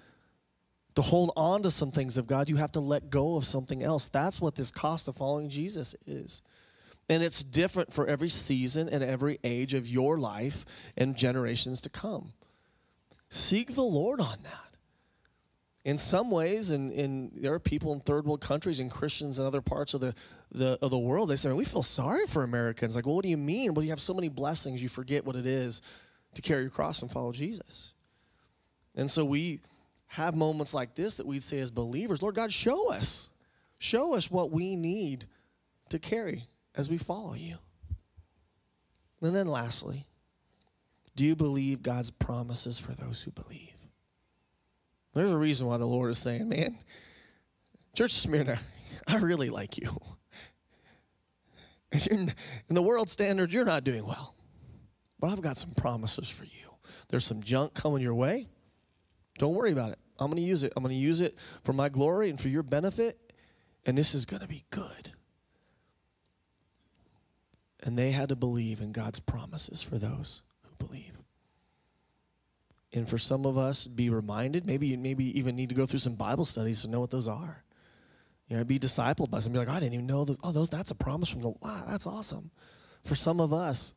to 0.96 1.02
hold 1.02 1.32
on 1.36 1.62
to 1.64 1.72
some 1.72 1.92
things 1.92 2.18
of 2.18 2.28
God, 2.28 2.50
you 2.50 2.56
have 2.56 2.72
to 2.72 2.80
let 2.80 3.10
go 3.10 3.36
of 3.36 3.46
something 3.46 3.84
else. 3.84 4.10
That's 4.10 4.42
what 4.42 4.56
this 4.56 4.72
cost 4.72 5.08
of 5.08 5.16
following 5.16 5.50
Jesus 5.50 5.96
is. 6.08 6.42
And 7.08 7.24
it's 7.24 7.44
different 7.44 7.94
for 7.94 8.08
every 8.08 8.30
season 8.30 8.90
and 8.90 9.04
every 9.04 9.40
age 9.44 9.74
of 9.74 9.88
your 9.88 10.18
life 10.18 10.66
and 10.98 11.16
generations 11.16 11.82
to 11.82 11.90
come. 11.90 12.34
Seek 13.30 13.76
the 13.76 13.82
Lord 13.82 14.22
on 14.22 14.38
that 14.44 14.69
in 15.86 15.98
some 15.98 16.30
ways, 16.30 16.72
and 16.72 16.92
in, 16.92 17.32
in, 17.32 17.42
there 17.42 17.54
are 17.54 17.60
people 17.60 17.94
in 17.94 18.02
third 18.02 18.26
world 18.26 18.42
countries 18.42 18.80
and 18.80 18.92
Christians 18.92 19.40
in 19.40 19.46
other 19.46 19.62
parts 19.62 19.94
of 19.94 20.02
the, 20.02 20.14
the 20.52 20.78
of 20.82 20.92
the 20.92 20.98
world, 20.98 21.30
they 21.30 21.36
say, 21.36 21.52
we 21.54 21.64
feel 21.64 21.84
sorry 21.84 22.26
for 22.26 22.44
Americans. 22.44 22.96
Like, 22.96 23.06
well, 23.06 23.16
what 23.16 23.24
do 23.24 23.30
you 23.30 23.38
mean? 23.38 23.74
Well, 23.74 23.84
you 23.84 23.92
have 23.92 24.02
so 24.02 24.14
many 24.14 24.28
blessings, 24.28 24.84
you 24.84 24.90
forget 24.90 25.26
what 25.26 25.36
it 25.36 25.46
is 25.46 25.82
to 26.36 26.42
carry 26.42 26.64
your 26.64 26.70
cross 26.70 27.02
and 27.02 27.12
follow 27.12 27.32
Jesus. 27.32 27.94
And 28.96 29.10
so 29.10 29.24
we 29.24 29.62
have 30.08 30.36
moments 30.36 30.74
like 30.74 30.96
this 30.96 31.18
that 31.18 31.26
we'd 31.26 31.44
say 31.44 31.60
as 31.60 31.72
believers, 31.72 32.22
Lord 32.22 32.36
God, 32.36 32.52
show 32.52 32.92
us. 32.92 33.30
Show 33.78 34.16
us 34.16 34.30
what 34.30 34.52
we 34.52 34.76
need 34.76 35.26
to 35.90 36.00
carry 36.00 36.50
as 36.76 36.90
we 36.90 36.98
follow 36.98 37.34
you. 37.34 37.58
And 39.22 39.36
then 39.36 39.48
lastly, 39.48 40.08
do 41.16 41.26
you 41.26 41.36
believe 41.36 41.82
God's 41.82 42.12
promises 42.12 42.80
for 42.80 42.94
those 42.94 43.22
who 43.22 43.32
believe? 43.32 43.79
There's 45.14 45.32
a 45.32 45.38
reason 45.38 45.68
why 45.68 45.78
the 45.78 45.88
Lord 45.88 46.12
is 46.12 46.18
saying, 46.18 46.50
man, 46.50 46.78
Church 47.96 48.12
of 48.12 48.18
Smyrna, 48.18 48.60
I 49.08 49.18
really 49.18 49.50
like 49.50 49.78
you. 49.78 50.00
In 52.12 52.34
the 52.70 52.84
world 52.84 53.10
standards, 53.10 53.54
you're 53.54 53.66
not 53.66 53.84
doing 53.84 54.06
well. 54.06 54.36
But 55.20 55.32
I've 55.32 55.42
got 55.42 55.58
some 55.58 55.72
promises 55.72 56.30
for 56.30 56.46
you. 56.46 56.76
There's 57.10 57.26
some 57.26 57.42
junk 57.42 57.74
coming 57.74 58.02
your 58.02 58.14
way. 58.14 58.48
Don't 59.38 59.56
worry 59.56 59.72
about 59.72 59.92
it. 59.92 60.00
I'm 60.20 60.28
going 60.28 60.42
to 60.42 60.48
use 60.48 60.64
it. 60.64 60.74
I'm 60.76 60.84
going 60.84 60.96
to 60.96 61.00
use 61.00 61.22
it 61.22 61.36
for 61.64 61.74
my 61.74 61.90
glory 61.90 62.30
and 62.30 62.40
for 62.40 62.50
your 62.50 62.64
benefit. 62.64 63.34
And 63.86 63.98
this 63.98 64.14
is 64.14 64.26
going 64.26 64.42
to 64.42 64.48
be 64.48 64.66
good. 64.70 65.12
And 67.82 67.98
they 67.98 68.12
had 68.12 68.30
to 68.30 68.36
believe 68.36 68.82
in 68.82 68.92
God's 68.92 69.20
promises 69.20 69.82
for 69.82 69.98
those 69.98 70.44
who 70.64 70.86
believe 70.86 71.09
and 72.92 73.08
for 73.08 73.18
some 73.18 73.46
of 73.46 73.58
us 73.58 73.88
be 73.88 74.10
reminded. 74.10 74.66
Maybe 74.66 74.88
you 74.88 74.98
maybe 74.98 75.38
even 75.38 75.56
need 75.56 75.70
to 75.70 75.76
go 75.76 75.86
through 75.86 76.00
some 76.00 76.16
bible 76.16 76.46
studies 76.46 76.82
to 76.82 76.88
know 76.88 77.00
what 77.00 77.12
those 77.12 77.28
are. 77.28 77.64
You 78.48 78.58
know 78.58 78.64
be 78.64 78.80
discipled 78.80 79.30
by 79.30 79.40
somebody 79.40 79.66
like 79.66 79.76
i 79.76 79.80
didn't 79.80 79.94
even 79.94 80.08
know 80.08 80.26
those. 80.26 80.38
Oh 80.44 80.52
those 80.52 80.70
that's 80.70 80.92
a 80.92 80.96
promise 80.96 81.30
from 81.30 81.42
the 81.42 81.50
wow 81.50 81.84
that's 81.88 82.08
awesome. 82.08 82.52
For 83.04 83.16
some 83.16 83.40
of 83.40 83.54
us 83.54 83.94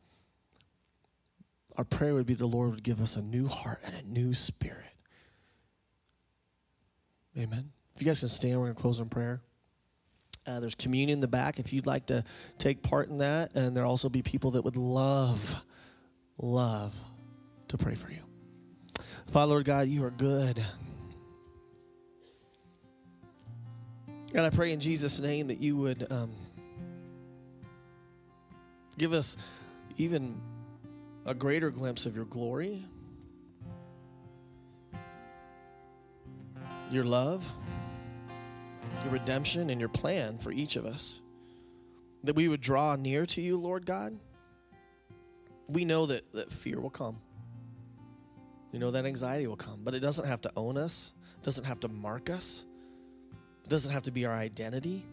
our 1.75 1.83
prayer 1.83 2.13
would 2.13 2.27
be 2.27 2.35
the 2.35 2.45
lord 2.45 2.71
would 2.71 2.83
give 2.83 3.01
us 3.01 3.15
a 3.15 3.21
new 3.21 3.47
heart 3.47 3.81
and 3.83 3.95
a 3.95 4.03
new 4.03 4.33
spirit. 4.33 4.85
Amen. 7.37 7.71
If 7.95 8.01
you 8.01 8.05
guys 8.05 8.19
can 8.19 8.29
stand 8.29 8.59
we're 8.59 8.65
going 8.65 8.75
to 8.75 8.81
close 8.81 8.99
in 8.99 9.09
prayer. 9.09 9.41
Uh, 10.45 10.59
there's 10.59 10.75
communion 10.75 11.09
in 11.09 11.19
the 11.21 11.27
back. 11.27 11.57
If 11.57 11.71
you'd 11.71 11.85
like 11.85 12.07
to 12.07 12.25
take 12.57 12.83
part 12.83 13.07
in 13.07 13.19
that 13.19 13.55
and 13.55 13.75
there'll 13.75 13.89
also 13.89 14.09
be 14.09 14.21
people 14.21 14.51
that 14.51 14.63
would 14.63 14.75
love 14.75 15.55
love 16.37 16.93
to 17.69 17.77
pray 17.77 17.95
for 17.95 18.11
you 18.11 18.19
Father, 19.27 19.51
Lord 19.51 19.65
God, 19.65 19.87
you 19.87 20.03
are 20.05 20.11
good. 20.11 20.63
God, 24.33 24.45
I 24.45 24.49
pray 24.49 24.71
in 24.71 24.79
Jesus' 24.79 25.19
name 25.19 25.47
that 25.47 25.59
you 25.59 25.75
would 25.77 26.07
um, 26.11 26.31
give 28.97 29.13
us 29.13 29.37
even 29.97 30.41
a 31.25 31.33
greater 31.33 31.69
glimpse 31.69 32.05
of 32.05 32.15
your 32.15 32.25
glory, 32.25 32.83
your 36.89 37.03
love, 37.03 37.51
your 39.03 39.13
redemption, 39.13 39.69
and 39.69 39.79
your 39.79 39.89
plan 39.89 40.37
for 40.37 40.51
each 40.51 40.75
of 40.75 40.85
us. 40.85 41.21
That 42.23 42.35
we 42.35 42.47
would 42.47 42.61
draw 42.61 42.95
near 42.95 43.25
to 43.27 43.41
you, 43.41 43.57
Lord 43.57 43.85
God. 43.85 44.17
We 45.67 45.85
know 45.85 46.05
that, 46.07 46.31
that 46.33 46.51
fear 46.51 46.79
will 46.79 46.89
come. 46.89 47.17
We 48.73 48.79
know 48.79 48.89
that 48.89 49.05
anxiety 49.05 49.45
will 49.45 49.55
come, 49.55 49.81
but 49.83 49.93
it 49.93 49.99
doesn't 49.99 50.25
have 50.25 50.41
to 50.41 50.51
own 50.57 50.77
us, 50.77 51.13
it 51.37 51.43
doesn't 51.43 51.63
have 51.63 51.79
to 51.81 51.87
mark 51.87 52.31
us, 52.31 52.65
it 53.63 53.69
doesn't 53.69 53.91
have 53.91 54.03
to 54.03 54.11
be 54.11 54.25
our 54.25 54.33
identity. 54.33 55.05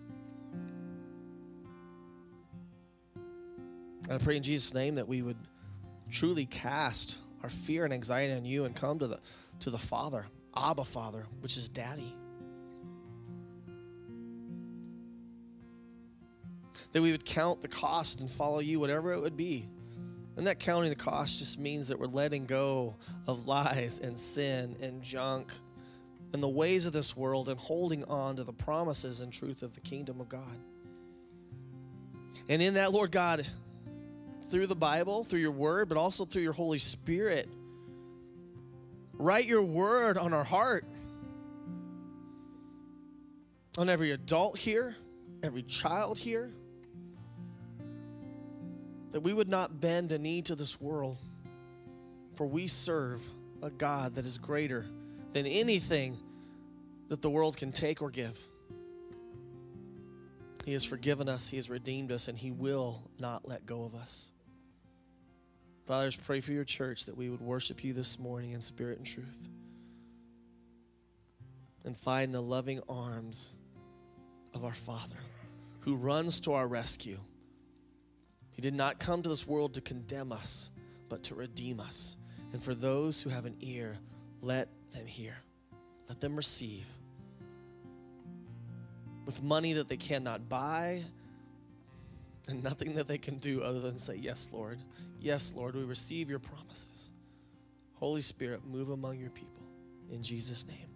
And 4.09 4.13
I 4.15 4.19
pray 4.19 4.37
in 4.37 4.43
Jesus' 4.43 4.73
name 4.73 4.95
that 4.95 5.07
we 5.07 5.21
would 5.21 5.37
truly 6.11 6.47
cast 6.47 7.19
our 7.43 7.51
fear 7.51 7.85
and 7.85 7.93
anxiety 7.93 8.33
on 8.33 8.47
you 8.47 8.65
and 8.65 8.75
come 8.75 8.99
to 8.99 9.07
the 9.07 9.21
to 9.61 9.69
the 9.69 9.79
Father, 9.79 10.25
Abba 10.57 10.85
Father, 10.85 11.27
which 11.41 11.59
is 11.59 11.69
Daddy. 11.69 12.17
That 16.93 17.03
we 17.03 17.13
would 17.13 17.27
count 17.27 17.61
the 17.61 17.69
cost 17.69 18.21
and 18.21 18.31
follow 18.31 18.61
you, 18.61 18.81
whatever 18.81 19.13
it 19.13 19.21
would 19.21 19.37
be. 19.37 19.67
And 20.41 20.47
that 20.47 20.59
counting 20.59 20.89
the 20.89 20.97
cost 20.97 21.39
just 21.39 21.59
means 21.59 21.89
that 21.89 22.01
we're 22.01 22.07
letting 22.07 22.47
go 22.47 22.97
of 23.27 23.47
lies 23.47 24.01
and 24.01 24.19
sin 24.19 24.75
and 24.81 25.03
junk 25.03 25.53
and 26.33 26.43
the 26.43 26.49
ways 26.49 26.87
of 26.87 26.95
this 26.95 27.15
world 27.15 27.51
and 27.51 27.61
holding 27.61 28.05
on 28.05 28.37
to 28.37 28.45
the 28.45 28.53
promises 28.55 29.21
and 29.21 29.31
truth 29.31 29.63
of 29.63 29.75
the 29.75 29.83
kingdom 29.83 30.19
of 30.19 30.31
God. 30.31 30.57
And 32.49 32.63
in 32.63 32.73
that, 32.73 32.91
Lord 32.91 33.13
God, 33.13 33.47
through 34.49 34.67
the 34.67 34.75
Bible, 34.75 35.25
through 35.25 35.41
your 35.41 35.51
word, 35.51 35.91
but 35.91 35.99
also 35.99 36.25
through 36.25 36.41
your 36.41 36.55
Holy 36.55 36.79
Spirit, 36.79 37.47
write 39.13 39.45
your 39.45 39.63
word 39.63 40.17
on 40.17 40.33
our 40.33 40.43
heart. 40.43 40.87
On 43.77 43.91
every 43.91 44.13
adult 44.13 44.57
here, 44.57 44.97
every 45.43 45.65
child 45.65 46.19
here, 46.19 46.51
that 49.11 49.21
we 49.21 49.33
would 49.33 49.49
not 49.49 49.81
bend 49.81 50.13
a 50.13 50.19
knee 50.19 50.43
to 50.43 50.55
this 50.55 50.81
world, 50.81 51.19
for 52.35 52.47
we 52.47 52.67
serve 52.67 53.21
a 53.63 53.71
God 53.71 54.15
that 54.15 54.25
is 54.25 54.39
greater 54.39 54.87
than 55.33 55.47
anything 55.47 56.17
that 57.09 57.23
the 57.23 57.31
world 57.31 57.57
can 57.57 57.73
take 57.73 58.03
or 58.03 58.11
give. 58.11 58.39
He 60.65 60.73
has 60.73 60.85
forgiven 60.85 61.29
us, 61.29 61.49
He 61.49 61.57
has 61.57 61.69
redeemed 61.69 62.13
us, 62.13 62.29
and 62.29 62.39
He 62.39 62.51
will 62.51 63.03
not 63.19 63.49
let 63.49 63.67
go 63.67 63.85
of 63.85 63.95
us. 63.95 64.31
Fathers, 65.87 66.15
pray 66.15 66.41
for 66.41 66.53
your 66.53 66.65
church 66.65 67.07
that 67.07 67.17
we 67.17 67.29
would 67.31 67.41
worship 67.41 67.83
you 67.83 67.93
this 67.93 68.19
morning 68.19 68.53
in 68.53 68.61
spirit 68.61 68.99
and 68.99 69.07
truth 69.07 69.49
and 71.85 71.97
find 71.97 72.33
the 72.33 72.41
loving 72.41 72.81
arms 72.89 73.59
of 74.55 74.65
our 74.65 74.75
Father 74.75 75.17
who 75.81 75.97
runs 75.97 76.41
to 76.41 76.53
our 76.53 76.69
rescue 76.69 77.19
he 78.61 78.63
did 78.63 78.75
not 78.75 79.01
come 79.01 79.23
to 79.23 79.29
this 79.31 79.47
world 79.47 79.73
to 79.73 79.81
condemn 79.81 80.33
us, 80.33 80.71
but 81.09 81.23
to 81.23 81.35
redeem 81.35 81.81
us. 81.81 82.19
And 82.53 82.63
for 82.63 82.75
those 82.75 83.23
who 83.23 83.31
have 83.31 83.47
an 83.47 83.57
ear, 83.63 83.97
let 84.43 84.69
them 84.91 85.07
hear. 85.07 85.33
Let 86.11 86.21
them 86.21 86.37
receive. 86.37 86.87
With 89.25 89.43
money 89.43 89.73
that 89.73 89.89
they 89.89 89.97
cannot 89.97 90.51
buy, 90.51 91.01
and 92.49 92.63
nothing 92.63 92.97
that 92.97 93.09
they 93.09 93.17
can 93.17 93.39
do 93.39 93.63
other 93.63 93.81
than 93.81 93.97
say, 93.97 94.17
Yes, 94.17 94.51
Lord. 94.53 94.79
Yes, 95.19 95.55
Lord, 95.57 95.75
we 95.75 95.85
receive 95.85 96.29
your 96.29 96.39
promises. 96.39 97.13
Holy 97.95 98.21
Spirit, 98.21 98.61
move 98.71 98.91
among 98.91 99.19
your 99.19 99.31
people. 99.31 99.63
In 100.13 100.23
Jesus' 100.23 100.67
name. 100.67 100.90